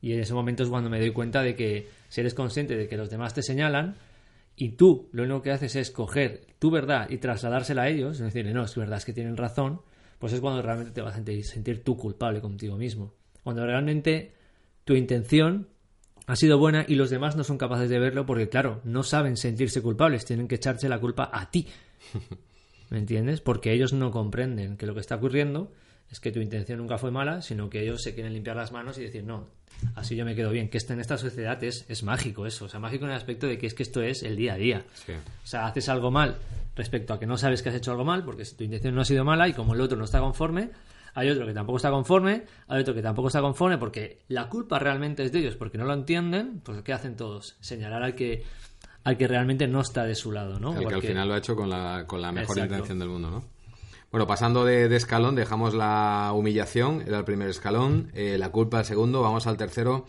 Y 0.00 0.14
en 0.14 0.20
ese 0.20 0.32
momento 0.32 0.62
es 0.62 0.70
cuando 0.70 0.88
me 0.88 0.98
doy 0.98 1.10
cuenta 1.10 1.42
de 1.42 1.54
que 1.54 1.88
si 2.08 2.22
eres 2.22 2.32
consciente 2.32 2.76
de 2.76 2.88
que 2.88 2.96
los 2.96 3.10
demás 3.10 3.34
te 3.34 3.42
señalan 3.42 3.96
y 4.56 4.70
tú 4.70 5.08
lo 5.12 5.22
único 5.24 5.42
que 5.42 5.50
haces 5.52 5.76
es 5.76 5.90
coger 5.90 6.46
tu 6.58 6.70
verdad 6.70 7.08
y 7.10 7.18
trasladársela 7.18 7.82
a 7.82 7.88
ellos, 7.88 8.18
es 8.20 8.32
decir, 8.32 8.46
no, 8.54 8.64
es 8.64 8.74
verdad, 8.76 8.96
es 8.98 9.04
que 9.04 9.12
tienen 9.12 9.36
razón, 9.36 9.80
pues 10.20 10.34
es 10.34 10.40
cuando 10.40 10.60
realmente 10.60 10.92
te 10.92 11.00
vas 11.00 11.14
a 11.14 11.16
sentir, 11.16 11.44
sentir 11.44 11.82
tú 11.82 11.96
culpable 11.96 12.42
contigo 12.42 12.76
mismo. 12.76 13.14
Cuando 13.42 13.64
realmente 13.64 14.34
tu 14.84 14.94
intención 14.94 15.68
ha 16.26 16.36
sido 16.36 16.58
buena 16.58 16.84
y 16.86 16.94
los 16.94 17.08
demás 17.08 17.36
no 17.36 17.42
son 17.42 17.56
capaces 17.56 17.88
de 17.88 17.98
verlo 17.98 18.26
porque, 18.26 18.50
claro, 18.50 18.82
no 18.84 19.02
saben 19.02 19.38
sentirse 19.38 19.80
culpables, 19.80 20.26
tienen 20.26 20.46
que 20.46 20.56
echarse 20.56 20.90
la 20.90 21.00
culpa 21.00 21.30
a 21.32 21.50
ti. 21.50 21.66
¿Me 22.90 22.98
entiendes? 22.98 23.40
Porque 23.40 23.72
ellos 23.72 23.94
no 23.94 24.10
comprenden 24.10 24.76
que 24.76 24.84
lo 24.84 24.92
que 24.92 25.00
está 25.00 25.16
ocurriendo 25.16 25.72
es 26.10 26.20
que 26.20 26.30
tu 26.30 26.40
intención 26.40 26.78
nunca 26.78 26.98
fue 26.98 27.10
mala, 27.10 27.40
sino 27.40 27.70
que 27.70 27.82
ellos 27.82 28.02
se 28.02 28.14
quieren 28.14 28.34
limpiar 28.34 28.56
las 28.56 28.72
manos 28.72 28.98
y 28.98 29.02
decir, 29.02 29.24
no, 29.24 29.48
así 29.94 30.16
yo 30.16 30.26
me 30.26 30.34
quedo 30.34 30.50
bien. 30.50 30.68
Que 30.68 30.76
esto 30.76 30.92
en 30.92 31.00
esta 31.00 31.16
sociedad 31.16 31.62
es, 31.64 31.86
es 31.88 32.02
mágico 32.02 32.46
eso. 32.46 32.66
O 32.66 32.68
sea, 32.68 32.78
mágico 32.78 33.06
en 33.06 33.12
el 33.12 33.16
aspecto 33.16 33.46
de 33.46 33.56
que 33.56 33.66
es 33.66 33.74
que 33.74 33.84
esto 33.84 34.02
es 34.02 34.22
el 34.22 34.36
día 34.36 34.54
a 34.54 34.56
día. 34.56 34.84
Sí. 34.92 35.12
O 35.12 35.46
sea, 35.46 35.66
haces 35.66 35.88
algo 35.88 36.10
mal 36.10 36.36
respecto 36.76 37.14
a 37.14 37.18
que 37.18 37.26
no 37.26 37.36
sabes 37.36 37.62
que 37.62 37.68
has 37.68 37.74
hecho 37.74 37.90
algo 37.90 38.04
mal, 38.04 38.24
porque 38.24 38.44
tu 38.44 38.64
intención 38.64 38.94
no 38.94 39.02
ha 39.02 39.04
sido 39.04 39.24
mala 39.24 39.48
y 39.48 39.52
como 39.52 39.74
el 39.74 39.80
otro 39.80 39.98
no 39.98 40.04
está 40.04 40.20
conforme, 40.20 40.70
hay 41.14 41.28
otro 41.30 41.46
que 41.46 41.52
tampoco 41.52 41.76
está 41.76 41.90
conforme, 41.90 42.44
hay 42.68 42.80
otro 42.80 42.94
que 42.94 43.02
tampoco 43.02 43.28
está 43.28 43.40
conforme 43.40 43.78
porque 43.78 44.20
la 44.28 44.48
culpa 44.48 44.78
realmente 44.78 45.24
es 45.24 45.32
de 45.32 45.40
ellos, 45.40 45.56
porque 45.56 45.78
no 45.78 45.84
lo 45.84 45.94
entienden, 45.94 46.60
pues 46.64 46.82
¿qué 46.82 46.92
hacen 46.92 47.16
todos? 47.16 47.56
Señalar 47.60 48.02
al 48.02 48.14
que 48.14 48.44
al 49.02 49.16
que 49.16 49.26
realmente 49.26 49.66
no 49.66 49.80
está 49.80 50.04
de 50.04 50.14
su 50.14 50.30
lado, 50.30 50.60
¿no? 50.60 50.72
El 50.74 50.80
que 50.80 50.86
al 50.88 50.94
al 50.94 51.02
final 51.02 51.28
lo 51.28 51.34
ha 51.34 51.38
hecho 51.38 51.56
con 51.56 51.70
la, 51.70 52.04
con 52.06 52.20
la 52.20 52.32
mejor 52.32 52.58
Exacto. 52.58 52.74
intención 52.74 52.98
del 52.98 53.08
mundo, 53.08 53.30
¿no? 53.30 53.44
Bueno, 54.10 54.26
pasando 54.26 54.64
de, 54.64 54.88
de 54.88 54.96
escalón, 54.96 55.36
dejamos 55.36 55.72
la 55.72 56.32
humillación, 56.34 57.02
era 57.06 57.18
el 57.18 57.24
primer 57.24 57.48
escalón, 57.48 58.10
eh, 58.12 58.36
la 58.38 58.50
culpa 58.50 58.80
el 58.80 58.84
segundo, 58.84 59.22
vamos 59.22 59.46
al 59.46 59.56
tercero, 59.56 60.04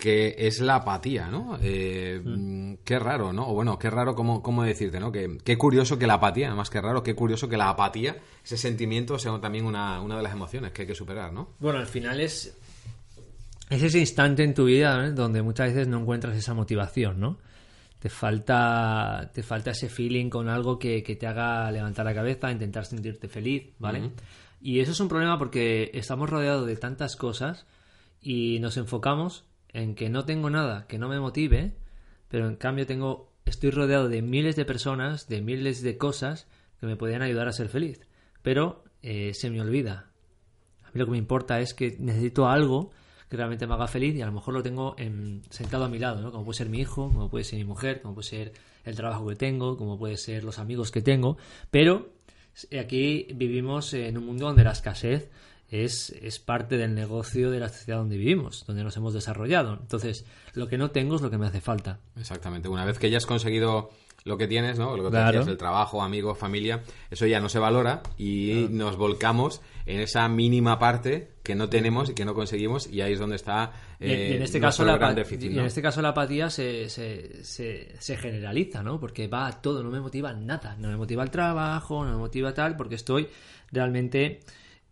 que 0.00 0.34
es 0.38 0.60
la 0.60 0.76
apatía, 0.76 1.28
¿no? 1.28 1.58
Eh, 1.62 2.20
Mm. 2.24 2.74
Qué 2.84 2.98
raro, 2.98 3.32
¿no? 3.32 3.48
O 3.48 3.54
bueno, 3.54 3.78
qué 3.78 3.90
raro, 3.90 4.14
¿cómo, 4.14 4.42
cómo 4.42 4.62
decirte, 4.62 5.00
¿no? 5.00 5.10
Que, 5.10 5.38
qué 5.44 5.56
curioso 5.56 5.98
que 5.98 6.06
la 6.06 6.14
apatía, 6.14 6.54
más 6.54 6.70
que 6.70 6.80
raro, 6.80 7.02
qué 7.02 7.14
curioso 7.14 7.48
que 7.48 7.56
la 7.56 7.68
apatía, 7.68 8.16
ese 8.44 8.56
sentimiento, 8.56 9.18
sea 9.18 9.40
también 9.40 9.64
una, 9.64 10.00
una 10.00 10.16
de 10.16 10.22
las 10.22 10.32
emociones 10.32 10.72
que 10.72 10.82
hay 10.82 10.88
que 10.88 10.94
superar, 10.94 11.32
¿no? 11.32 11.50
Bueno, 11.58 11.78
al 11.78 11.86
final 11.86 12.20
es, 12.20 12.56
es 13.70 13.82
ese 13.82 13.98
instante 13.98 14.44
en 14.44 14.54
tu 14.54 14.66
vida 14.66 15.06
¿eh? 15.06 15.12
donde 15.12 15.42
muchas 15.42 15.68
veces 15.68 15.88
no 15.88 16.00
encuentras 16.00 16.36
esa 16.36 16.54
motivación, 16.54 17.18
¿no? 17.20 17.38
Te 17.98 18.08
falta, 18.08 19.30
te 19.34 19.42
falta 19.42 19.70
ese 19.70 19.88
feeling 19.88 20.28
con 20.28 20.48
algo 20.48 20.78
que, 20.78 21.02
que 21.02 21.16
te 21.16 21.26
haga 21.26 21.70
levantar 21.72 22.04
la 22.04 22.14
cabeza, 22.14 22.52
intentar 22.52 22.84
sentirte 22.84 23.26
feliz, 23.26 23.72
¿vale? 23.78 24.10
Y 24.60 24.80
eso 24.80 24.92
es 24.92 25.00
un 25.00 25.08
problema 25.08 25.38
porque 25.38 25.90
estamos 25.94 26.28
rodeados 26.28 26.66
de 26.66 26.76
tantas 26.76 27.16
cosas 27.16 27.66
y 28.20 28.58
nos 28.60 28.76
enfocamos 28.76 29.44
en 29.76 29.94
que 29.94 30.08
no 30.08 30.24
tengo 30.24 30.48
nada 30.50 30.86
que 30.86 30.98
no 30.98 31.08
me 31.08 31.20
motive, 31.20 31.74
pero 32.28 32.48
en 32.48 32.56
cambio 32.56 32.86
tengo, 32.86 33.32
estoy 33.44 33.70
rodeado 33.70 34.08
de 34.08 34.22
miles 34.22 34.56
de 34.56 34.64
personas, 34.64 35.28
de 35.28 35.42
miles 35.42 35.82
de 35.82 35.98
cosas 35.98 36.46
que 36.80 36.86
me 36.86 36.96
podrían 36.96 37.22
ayudar 37.22 37.46
a 37.48 37.52
ser 37.52 37.68
feliz. 37.68 38.00
Pero 38.42 38.84
eh, 39.02 39.32
se 39.34 39.50
me 39.50 39.60
olvida, 39.60 40.10
a 40.82 40.86
mí 40.88 40.98
lo 40.98 41.04
que 41.04 41.12
me 41.12 41.18
importa 41.18 41.60
es 41.60 41.74
que 41.74 41.96
necesito 41.98 42.48
algo 42.48 42.90
que 43.28 43.36
realmente 43.36 43.66
me 43.66 43.74
haga 43.74 43.88
feliz 43.88 44.14
y 44.14 44.22
a 44.22 44.26
lo 44.26 44.32
mejor 44.32 44.54
lo 44.54 44.62
tengo 44.62 44.94
en- 44.98 45.42
sentado 45.50 45.84
a 45.84 45.88
mi 45.88 45.98
lado, 45.98 46.20
¿no? 46.22 46.30
Como 46.32 46.44
puede 46.44 46.56
ser 46.58 46.68
mi 46.68 46.78
hijo, 46.80 47.10
como 47.12 47.28
puede 47.28 47.44
ser 47.44 47.58
mi 47.58 47.64
mujer, 47.64 48.00
como 48.00 48.14
puede 48.14 48.28
ser 48.28 48.52
el 48.84 48.94
trabajo 48.94 49.26
que 49.26 49.34
tengo, 49.36 49.76
como 49.76 49.98
puede 49.98 50.16
ser 50.16 50.44
los 50.44 50.58
amigos 50.58 50.90
que 50.92 51.02
tengo, 51.02 51.36
pero 51.70 52.10
eh, 52.70 52.78
aquí 52.78 53.26
vivimos 53.34 53.92
en 53.94 54.16
un 54.16 54.26
mundo 54.26 54.46
donde 54.46 54.62
la 54.64 54.70
escasez 54.72 55.28
es, 55.70 56.10
es 56.22 56.38
parte 56.38 56.76
del 56.76 56.94
negocio 56.94 57.50
de 57.50 57.60
la 57.60 57.68
sociedad 57.68 57.98
donde 57.98 58.16
vivimos, 58.16 58.64
donde 58.66 58.84
nos 58.84 58.96
hemos 58.96 59.14
desarrollado. 59.14 59.78
Entonces, 59.80 60.24
lo 60.54 60.68
que 60.68 60.78
no 60.78 60.90
tengo 60.90 61.16
es 61.16 61.22
lo 61.22 61.30
que 61.30 61.38
me 61.38 61.46
hace 61.46 61.60
falta. 61.60 61.98
Exactamente. 62.18 62.68
Una 62.68 62.84
vez 62.84 62.98
que 62.98 63.10
ya 63.10 63.16
has 63.18 63.26
conseguido 63.26 63.90
lo 64.24 64.36
que 64.38 64.48
tienes, 64.48 64.76
¿no? 64.76 64.96
Lo 64.96 65.04
que 65.04 65.10
Claro. 65.10 65.26
decías, 65.38 65.46
el 65.48 65.56
trabajo, 65.56 66.02
amigos, 66.02 66.36
familia, 66.36 66.82
eso 67.12 67.26
ya 67.26 67.38
no 67.40 67.48
se 67.48 67.60
valora 67.60 68.02
y 68.18 68.66
nos 68.70 68.96
volcamos 68.96 69.60
en 69.86 70.00
esa 70.00 70.28
mínima 70.28 70.80
parte 70.80 71.30
que 71.44 71.54
no 71.54 71.68
tenemos 71.68 72.10
y 72.10 72.14
que 72.14 72.24
no 72.24 72.34
conseguimos 72.34 72.88
y 72.88 73.02
ahí 73.02 73.12
es 73.12 73.20
donde 73.20 73.36
está 73.36 73.72
Y- 74.00 74.06
y 74.06 74.08
eh, 74.10 74.36
en 74.36 74.42
este 74.42 74.58
nuestro 74.58 74.60
caso 74.62 74.84
la 74.84 74.96
gran 74.98 75.14
déficit, 75.14 75.52
y 75.52 75.58
en 75.60 75.64
este 75.64 75.80
caso 75.80 76.02
la 76.02 76.08
apatía 76.08 76.50
se, 76.50 76.88
se, 76.88 77.44
se, 77.44 77.94
se 78.00 78.16
generaliza, 78.16 78.82
¿no? 78.82 78.98
Porque 78.98 79.28
va 79.28 79.46
a 79.46 79.62
todo, 79.62 79.84
no 79.84 79.90
me 79.92 80.00
motiva 80.00 80.32
nada, 80.32 80.74
no 80.76 80.88
me 80.88 80.96
motiva 80.96 81.22
el 81.22 81.30
trabajo, 81.30 82.04
no 82.04 82.10
me 82.10 82.16
motiva 82.18 82.52
tal, 82.52 82.76
porque 82.76 82.96
estoy 82.96 83.28
realmente 83.70 84.40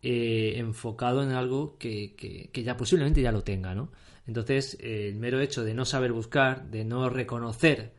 eh, 0.06 0.58
enfocado 0.58 1.22
en 1.22 1.30
algo 1.30 1.78
que, 1.78 2.14
que- 2.14 2.50
que 2.52 2.62
ya 2.62 2.76
posiblemente 2.76 3.22
ya 3.22 3.32
lo 3.32 3.42
tenga, 3.42 3.74
¿no? 3.74 3.90
Entonces, 4.26 4.76
eh, 4.80 5.08
el 5.08 5.16
mero 5.16 5.40
hecho 5.40 5.64
de 5.64 5.72
no 5.74 5.84
saber 5.86 6.12
buscar, 6.12 6.70
de 6.70 6.84
no 6.84 7.08
reconocer 7.08 7.92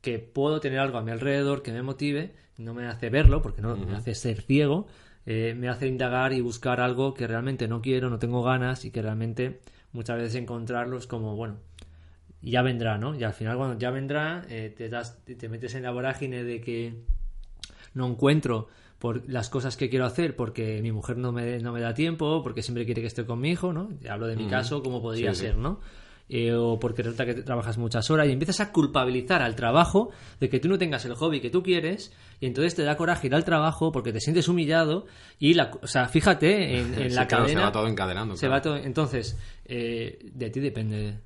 que 0.00 0.18
puedo 0.18 0.60
tener 0.60 0.78
algo 0.78 0.96
a 0.98 1.02
mi 1.02 1.10
alrededor 1.10 1.62
que 1.62 1.72
me 1.72 1.82
motive, 1.82 2.34
no 2.56 2.72
me 2.74 2.86
hace 2.86 3.10
verlo, 3.10 3.42
porque 3.42 3.60
no 3.62 3.76
me 3.76 3.94
hace 3.96 4.14
ser 4.14 4.40
ciego, 4.42 4.86
eh, 5.26 5.54
me 5.56 5.68
hace 5.68 5.86
indagar 5.86 6.32
y 6.32 6.40
buscar 6.40 6.80
algo 6.80 7.12
que 7.12 7.26
realmente 7.26 7.68
no 7.68 7.82
quiero, 7.82 8.08
no 8.08 8.18
tengo 8.18 8.42
ganas 8.42 8.84
y 8.86 8.90
que 8.90 9.02
realmente 9.02 9.60
muchas 9.92 10.16
veces 10.16 10.36
encontrarlo 10.36 10.96
es 10.96 11.06
como, 11.06 11.36
bueno, 11.36 11.58
ya 12.42 12.62
vendrá, 12.62 12.96
¿no? 12.96 13.14
Y 13.14 13.22
al 13.24 13.34
final 13.34 13.58
cuando 13.58 13.78
ya 13.78 13.90
vendrá, 13.90 14.46
te, 14.48 14.88
das, 14.88 15.22
te 15.24 15.48
metes 15.50 15.74
en 15.74 15.82
la 15.82 15.90
vorágine 15.90 16.42
de 16.42 16.60
que 16.62 16.94
no 17.94 18.06
encuentro 18.06 18.68
por 19.00 19.28
las 19.28 19.48
cosas 19.50 19.76
que 19.76 19.88
quiero 19.90 20.04
hacer 20.04 20.36
porque 20.36 20.80
mi 20.82 20.92
mujer 20.92 21.16
no 21.16 21.32
me, 21.32 21.58
no 21.58 21.72
me 21.72 21.80
da 21.80 21.94
tiempo, 21.94 22.42
porque 22.44 22.62
siempre 22.62 22.84
quiere 22.84 23.00
que 23.00 23.08
esté 23.08 23.24
con 23.26 23.40
mi 23.40 23.50
hijo, 23.50 23.72
¿no? 23.72 23.88
Hablo 24.08 24.28
de 24.28 24.36
mi 24.36 24.46
caso, 24.46 24.82
como 24.82 25.02
podría 25.02 25.34
Sí, 25.34 25.40
sí. 25.40 25.46
ser, 25.46 25.56
¿no? 25.56 25.80
Eh, 26.32 26.54
o 26.54 26.78
porque 26.78 27.02
resulta 27.02 27.26
que 27.26 27.34
trabajas 27.34 27.76
muchas 27.76 28.08
horas 28.08 28.28
y 28.28 28.30
empiezas 28.30 28.60
a 28.60 28.70
culpabilizar 28.70 29.42
al 29.42 29.56
trabajo 29.56 30.10
de 30.38 30.48
que 30.48 30.60
tú 30.60 30.68
no 30.68 30.78
tengas 30.78 31.04
el 31.04 31.14
hobby 31.14 31.40
que 31.40 31.50
tú 31.50 31.60
quieres 31.64 32.12
y 32.38 32.46
entonces 32.46 32.76
te 32.76 32.84
da 32.84 32.96
coraje 32.96 33.26
ir 33.26 33.34
al 33.34 33.44
trabajo 33.44 33.90
porque 33.90 34.12
te 34.12 34.20
sientes 34.20 34.46
humillado 34.46 35.06
y 35.40 35.54
la, 35.54 35.72
o 35.82 35.88
sea, 35.88 36.06
fíjate 36.06 36.78
en, 36.78 36.94
en 36.94 36.94
Sí, 37.10 37.16
la 37.16 37.26
claro, 37.26 37.44
cadena 37.46 37.60
se 37.62 37.66
va 37.66 37.72
todo 37.72 37.88
encadenando. 37.88 38.36
se 38.36 38.46
claro. 38.46 38.52
va 38.52 38.62
todo. 38.62 38.76
Entonces, 38.76 39.36
eh, 39.64 40.20
de 40.22 40.50
ti 40.50 40.60
depende. 40.60 41.18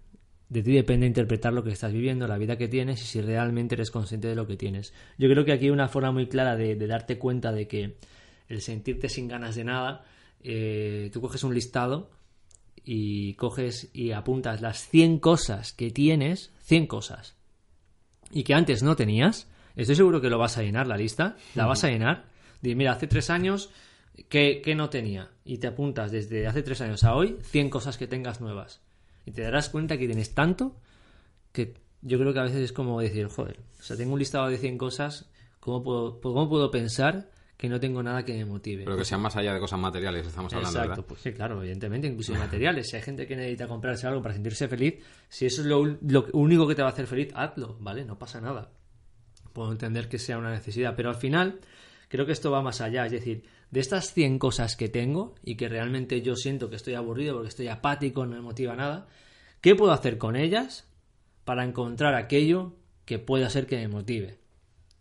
De 0.48 0.62
ti 0.62 0.72
depende 0.72 1.06
interpretar 1.06 1.52
lo 1.52 1.64
que 1.64 1.70
estás 1.70 1.92
viviendo, 1.92 2.28
la 2.28 2.38
vida 2.38 2.58
que 2.58 2.68
tienes 2.68 3.02
y 3.02 3.06
si 3.06 3.20
realmente 3.20 3.74
eres 3.74 3.90
consciente 3.90 4.28
de 4.28 4.34
lo 4.34 4.46
que 4.46 4.56
tienes. 4.56 4.92
Yo 5.18 5.28
creo 5.28 5.44
que 5.44 5.52
aquí 5.52 5.64
hay 5.64 5.70
una 5.70 5.88
forma 5.88 6.12
muy 6.12 6.28
clara 6.28 6.56
de, 6.56 6.76
de 6.76 6.86
darte 6.86 7.18
cuenta 7.18 7.50
de 7.50 7.66
que 7.66 7.96
el 8.48 8.60
sentirte 8.60 9.08
sin 9.08 9.28
ganas 9.28 9.54
de 9.56 9.64
nada, 9.64 10.04
eh, 10.42 11.10
tú 11.12 11.20
coges 11.20 11.42
un 11.44 11.54
listado 11.54 12.10
y 12.84 13.34
coges 13.34 13.90
y 13.94 14.12
apuntas 14.12 14.60
las 14.60 14.86
100 14.88 15.18
cosas 15.18 15.72
que 15.72 15.90
tienes, 15.90 16.52
100 16.60 16.86
cosas, 16.86 17.34
y 18.30 18.44
que 18.44 18.54
antes 18.54 18.82
no 18.82 18.96
tenías, 18.96 19.48
estoy 19.74 19.96
seguro 19.96 20.20
que 20.20 20.28
lo 20.28 20.38
vas 20.38 20.58
a 20.58 20.62
llenar 20.62 20.86
la 20.86 20.96
lista, 20.96 21.36
la 21.54 21.66
vas 21.66 21.84
a 21.84 21.88
llenar. 21.88 22.26
Di, 22.60 22.74
mira, 22.74 22.92
hace 22.92 23.06
tres 23.06 23.30
años 23.30 23.70
que, 24.28 24.62
no 24.76 24.90
tenía, 24.90 25.30
y 25.44 25.58
te 25.58 25.66
apuntas 25.66 26.10
desde 26.10 26.46
hace 26.46 26.62
tres 26.62 26.80
años 26.80 27.04
a 27.04 27.14
hoy 27.14 27.38
100 27.42 27.70
cosas 27.70 27.96
que 27.96 28.06
tengas 28.06 28.40
nuevas. 28.40 28.82
Y 29.24 29.32
te 29.32 29.42
darás 29.42 29.68
cuenta 29.68 29.96
que 29.96 30.06
tienes 30.06 30.34
tanto 30.34 30.76
que 31.52 31.74
yo 32.02 32.18
creo 32.18 32.32
que 32.32 32.40
a 32.40 32.44
veces 32.44 32.62
es 32.62 32.72
como 32.72 33.00
decir, 33.00 33.26
joder, 33.28 33.60
o 33.78 33.82
sea, 33.82 33.96
tengo 33.96 34.12
un 34.12 34.18
listado 34.18 34.48
de 34.48 34.58
100 34.58 34.76
cosas, 34.76 35.30
¿cómo 35.60 35.82
puedo, 35.82 36.20
cómo 36.20 36.48
puedo 36.48 36.70
pensar 36.70 37.30
que 37.56 37.68
no 37.68 37.80
tengo 37.80 38.02
nada 38.02 38.24
que 38.24 38.34
me 38.34 38.44
motive? 38.44 38.84
Pero 38.84 38.96
que 38.96 39.04
sean 39.04 39.22
más 39.22 39.36
allá 39.36 39.54
de 39.54 39.60
cosas 39.60 39.78
materiales, 39.78 40.26
estamos 40.26 40.52
hablando, 40.52 40.70
Exacto, 40.70 40.90
¿verdad? 40.90 41.04
pues 41.08 41.20
sí, 41.22 41.32
claro, 41.32 41.60
evidentemente, 41.60 42.06
incluso 42.06 42.34
materiales. 42.34 42.90
Si 42.90 42.96
hay 42.96 43.02
gente 43.02 43.26
que 43.26 43.36
necesita 43.36 43.66
comprarse 43.66 44.06
algo 44.06 44.20
para 44.20 44.34
sentirse 44.34 44.68
feliz, 44.68 45.02
si 45.28 45.46
eso 45.46 45.62
es 45.62 45.66
lo, 45.66 45.84
lo 45.84 46.26
único 46.32 46.66
que 46.66 46.74
te 46.74 46.82
va 46.82 46.88
a 46.88 46.92
hacer 46.92 47.06
feliz, 47.06 47.28
hazlo, 47.34 47.76
¿vale? 47.80 48.04
No 48.04 48.18
pasa 48.18 48.40
nada. 48.40 48.70
Puedo 49.54 49.72
entender 49.72 50.08
que 50.08 50.18
sea 50.18 50.36
una 50.36 50.50
necesidad, 50.50 50.94
pero 50.96 51.08
al 51.08 51.16
final 51.16 51.60
creo 52.08 52.26
que 52.26 52.32
esto 52.32 52.50
va 52.50 52.60
más 52.60 52.80
allá. 52.80 53.06
Es 53.06 53.12
decir, 53.12 53.44
de 53.74 53.80
estas 53.80 54.12
100 54.14 54.38
cosas 54.38 54.76
que 54.76 54.88
tengo 54.88 55.34
y 55.42 55.56
que 55.56 55.68
realmente 55.68 56.22
yo 56.22 56.36
siento 56.36 56.70
que 56.70 56.76
estoy 56.76 56.94
aburrido 56.94 57.34
porque 57.34 57.48
estoy 57.48 57.66
apático, 57.66 58.24
no 58.24 58.36
me 58.36 58.40
motiva 58.40 58.76
nada, 58.76 59.08
¿qué 59.60 59.74
puedo 59.74 59.90
hacer 59.90 60.16
con 60.16 60.36
ellas 60.36 60.86
para 61.44 61.64
encontrar 61.64 62.14
aquello 62.14 62.76
que 63.04 63.18
pueda 63.18 63.50
ser 63.50 63.66
que 63.66 63.76
me 63.76 63.88
motive? 63.88 64.38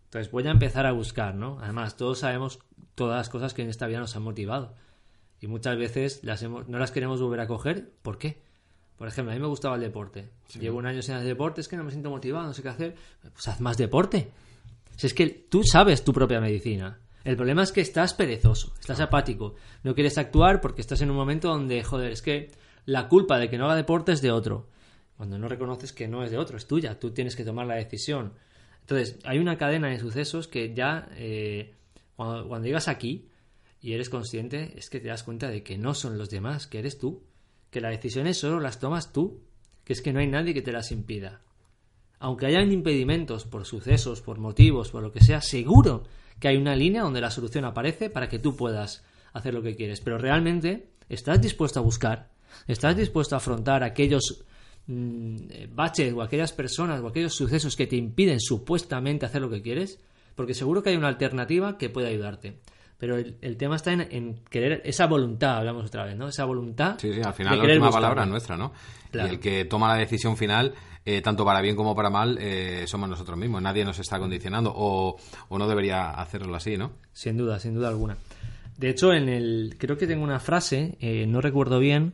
Entonces 0.05 0.31
voy 0.31 0.47
a 0.47 0.49
empezar 0.49 0.87
a 0.87 0.91
buscar, 0.91 1.35
¿no? 1.35 1.59
Además, 1.61 1.97
todos 1.97 2.17
sabemos 2.17 2.57
todas 2.95 3.17
las 3.17 3.29
cosas 3.29 3.53
que 3.53 3.61
en 3.61 3.69
esta 3.69 3.85
vida 3.85 3.99
nos 3.99 4.15
han 4.15 4.23
motivado. 4.23 4.73
Y 5.39 5.45
muchas 5.45 5.77
veces 5.77 6.21
las 6.23 6.41
hemos- 6.41 6.67
no 6.67 6.79
las 6.79 6.89
queremos 6.89 7.21
volver 7.21 7.41
a 7.41 7.47
coger. 7.47 7.91
¿Por 8.01 8.17
qué? 8.17 8.41
Por 8.97 9.07
ejemplo, 9.07 9.33
a 9.33 9.35
mí 9.35 9.39
me 9.41 9.47
gustaba 9.47 9.75
el 9.75 9.81
deporte. 9.81 10.31
Llevo 10.59 10.79
un 10.79 10.87
año 10.87 11.03
sin 11.03 11.13
hacer 11.13 11.27
deporte, 11.27 11.61
es 11.61 11.67
que 11.67 11.77
no 11.77 11.83
me 11.83 11.91
siento 11.91 12.09
motivado, 12.09 12.47
no 12.47 12.53
sé 12.55 12.63
qué 12.63 12.69
hacer. 12.69 12.95
Pues 13.21 13.47
haz 13.47 13.61
más 13.61 13.77
deporte. 13.77 14.31
Si 14.95 15.05
es 15.05 15.13
que 15.13 15.27
tú 15.27 15.61
sabes 15.63 16.03
tu 16.03 16.11
propia 16.11 16.41
medicina. 16.41 16.97
El 17.23 17.37
problema 17.37 17.63
es 17.63 17.71
que 17.71 17.81
estás 17.81 18.13
perezoso, 18.13 18.73
estás 18.79 18.99
apático, 18.99 19.55
no 19.83 19.95
quieres 19.95 20.17
actuar 20.17 20.59
porque 20.59 20.81
estás 20.81 21.01
en 21.01 21.09
un 21.09 21.15
momento 21.15 21.47
donde, 21.47 21.81
joder, 21.83 22.11
es 22.11 22.21
que 22.21 22.51
la 22.85 23.07
culpa 23.07 23.39
de 23.39 23.49
que 23.49 23.57
no 23.57 23.65
haga 23.65 23.75
deporte 23.75 24.11
es 24.11 24.21
de 24.21 24.31
otro. 24.31 24.67
Cuando 25.15 25.37
no 25.37 25.47
reconoces 25.47 25.93
que 25.93 26.07
no 26.07 26.23
es 26.23 26.31
de 26.31 26.37
otro, 26.37 26.57
es 26.57 26.67
tuya, 26.67 26.99
tú 26.99 27.11
tienes 27.11 27.35
que 27.35 27.45
tomar 27.45 27.65
la 27.65 27.75
decisión. 27.75 28.33
Entonces, 28.81 29.19
hay 29.23 29.39
una 29.39 29.57
cadena 29.57 29.87
de 29.87 29.99
sucesos 29.99 30.49
que 30.49 30.73
ya, 30.73 31.07
eh, 31.15 31.73
cuando, 32.17 32.47
cuando 32.49 32.67
llegas 32.67 32.89
aquí 32.89 33.29
y 33.79 33.93
eres 33.93 34.09
consciente, 34.09 34.73
es 34.77 34.89
que 34.89 34.99
te 34.99 35.07
das 35.07 35.23
cuenta 35.23 35.49
de 35.49 35.63
que 35.63 35.77
no 35.77 35.93
son 35.93 36.17
los 36.17 36.29
demás, 36.29 36.67
que 36.67 36.79
eres 36.79 36.97
tú. 36.97 37.23
Que 37.69 37.81
las 37.81 37.91
decisiones 37.91 38.37
solo 38.37 38.59
las 38.59 38.79
tomas 38.79 39.13
tú. 39.13 39.41
Que 39.83 39.93
es 39.93 40.01
que 40.01 40.13
no 40.13 40.19
hay 40.19 40.27
nadie 40.27 40.53
que 40.53 40.61
te 40.61 40.71
las 40.71 40.91
impida. 40.91 41.41
Aunque 42.23 42.45
hayan 42.45 42.71
impedimentos 42.71 43.43
por 43.43 43.65
sucesos, 43.65 44.21
por 44.21 44.39
motivos, 44.39 44.91
por 44.91 45.03
lo 45.03 45.11
que 45.11 45.19
sea, 45.19 45.41
seguro 45.41 46.05
que 46.39 46.47
hay 46.47 46.55
una 46.55 46.73
línea 46.73 47.01
donde 47.01 47.19
la 47.19 47.29
solución 47.29 47.65
aparece 47.65 48.09
para 48.09 48.29
que 48.29 48.39
tú 48.39 48.55
puedas 48.55 49.03
hacer 49.33 49.53
lo 49.53 49.61
que 49.61 49.75
quieres. 49.75 49.99
Pero 49.99 50.17
realmente, 50.17 50.87
¿estás 51.09 51.41
dispuesto 51.41 51.81
a 51.81 51.83
buscar? 51.83 52.29
¿Estás 52.65 52.95
dispuesto 52.95 53.35
a 53.35 53.39
afrontar 53.39 53.83
aquellos 53.83 54.45
mm, 54.87 55.75
baches 55.75 56.13
o 56.13 56.21
aquellas 56.21 56.53
personas 56.53 57.01
o 57.01 57.07
aquellos 57.07 57.35
sucesos 57.35 57.75
que 57.75 57.87
te 57.87 57.97
impiden 57.97 58.39
supuestamente 58.39 59.25
hacer 59.25 59.41
lo 59.41 59.49
que 59.49 59.61
quieres? 59.61 59.99
Porque 60.33 60.53
seguro 60.53 60.81
que 60.81 60.91
hay 60.91 60.95
una 60.95 61.09
alternativa 61.09 61.77
que 61.77 61.89
puede 61.89 62.07
ayudarte. 62.07 62.55
Pero 63.03 63.17
el, 63.17 63.35
el 63.41 63.57
tema 63.57 63.75
está 63.75 63.91
en, 63.91 64.07
en 64.11 64.35
querer 64.49 64.81
esa 64.85 65.07
voluntad, 65.07 65.57
hablamos 65.57 65.87
otra 65.87 66.05
vez, 66.05 66.15
¿no? 66.15 66.29
Esa 66.29 66.45
voluntad. 66.45 66.95
Sí, 66.99 67.11
sí, 67.13 67.19
al 67.19 67.25
de 67.25 67.33
final 67.33 67.57
la 67.57 67.63
última 67.65 67.87
buscarlo. 67.87 67.91
palabra 68.07 68.23
es 68.23 68.29
nuestra, 68.29 68.55
¿no? 68.55 68.71
Claro. 69.11 69.27
Y 69.27 69.31
el 69.33 69.39
que 69.41 69.65
toma 69.65 69.89
la 69.89 69.95
decisión 69.95 70.37
final, 70.37 70.73
eh, 71.03 71.21
tanto 71.21 71.43
para 71.43 71.59
bien 71.59 71.75
como 71.75 71.93
para 71.97 72.09
mal, 72.09 72.37
eh, 72.39 72.85
somos 72.87 73.09
nosotros 73.09 73.37
mismos. 73.37 73.61
Nadie 73.61 73.83
nos 73.83 73.99
está 73.99 74.19
condicionando 74.19 74.71
o, 74.73 75.17
o 75.49 75.57
no 75.59 75.67
debería 75.67 76.11
hacerlo 76.11 76.55
así, 76.55 76.77
¿no? 76.77 76.93
Sin 77.11 77.35
duda, 77.35 77.59
sin 77.59 77.73
duda 77.73 77.89
alguna. 77.89 78.15
De 78.77 78.87
hecho, 78.89 79.11
en 79.13 79.27
el 79.27 79.75
creo 79.77 79.97
que 79.97 80.07
tengo 80.07 80.23
una 80.23 80.39
frase, 80.39 80.95
eh, 81.01 81.25
no 81.27 81.41
recuerdo 81.41 81.79
bien, 81.79 82.13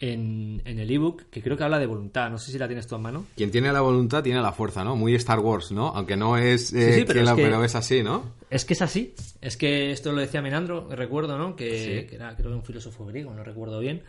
en, 0.00 0.60
en 0.64 0.78
el 0.78 0.90
ebook 0.90 1.24
que 1.30 1.42
creo 1.42 1.56
que 1.56 1.62
habla 1.64 1.78
de 1.78 1.86
voluntad. 1.86 2.28
No 2.30 2.38
sé 2.38 2.50
si 2.50 2.58
la 2.58 2.66
tienes 2.66 2.86
tú 2.86 2.94
a 2.94 2.98
mano. 2.98 3.26
Quien 3.36 3.50
tiene 3.50 3.72
la 3.72 3.80
voluntad 3.82 4.22
tiene 4.22 4.40
la 4.40 4.52
fuerza, 4.52 4.82
¿no? 4.82 4.96
Muy 4.96 5.14
Star 5.14 5.38
Wars, 5.40 5.70
¿no? 5.72 5.88
Aunque 5.88 6.16
no 6.16 6.36
es 6.36 6.72
eh, 6.72 6.92
Sí, 6.94 7.00
sí, 7.00 7.04
pero 7.06 7.12
quien 7.12 7.18
es 7.24 7.30
la- 7.30 7.36
que- 7.36 7.42
pero 7.42 7.64
es 7.64 7.74
así, 7.74 8.02
¿no? 8.02 8.24
Es 8.50 8.64
que 8.64 8.72
es 8.74 8.82
así. 8.82 9.14
Es 9.40 9.56
que 9.56 9.92
esto 9.92 10.10
lo 10.12 10.20
decía 10.20 10.42
Menandro, 10.42 10.88
recuerdo, 10.90 11.38
¿no? 11.38 11.54
Que, 11.54 12.00
Sí. 12.02 12.06
que 12.08 12.16
era, 12.16 12.34
creo 12.34 12.50
que 12.50 12.56
un 12.56 12.64
filósofo 12.64 13.04
griego, 13.06 13.32
no 13.34 13.44
recuerdo 13.44 13.78
bien. 13.78 14.02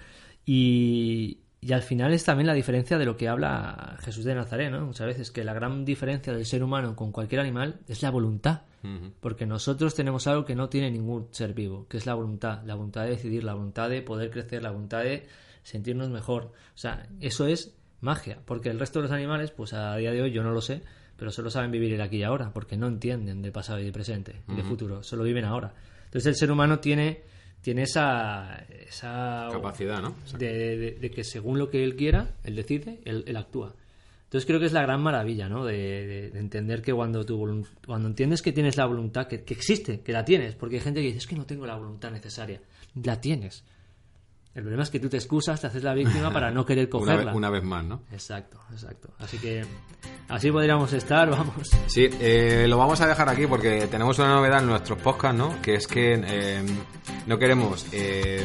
Y, 0.45 1.37
y 1.61 1.73
al 1.73 1.81
final 1.83 2.13
es 2.13 2.23
también 2.23 2.47
la 2.47 2.53
diferencia 2.53 2.97
de 2.97 3.05
lo 3.05 3.15
que 3.15 3.27
habla 3.27 3.97
Jesús 4.01 4.25
de 4.25 4.33
Nazaret, 4.35 4.71
¿no? 4.71 4.85
Muchas 4.85 5.07
veces 5.07 5.29
que 5.31 5.43
la 5.43 5.53
gran 5.53 5.85
diferencia 5.85 6.33
del 6.33 6.45
ser 6.45 6.63
humano 6.63 6.95
con 6.95 7.11
cualquier 7.11 7.41
animal 7.41 7.79
es 7.87 8.01
la 8.01 8.09
voluntad. 8.11 8.61
Porque 9.19 9.45
nosotros 9.45 9.93
tenemos 9.93 10.25
algo 10.25 10.43
que 10.43 10.55
no 10.55 10.67
tiene 10.67 10.89
ningún 10.89 11.27
ser 11.29 11.53
vivo, 11.53 11.85
que 11.87 11.97
es 11.97 12.07
la 12.07 12.15
voluntad. 12.15 12.63
La 12.65 12.73
voluntad 12.73 13.03
de 13.03 13.11
decidir, 13.11 13.43
la 13.43 13.53
voluntad 13.53 13.87
de 13.91 14.01
poder 14.01 14.31
crecer, 14.31 14.63
la 14.63 14.71
voluntad 14.71 15.03
de 15.03 15.27
sentirnos 15.63 16.09
mejor. 16.09 16.45
O 16.73 16.77
sea, 16.77 17.07
eso 17.19 17.47
es 17.47 17.73
magia. 18.01 18.39
Porque 18.45 18.69
el 18.69 18.79
resto 18.79 18.99
de 18.99 19.03
los 19.03 19.11
animales, 19.11 19.51
pues 19.51 19.73
a 19.73 19.95
día 19.97 20.11
de 20.11 20.21
hoy 20.21 20.31
yo 20.31 20.43
no 20.43 20.51
lo 20.51 20.61
sé, 20.61 20.81
pero 21.17 21.31
solo 21.31 21.49
saben 21.51 21.71
vivir 21.71 21.93
el 21.93 22.01
aquí 22.01 22.17
y 22.17 22.23
ahora, 22.23 22.51
porque 22.53 22.77
no 22.77 22.87
entienden 22.87 23.41
de 23.41 23.51
pasado 23.51 23.79
y 23.79 23.85
de 23.85 23.91
presente, 23.91 24.35
y 24.47 24.55
de 24.55 24.63
futuro, 24.63 25.03
solo 25.03 25.23
viven 25.23 25.45
ahora. 25.45 25.73
Entonces 26.05 26.25
el 26.27 26.35
ser 26.35 26.51
humano 26.51 26.79
tiene, 26.79 27.21
tiene 27.61 27.83
esa, 27.83 28.65
esa 28.87 29.47
Capacidad, 29.51 30.01
¿no? 30.01 30.15
de, 30.39 30.77
de- 30.77 30.91
de 30.99 31.11
que 31.11 31.23
según 31.23 31.59
lo 31.59 31.69
que 31.69 31.83
él 31.83 31.95
quiera, 31.95 32.31
él 32.43 32.55
decide, 32.55 32.99
él, 33.05 33.23
él 33.27 33.37
actúa. 33.37 33.75
Entonces 34.23 34.47
creo 34.47 34.59
que 34.61 34.65
es 34.65 34.71
la 34.73 34.81
gran 34.81 35.01
maravilla, 35.03 35.47
¿no? 35.49 35.65
De, 35.65 35.73
de- 36.07 36.29
de 36.31 36.39
entender 36.39 36.81
que 36.81 36.93
cuando 36.93 37.25
tu 37.25 37.65
cuando 37.85 38.07
entiendes 38.07 38.41
que 38.41 38.51
tienes 38.53 38.77
la 38.77 38.85
voluntad, 38.85 39.27
que, 39.27 39.43
que 39.43 39.53
existe, 39.53 39.99
que 40.01 40.11
la 40.13 40.25
tienes, 40.25 40.55
porque 40.55 40.77
hay 40.77 40.81
gente 40.81 41.01
que 41.01 41.07
dice, 41.07 41.17
es 41.19 41.27
que 41.27 41.35
no 41.35 41.45
tengo 41.45 41.65
la 41.67 41.75
voluntad 41.75 42.09
necesaria. 42.11 42.61
La 43.03 43.19
tienes. 43.21 43.63
El 44.53 44.63
problema 44.63 44.83
es 44.83 44.89
que 44.89 44.99
tú 44.99 45.07
te 45.07 45.15
excusas, 45.17 45.61
te 45.61 45.67
haces 45.67 45.81
la 45.83 45.93
víctima 45.93 46.31
para 46.33 46.51
no 46.51 46.65
querer 46.65 46.89
Una, 46.91 46.99
cogerla. 46.99 47.25
vez- 47.31 47.35
una 47.35 47.49
vez 47.49 47.63
más, 47.63 47.85
¿no? 47.85 48.01
Exacto, 48.11 48.59
exacto. 48.71 49.09
Así 49.19 49.37
que 49.37 49.63
así 50.27 50.51
podríamos 50.51 50.91
estar, 50.91 51.29
vamos. 51.29 51.69
Sí, 51.87 52.09
eh, 52.19 52.65
lo 52.67 52.77
vamos 52.77 52.99
a 53.01 53.07
dejar 53.07 53.29
aquí 53.29 53.47
porque 53.47 53.87
tenemos 53.87 54.19
una 54.19 54.35
novedad 54.35 54.59
en 54.59 54.67
nuestros 54.67 55.01
podcasts, 55.01 55.37
¿no? 55.37 55.61
Que 55.61 55.75
es 55.75 55.87
que 55.87 56.21
eh, 56.25 56.65
no 57.27 57.39
queremos 57.39 57.85
eh, 57.93 58.43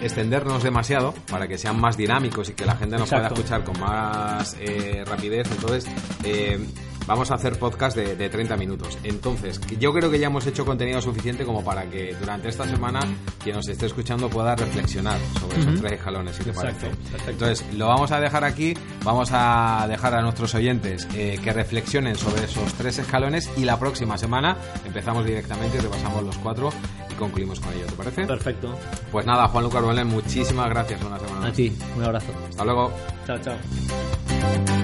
extendernos 0.00 0.62
demasiado 0.62 1.12
para 1.30 1.48
que 1.48 1.58
sean 1.58 1.80
más 1.80 1.96
dinámicos 1.96 2.50
y 2.50 2.54
que 2.54 2.66
la 2.66 2.76
gente 2.76 2.96
nos 2.96 3.10
Exacto. 3.10 3.34
pueda 3.34 3.40
escuchar 3.40 3.64
con 3.64 3.80
más 3.80 4.56
eh, 4.60 5.02
rapidez. 5.06 5.48
Entonces, 5.50 5.86
eh, 6.24 6.64
vamos 7.06 7.30
a 7.30 7.34
hacer 7.34 7.58
podcast 7.58 7.96
de, 7.96 8.16
de 8.16 8.28
30 8.28 8.56
minutos. 8.56 8.98
Entonces, 9.04 9.60
yo 9.78 9.92
creo 9.92 10.10
que 10.10 10.18
ya 10.18 10.26
hemos 10.26 10.46
hecho 10.46 10.64
contenido 10.64 11.00
suficiente 11.00 11.44
como 11.44 11.62
para 11.64 11.84
que 11.90 12.14
durante 12.18 12.48
esta 12.48 12.66
semana 12.66 13.00
quien 13.42 13.56
nos 13.56 13.68
esté 13.68 13.86
escuchando 13.86 14.28
pueda 14.28 14.54
reflexionar 14.56 15.18
sobre 15.40 15.60
esos 15.60 15.80
tres 15.80 15.92
escalones, 15.92 16.36
si 16.36 16.44
te 16.44 16.50
Exacto, 16.50 16.78
parece. 16.80 16.96
perfecto. 17.10 17.30
Entonces, 17.30 17.64
lo 17.74 17.88
vamos 17.88 18.10
a 18.12 18.20
dejar 18.20 18.44
aquí. 18.44 18.74
Vamos 19.04 19.30
a 19.32 19.86
dejar 19.88 20.14
a 20.14 20.22
nuestros 20.22 20.54
oyentes 20.54 21.06
eh, 21.14 21.38
que 21.42 21.52
reflexionen 21.52 22.16
sobre 22.16 22.44
esos 22.44 22.72
tres 22.74 22.98
escalones 22.98 23.50
y 23.56 23.64
la 23.64 23.78
próxima 23.78 24.16
semana 24.18 24.56
empezamos 24.84 25.24
directamente 25.26 25.76
y 25.78 25.80
repasamos 25.80 26.22
los 26.22 26.36
cuatro 26.38 26.70
y 27.10 27.14
concluimos 27.14 27.60
con 27.60 27.72
ello. 27.74 27.86
¿Te 27.86 27.92
parece? 27.92 28.26
Perfecto. 28.26 28.78
Pues 29.12 29.26
nada, 29.26 29.46
Juan 29.48 29.64
Lucas 29.64 29.86
Belén, 29.86 30.06
muchísimas 30.08 30.68
gracias 30.70 31.02
una 31.02 31.18
semana 31.18 31.38
A 31.38 31.40
más. 31.48 31.52
ti, 31.52 31.72
un 31.96 32.04
abrazo. 32.04 32.32
Hasta 32.48 32.64
luego. 32.64 32.92
Chao, 33.26 33.38
chao. 33.40 34.83